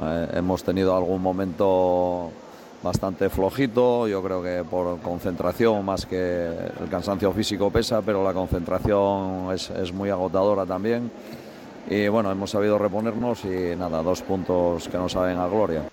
Eh, 0.01 0.27
hemos 0.35 0.63
tenido 0.63 0.95
algún 0.95 1.21
momento 1.21 2.31
bastante 2.81 3.29
flojito, 3.29 4.07
yo 4.07 4.21
creo 4.23 4.43
que 4.43 4.63
por 4.63 4.99
concentración 5.01 5.83
más 5.83 6.05
que 6.05 6.47
el 6.79 6.87
cansancio 6.89 7.33
físico 7.33 7.71
pesa, 7.71 8.01
pero 8.01 8.23
la 8.23 8.31
concentración 8.31 9.51
es, 9.53 9.69
es 9.71 9.91
muy 9.91 10.09
agotadora 10.11 10.65
también. 10.65 11.11
Y 11.89 12.07
bueno, 12.07 12.31
hemos 12.31 12.51
sabido 12.51 12.77
reponernos 12.77 13.43
y 13.43 13.75
nada, 13.75 14.01
dos 14.01 14.21
puntos 14.21 14.87
que 14.87 14.97
nos 14.97 15.11
saben 15.11 15.37
a 15.39 15.47
gloria. 15.47 15.83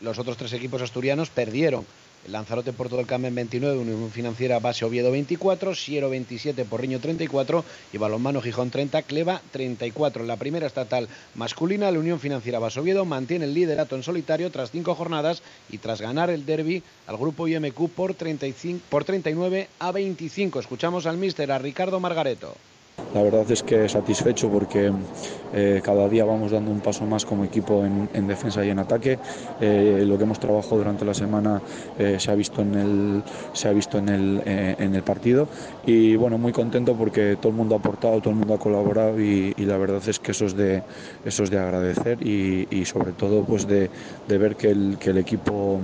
Los 0.00 0.18
otros 0.18 0.36
tres 0.36 0.52
equipos 0.52 0.80
asturianos 0.82 1.30
perdieron. 1.30 1.84
El 2.24 2.32
Lanzarote 2.32 2.72
Puerto 2.72 2.96
del 2.96 3.06
Carmen 3.06 3.34
29, 3.34 3.78
Unión 3.78 4.10
Financiera 4.12 4.60
Base 4.60 4.84
Oviedo 4.84 5.10
24, 5.10 5.74
Siero 5.74 6.08
27, 6.08 6.64
Porriño 6.64 7.00
34 7.00 7.64
y 7.92 7.98
Balonmano 7.98 8.40
Gijón 8.40 8.70
30, 8.70 9.02
Cleva 9.02 9.42
34. 9.50 10.22
En 10.22 10.28
la 10.28 10.36
primera 10.36 10.68
estatal 10.68 11.08
masculina, 11.34 11.90
la 11.90 11.98
Unión 11.98 12.20
Financiera 12.20 12.60
Base 12.60 12.78
Oviedo 12.78 13.04
mantiene 13.04 13.46
el 13.46 13.54
liderato 13.54 13.96
en 13.96 14.04
solitario 14.04 14.52
tras 14.52 14.70
cinco 14.70 14.94
jornadas 14.94 15.42
y 15.68 15.78
tras 15.78 16.00
ganar 16.00 16.30
el 16.30 16.46
derby 16.46 16.84
al 17.08 17.16
grupo 17.16 17.48
IMQ 17.48 17.88
por, 17.88 18.14
35, 18.14 18.84
por 18.88 19.02
39 19.02 19.68
a 19.80 19.90
25. 19.90 20.60
Escuchamos 20.60 21.06
al 21.06 21.16
míster, 21.16 21.50
a 21.50 21.58
Ricardo 21.58 21.98
Margareto. 21.98 22.54
La 23.14 23.22
verdad 23.22 23.50
es 23.50 23.62
que 23.62 23.88
satisfecho 23.90 24.48
porque 24.48 24.90
eh, 25.54 25.82
cada 25.84 26.08
día 26.08 26.24
vamos 26.24 26.50
dando 26.50 26.70
un 26.70 26.80
paso 26.80 27.04
más 27.04 27.26
como 27.26 27.44
equipo 27.44 27.84
en, 27.84 28.08
en 28.14 28.26
defensa 28.26 28.64
y 28.64 28.70
en 28.70 28.78
ataque. 28.78 29.18
Eh, 29.60 30.04
lo 30.06 30.16
que 30.16 30.24
hemos 30.24 30.40
trabajado 30.40 30.78
durante 30.78 31.04
la 31.04 31.12
semana 31.12 31.60
eh, 31.98 32.16
se 32.18 32.30
ha 32.30 32.34
visto 32.34 32.62
en 32.62 32.74
el, 32.74 33.22
se 33.52 33.68
ha 33.68 33.72
visto 33.72 33.98
en 33.98 34.08
el, 34.08 34.42
en 34.46 34.94
el 34.94 35.02
partido 35.02 35.46
y 35.84 36.16
bueno, 36.16 36.38
muy 36.38 36.52
contento 36.52 36.94
porque 36.96 37.36
todo 37.36 37.50
el 37.50 37.54
mundo 37.54 37.74
ha 37.74 37.78
aportado, 37.78 38.18
todo 38.20 38.30
el 38.30 38.36
mundo 38.36 38.54
ha 38.54 38.58
colaborado 38.58 39.20
y, 39.20 39.52
la 39.58 39.76
verdad 39.76 40.02
es 40.06 40.18
que 40.18 40.32
eso 40.32 40.46
es 40.46 40.56
de, 40.56 40.82
eso 41.24 41.44
es 41.44 41.50
de 41.50 41.58
agradecer 41.58 42.18
y, 42.26 42.66
y 42.70 42.84
sobre 42.84 43.12
todo 43.12 43.44
pues 43.44 43.66
de, 43.66 43.90
de 44.26 44.38
ver 44.38 44.56
que 44.56 44.70
el, 44.70 44.96
que 44.98 45.10
el 45.10 45.18
equipo 45.18 45.80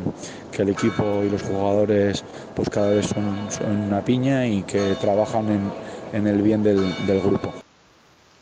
que 0.50 0.62
el 0.62 0.70
equipo 0.70 1.22
y 1.24 1.30
los 1.30 1.42
jugadores 1.42 2.24
pues 2.56 2.68
cada 2.70 2.90
vez 2.90 3.06
son, 3.06 3.50
son 3.50 3.76
una 3.82 4.04
piña 4.04 4.46
y 4.46 4.62
que 4.62 4.96
trabajan 5.00 5.48
en 5.50 5.61
en 6.12 6.26
el 6.26 6.42
bien 6.42 6.62
del, 6.62 6.94
grupo. 7.20 7.52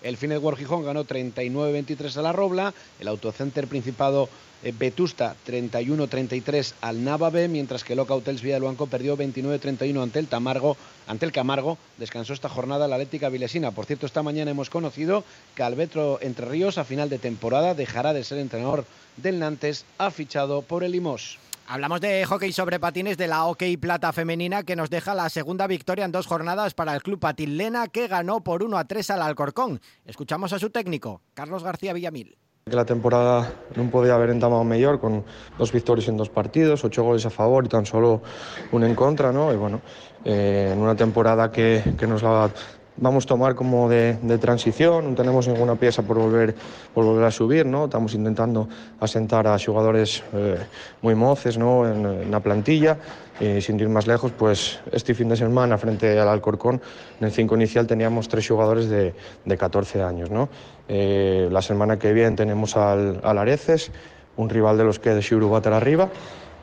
El 0.03 0.17
Finetwork 0.17 0.59
Gijón 0.59 0.85
ganó 0.85 1.05
39-23 1.05 2.17
a 2.17 2.23
la 2.23 2.33
Robla, 2.33 2.75
el 3.01 3.09
Autocenter 3.09 3.67
Principado 3.67 4.29
eh, 4.63 4.73
Vetusta 4.77 5.35
31-33 5.47 6.75
al 6.81 7.03
Navabe, 7.03 7.49
mientras 7.49 7.83
que 7.83 7.95
el 7.95 7.99
Oca 7.99 8.15
Hotels 8.15 8.43
Villaluanco 8.43 8.87
perdió 8.87 9.17
29-31 9.17 10.03
ante 10.03 10.19
el 10.19 10.29
Tamargo, 10.29 10.77
ante 11.07 11.27
el 11.27 11.33
Camargo. 11.33 11.77
Descansó 11.99 12.33
esta 12.33 12.49
jornada 12.49 12.89
la 12.89 12.97
Atlética 12.97 13.29
Vilesina. 13.29 13.73
Por 13.73 13.87
cierto, 13.87 14.07
esta 14.07 14.23
mañana 14.23 14.51
hemos 14.51 14.71
conocido 14.71 15.25
que 15.55 15.63
Alberto 15.63 16.19
Entre 16.23 16.47
Ríos 16.47 16.79
a 16.79 16.85
final 16.85 17.09
de 17.09 17.19
temporada 17.19 17.75
dejará 17.75 18.13
de 18.13 18.25
ser 18.25 18.39
entrenador 18.39 18.85
del 19.17 19.39
Nantes, 19.39 19.85
ha 19.99 20.11
fichado 20.11 20.63
por 20.63 20.85
el 20.85 20.93
Limos. 20.93 21.39
Hablamos 21.69 22.01
de 22.01 22.25
hockey 22.25 22.53
sobre 22.53 22.79
patines 22.79 23.19
de 23.19 23.27
la 23.27 23.45
OK 23.47 23.65
Plata 23.81 24.13
Femenina 24.13 24.63
que 24.63 24.77
nos 24.77 24.89
deja 24.89 25.17
la 25.17 25.29
segunda 25.29 25.67
victoria 25.67 26.05
en 26.05 26.13
dos 26.13 26.29
jornadas 26.29 26.75
para 26.75 26.95
el 26.95 27.03
Club 27.03 27.19
Patín 27.19 27.57
Lena 27.57 27.89
que 27.89 28.07
ganó 28.07 28.41
por 28.45 28.63
1 28.63 28.79
a 28.79 28.85
3 28.85 29.11
al 29.11 29.23
Alcorcón. 29.23 29.81
Escuchamos 30.05 30.53
a 30.53 30.61
su 30.61 30.71
técnico, 30.71 31.23
Carlos 31.35 31.65
García 31.65 31.93
Villamil. 31.93 32.39
Que 32.67 32.75
la 32.75 32.85
temporada 32.85 33.51
non 33.79 33.91
podía 33.91 34.15
haber 34.15 34.31
entamado 34.31 34.63
mellor 34.63 34.99
con 35.03 35.23
dos 35.59 35.71
victorias 35.71 36.07
en 36.11 36.19
dos 36.19 36.31
partidos, 36.31 36.83
ocho 36.83 37.03
goles 37.03 37.27
a 37.27 37.31
favor 37.31 37.67
y 37.67 37.71
tan 37.71 37.87
solo 37.87 38.23
un 38.71 38.83
en 38.83 38.95
contra, 38.95 39.31
¿no? 39.31 39.55
Y 39.55 39.57
bueno, 39.59 39.83
eh, 40.27 40.71
en 40.75 40.79
una 40.79 40.95
temporada 40.95 41.51
que, 41.51 41.95
que 41.99 42.07
nos 42.07 42.27
la 42.27 42.51
vamos 42.97 43.25
a 43.25 43.29
tomar 43.29 43.55
como 43.55 43.89
de, 43.89 44.19
de, 44.23 44.39
transición, 44.39 45.05
non 45.05 45.15
tenemos 45.15 45.45
ninguna 45.49 45.77
pieza 45.77 46.01
por 46.03 46.17
volver, 46.17 46.57
por 46.97 47.05
volver 47.05 47.29
a 47.29 47.33
subir, 47.33 47.69
¿no? 47.69 47.87
estamos 47.87 48.17
intentando 48.17 48.69
asentar 49.01 49.45
a 49.47 49.59
xogadores 49.61 50.25
eh, 50.33 50.61
moi 51.05 51.13
moces 51.13 51.61
¿no? 51.61 51.85
en, 51.85 52.31
la 52.31 52.41
plantilla 52.41 52.97
y 53.37 53.61
sin 53.61 53.77
ir 53.77 53.93
más 53.93 54.09
lejos, 54.09 54.33
pues 54.33 54.81
este 54.93 55.13
fin 55.13 55.29
de 55.29 55.37
semana 55.37 55.77
frente 55.77 56.17
al 56.19 56.29
Alcorcón, 56.29 56.81
en 57.21 57.25
el 57.27 57.33
5 57.33 57.55
inicial 57.57 57.87
teníamos 57.87 58.29
tres 58.29 58.49
jugadores 58.49 58.89
de, 58.89 59.13
de 59.45 59.57
14 59.57 60.01
años. 60.01 60.31
¿no? 60.31 60.49
Eh, 60.89 61.49
la 61.53 61.61
semana 61.61 61.99
que 61.99 62.13
viene 62.13 62.35
tenemos 62.35 62.77
al, 62.77 63.21
al 63.23 63.37
Areces, 63.37 63.93
un 64.37 64.49
rival 64.49 64.79
de 64.79 64.85
los 64.85 64.99
que 64.99 65.11
de 65.11 65.21
Xiuru 65.21 65.51
va 65.51 65.59
arriba. 65.59 66.09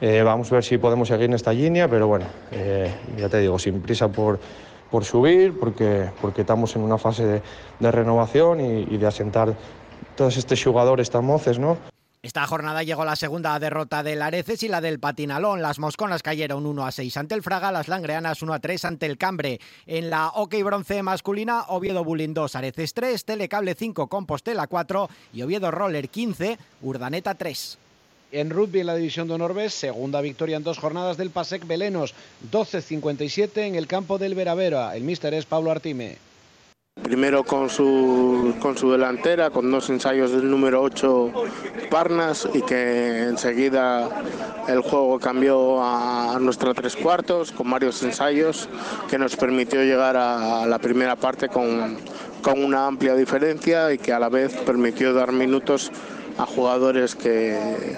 Eh, 0.02 0.22
vamos 0.24 0.52
a 0.52 0.56
ver 0.56 0.64
si 0.64 0.78
podemos 0.78 1.08
seguir 1.08 1.26
en 1.26 1.34
esta 1.34 1.54
línea, 1.54 1.88
pero 1.88 2.08
bueno, 2.08 2.26
eh, 2.52 2.92
ya 3.18 3.30
te 3.30 3.40
digo, 3.40 3.58
sin 3.58 3.82
prisa 3.82 4.10
por, 4.10 4.40
por 4.94 5.06
subir, 5.06 5.58
porque, 5.60 6.12
porque 6.22 6.41
estamos 6.41 6.76
en 6.76 6.84
una 6.84 7.00
fase 7.00 7.41
de, 7.80 7.91
renovación 7.91 8.62
y, 8.62 8.96
de 8.96 9.08
asentar 9.08 9.56
todos 10.16 10.38
estos 10.38 10.64
jugadores 10.64 11.10
tan 11.10 11.26
moces, 11.26 11.58
¿no? 11.58 11.80
Esta 12.22 12.46
jornada 12.46 12.84
llegó 12.84 13.04
la 13.04 13.16
segunda 13.16 13.58
derrota 13.58 14.04
del 14.04 14.22
Areces 14.22 14.62
y 14.62 14.68
la 14.68 14.82
del 14.82 15.00
Patinalón. 15.00 15.64
Las 15.64 15.80
mosconas 15.80 16.22
cayeron 16.22 16.68
1 16.68 16.86
a 16.86 16.91
6 16.91 17.18
ante 17.18 17.34
el 17.34 17.41
Fraga, 17.41 17.72
las 17.72 17.88
langreanas 17.88 18.44
1 18.44 18.54
a 18.54 18.60
3 18.60 18.86
ante 18.86 19.08
el 19.08 19.18
Cambre. 19.18 19.60
En 19.88 20.12
la 20.12 20.28
OK 20.28 20.54
Bronce 20.64 21.02
masculina, 21.02 21.64
Oviedo 21.70 22.04
Bullying 22.04 22.36
2, 22.36 22.56
Areces 22.56 22.94
3, 22.94 23.26
Telecable 23.26 23.74
5, 23.74 24.06
Compostela 24.06 24.68
4 24.68 25.10
y 25.34 25.41
Oviedo 25.41 25.72
Roller 25.72 26.08
15, 26.08 26.60
Urdaneta 26.84 27.34
3. 27.34 27.80
En 28.34 28.50
rugby 28.50 28.80
en 28.80 28.88
la 28.88 28.96
división 28.96 29.28
de 29.28 29.36
honor 29.36 29.54
B, 29.54 29.70
segunda 29.70 30.20
victoria 30.20 30.58
en 30.58 30.64
dos 30.64 30.80
jornadas 30.80 31.18
del 31.18 31.30
Pasec 31.30 31.68
Belenos, 31.68 32.16
12-57 32.52 33.58
en 33.58 33.76
el 33.76 33.86
campo 33.86 34.18
del 34.18 34.34
Veravera. 34.34 34.96
El 34.96 35.04
míster 35.04 35.36
es 35.36 35.46
Pablo 35.46 35.70
Artime. 35.70 36.18
Primero 37.04 37.44
con 37.44 37.70
su, 37.70 38.56
con 38.60 38.76
su 38.76 38.92
delantera, 38.92 39.52
con 39.52 39.70
dos 39.70 39.88
ensayos 39.92 40.32
del 40.32 40.50
número 40.50 40.82
8 40.82 41.32
Parnas 41.92 42.50
y 42.56 42.64
que 42.64 43.20
enseguida 43.20 44.10
el 44.68 44.82
juego 44.82 45.20
cambió 45.20 45.84
a 45.84 46.40
nuestra 46.42 46.74
tres 46.74 46.96
cuartos 46.96 47.52
con 47.52 47.70
varios 47.70 48.02
ensayos 48.02 48.68
que 49.12 49.20
nos 49.20 49.36
permitió 49.36 49.84
llegar 49.84 50.18
a 50.18 50.66
la 50.66 50.80
primera 50.80 51.16
parte 51.16 51.50
con, 51.50 51.98
con 52.42 52.64
una 52.64 52.88
amplia 52.88 53.14
diferencia 53.14 53.94
y 53.94 54.00
que 54.00 54.12
a 54.12 54.18
la 54.18 54.30
vez 54.30 54.56
permitió 54.66 55.14
dar 55.14 55.32
minutos 55.32 55.92
a 56.38 56.46
jugadores 56.46 57.16
que, 57.16 57.98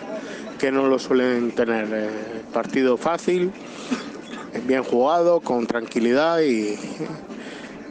que 0.59 0.71
no 0.71 0.87
lo 0.87 0.99
suelen 0.99 1.51
tener. 1.51 1.87
Eh, 1.91 2.09
partido 2.53 2.95
fácil, 2.95 3.51
bien 4.65 4.83
jugado, 4.83 5.41
con 5.41 5.67
tranquilidad 5.67 6.39
y, 6.39 6.77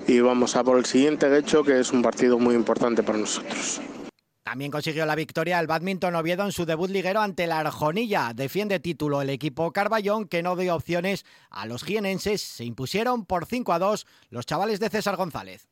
y 0.06 0.20
vamos 0.20 0.56
a 0.56 0.64
por 0.64 0.78
el 0.78 0.86
siguiente 0.86 1.36
hecho 1.36 1.62
que 1.62 1.78
es 1.78 1.92
un 1.92 2.00
partido 2.00 2.38
muy 2.38 2.54
importante 2.54 3.02
para 3.02 3.18
nosotros. 3.18 3.80
También 4.42 4.70
consiguió 4.70 5.04
la 5.04 5.14
victoria 5.14 5.58
el 5.58 5.66
Badminton 5.66 6.14
Oviedo 6.14 6.44
en 6.44 6.52
su 6.52 6.64
debut 6.64 6.90
liguero 6.90 7.20
ante 7.20 7.46
la 7.46 7.60
Arjonilla. 7.60 8.32
Defiende 8.34 8.78
título 8.78 9.20
el 9.20 9.30
equipo 9.30 9.72
Carballón 9.72 10.28
que 10.28 10.42
no 10.42 10.54
dio 10.54 10.74
opciones 10.74 11.24
a 11.50 11.66
los 11.66 11.82
jienenses. 11.82 12.42
Se 12.42 12.64
impusieron 12.64 13.24
por 13.24 13.46
5 13.46 13.72
a 13.72 13.78
2 13.78 14.06
los 14.28 14.46
chavales 14.46 14.80
de 14.80 14.90
César 14.90 15.16
González. 15.16 15.68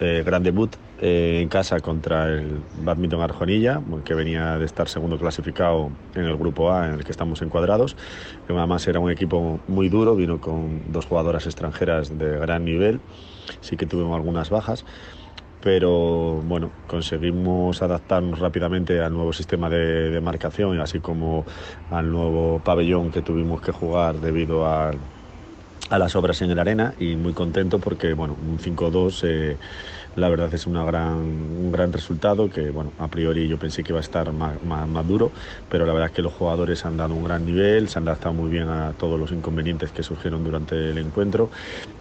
Eh, 0.00 0.22
gran 0.24 0.44
debut 0.44 0.76
eh, 1.00 1.40
en 1.42 1.48
casa 1.48 1.80
contra 1.80 2.26
el 2.26 2.60
Badminton 2.82 3.20
Arjonilla, 3.20 3.80
que 4.04 4.14
venía 4.14 4.56
de 4.56 4.64
estar 4.64 4.88
segundo 4.88 5.18
clasificado 5.18 5.90
en 6.14 6.24
el 6.24 6.36
grupo 6.36 6.70
A 6.70 6.86
en 6.86 6.94
el 6.94 7.04
que 7.04 7.10
estamos 7.10 7.42
encuadrados. 7.42 7.96
Que 8.46 8.52
además 8.52 8.86
era 8.86 9.00
un 9.00 9.10
equipo 9.10 9.58
muy 9.66 9.88
duro, 9.88 10.14
vino 10.14 10.40
con 10.40 10.92
dos 10.92 11.06
jugadoras 11.06 11.46
extranjeras 11.46 12.16
de 12.16 12.38
gran 12.38 12.64
nivel, 12.64 13.00
sí 13.60 13.76
que 13.76 13.86
tuvimos 13.86 14.14
algunas 14.14 14.50
bajas, 14.50 14.84
pero 15.60 16.42
bueno, 16.44 16.70
conseguimos 16.86 17.82
adaptarnos 17.82 18.38
rápidamente 18.38 19.00
al 19.00 19.12
nuevo 19.12 19.32
sistema 19.32 19.68
de, 19.68 20.10
de 20.10 20.20
marcación, 20.20 20.80
así 20.80 21.00
como 21.00 21.44
al 21.90 22.12
nuevo 22.12 22.60
pabellón 22.60 23.10
que 23.10 23.22
tuvimos 23.22 23.60
que 23.60 23.72
jugar 23.72 24.20
debido 24.20 24.64
a 24.66 24.92
a 25.88 25.98
las 25.98 26.16
obras 26.16 26.42
en 26.42 26.50
el 26.50 26.58
arena 26.58 26.94
y 26.98 27.16
muy 27.16 27.34
contento 27.34 27.80
porque 27.80 28.14
bueno 28.14 28.34
un 28.34 28.58
5-2 28.58 29.24
eh, 29.24 29.58
la 30.18 30.28
verdad 30.28 30.52
es 30.52 30.66
una 30.66 30.84
gran, 30.84 31.16
un 31.16 31.72
gran 31.72 31.92
resultado 31.92 32.50
que 32.50 32.70
bueno 32.70 32.92
a 32.98 33.08
priori 33.08 33.48
yo 33.48 33.58
pensé 33.58 33.82
que 33.82 33.92
iba 33.92 34.00
a 34.00 34.02
estar 34.02 34.32
más, 34.32 34.62
más, 34.64 34.86
más, 34.88 35.06
duro 35.06 35.30
pero 35.70 35.86
la 35.86 35.92
verdad 35.92 36.08
es 36.08 36.14
que 36.14 36.22
los 36.22 36.32
jugadores 36.32 36.84
han 36.84 36.96
dado 36.96 37.14
un 37.14 37.24
gran 37.24 37.44
nivel 37.46 37.88
se 37.88 37.98
han 37.98 38.08
adaptado 38.08 38.34
muy 38.34 38.50
bien 38.50 38.68
a 38.68 38.92
todos 38.92 39.18
los 39.18 39.32
inconvenientes 39.32 39.90
que 39.90 40.02
surgieron 40.02 40.44
durante 40.44 40.74
el 40.90 40.98
encuentro 40.98 41.50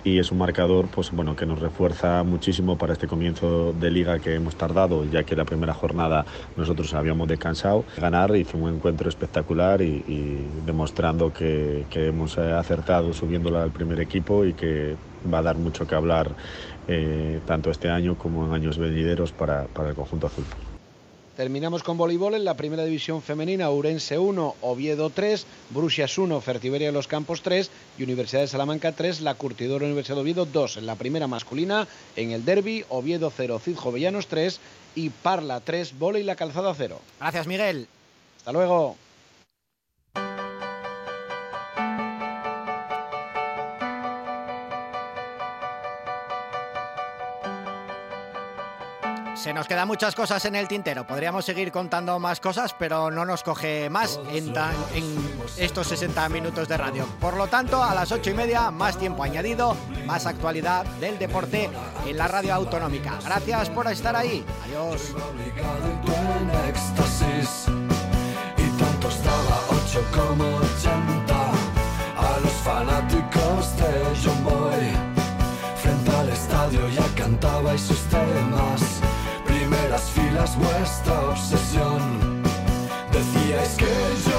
y 0.04 0.20
es 0.20 0.32
un 0.32 0.40
marcador 0.40 0.88
pues 0.88 1.12
bueno 1.12 1.36
que 1.36 1.46
nos 1.46 1.60
refuerza 1.60 2.24
muchísimo 2.24 2.78
para 2.78 2.94
este 2.94 3.08
comienzo 3.08 3.74
de 3.74 3.92
liga 3.92 4.20
que 4.20 4.36
hemos 4.36 4.56
tardado 4.56 5.06
ya 5.06 5.24
que 5.24 5.36
la 5.36 5.46
primera 5.46 5.74
jornada 5.74 6.26
nosotros 6.56 6.94
habíamos 6.94 7.28
descansado. 7.28 7.86
Ganar 7.98 8.32
fue 8.46 8.60
un 8.60 8.76
encuentro 8.76 9.10
espectacular 9.10 9.82
y, 9.82 10.46
demostrando 10.66 11.32
que, 11.32 11.86
que 11.90 12.08
hemos 12.08 12.38
acertado 12.38 13.14
subiéndola 13.14 13.64
al 13.64 13.72
primer 13.72 14.00
equipo 14.02 14.46
y 14.46 14.54
que 14.54 14.96
va 15.32 15.40
a 15.40 15.42
dar 15.42 15.58
mucho 15.58 15.88
que 15.88 15.96
hablar 15.96 16.36
eh, 16.88 17.40
tanto 17.46 17.72
este 17.72 17.90
año 17.90 18.18
como 18.18 18.46
en 18.46 18.54
años 18.54 18.78
venideros 18.78 19.32
para, 19.32 19.66
para 19.66 19.90
el 19.90 19.96
conjunto 19.96 20.28
azul. 20.28 20.46
Terminamos 21.38 21.84
con 21.84 21.98
voleibol 21.98 22.34
en 22.34 22.46
la 22.46 22.58
primera 22.58 22.84
división 22.84 23.22
femenina, 23.22 23.70
Urense 23.70 24.18
1, 24.18 24.56
Oviedo 24.62 25.12
3, 25.12 25.46
Bruxias 25.70 26.18
1, 26.18 26.42
Fertiberia 26.42 26.88
de 26.88 26.94
los 26.94 27.08
Campos 27.08 27.44
3 27.44 27.70
y 28.00 28.04
Universidad 28.04 28.42
de 28.42 28.48
Salamanca 28.48 28.94
3, 28.94 29.22
la 29.22 29.36
Curtidora 29.36 29.86
Universidad 29.86 30.16
de 30.16 30.22
Oviedo 30.22 30.48
2. 30.48 30.78
En 30.78 30.88
la 30.88 30.96
primera 30.96 31.28
masculina, 31.28 31.88
en 32.16 32.32
el 32.32 32.44
derby, 32.44 32.86
Oviedo 32.90 33.32
0, 33.36 33.60
Cid 33.64 33.76
Jovellanos 33.76 34.26
3 34.26 34.60
y 34.96 35.12
Parla 35.12 35.60
3, 35.60 36.00
Vole 36.00 36.22
y 36.22 36.24
la 36.24 36.36
Calzada 36.36 36.74
0. 36.76 37.00
Gracias, 37.20 37.46
Miguel. 37.46 37.88
Hasta 38.38 38.52
luego. 38.52 38.96
Se 49.48 49.54
nos 49.54 49.66
quedan 49.66 49.88
muchas 49.88 50.14
cosas 50.14 50.44
en 50.44 50.56
el 50.58 50.68
tintero. 50.68 51.08
Podríamos 51.08 51.46
seguir 51.46 51.72
contando 51.72 52.20
más 52.20 52.42
cosas, 52.42 52.76
pero 52.78 53.10
no 53.10 53.24
nos 53.24 53.44
coge 53.44 53.90
más 53.90 54.20
en, 54.30 54.54
estos 55.56 55.88
60 55.88 56.28
minutos 56.28 56.68
de 56.68 56.76
radio. 56.76 57.08
Por 57.22 57.38
lo 57.38 57.48
tanto, 57.48 57.82
a 57.82 57.96
las 57.96 58.12
8 58.12 58.32
y 58.32 58.34
media, 58.34 58.72
más 58.72 58.98
tiempo 58.98 59.24
añadido, 59.24 59.78
más 60.06 60.26
actualidad 60.26 60.86
del 61.00 61.18
deporte 61.18 61.70
en 62.06 62.18
la 62.18 62.28
radio 62.28 62.56
autonómica. 62.56 63.20
Gracias 63.24 63.70
por 63.70 63.88
estar 63.88 64.18
ahí. 64.18 64.44
Adiós. 64.66 65.16
en 65.16 66.68
éxtasis 66.68 67.68
y 68.58 68.70
tanto 68.78 69.08
estaba 69.08 69.62
8 69.70 70.04
como 70.14 70.58
80 70.58 71.36
a 72.18 72.40
los 72.44 72.52
fanáticos 72.66 73.78
de 73.78 74.04
John 74.22 74.44
Boy 74.44 74.92
frente 75.78 76.12
al 76.12 76.28
estadio 76.28 76.90
ya 76.90 77.06
cantabais 77.16 77.80
sus 77.80 78.02
temas 78.10 78.87
eras 80.38 80.56
vuestra 80.56 81.30
obsesión. 81.30 82.44
Decíais 83.12 83.76
que 83.76 83.94
yo 84.30 84.37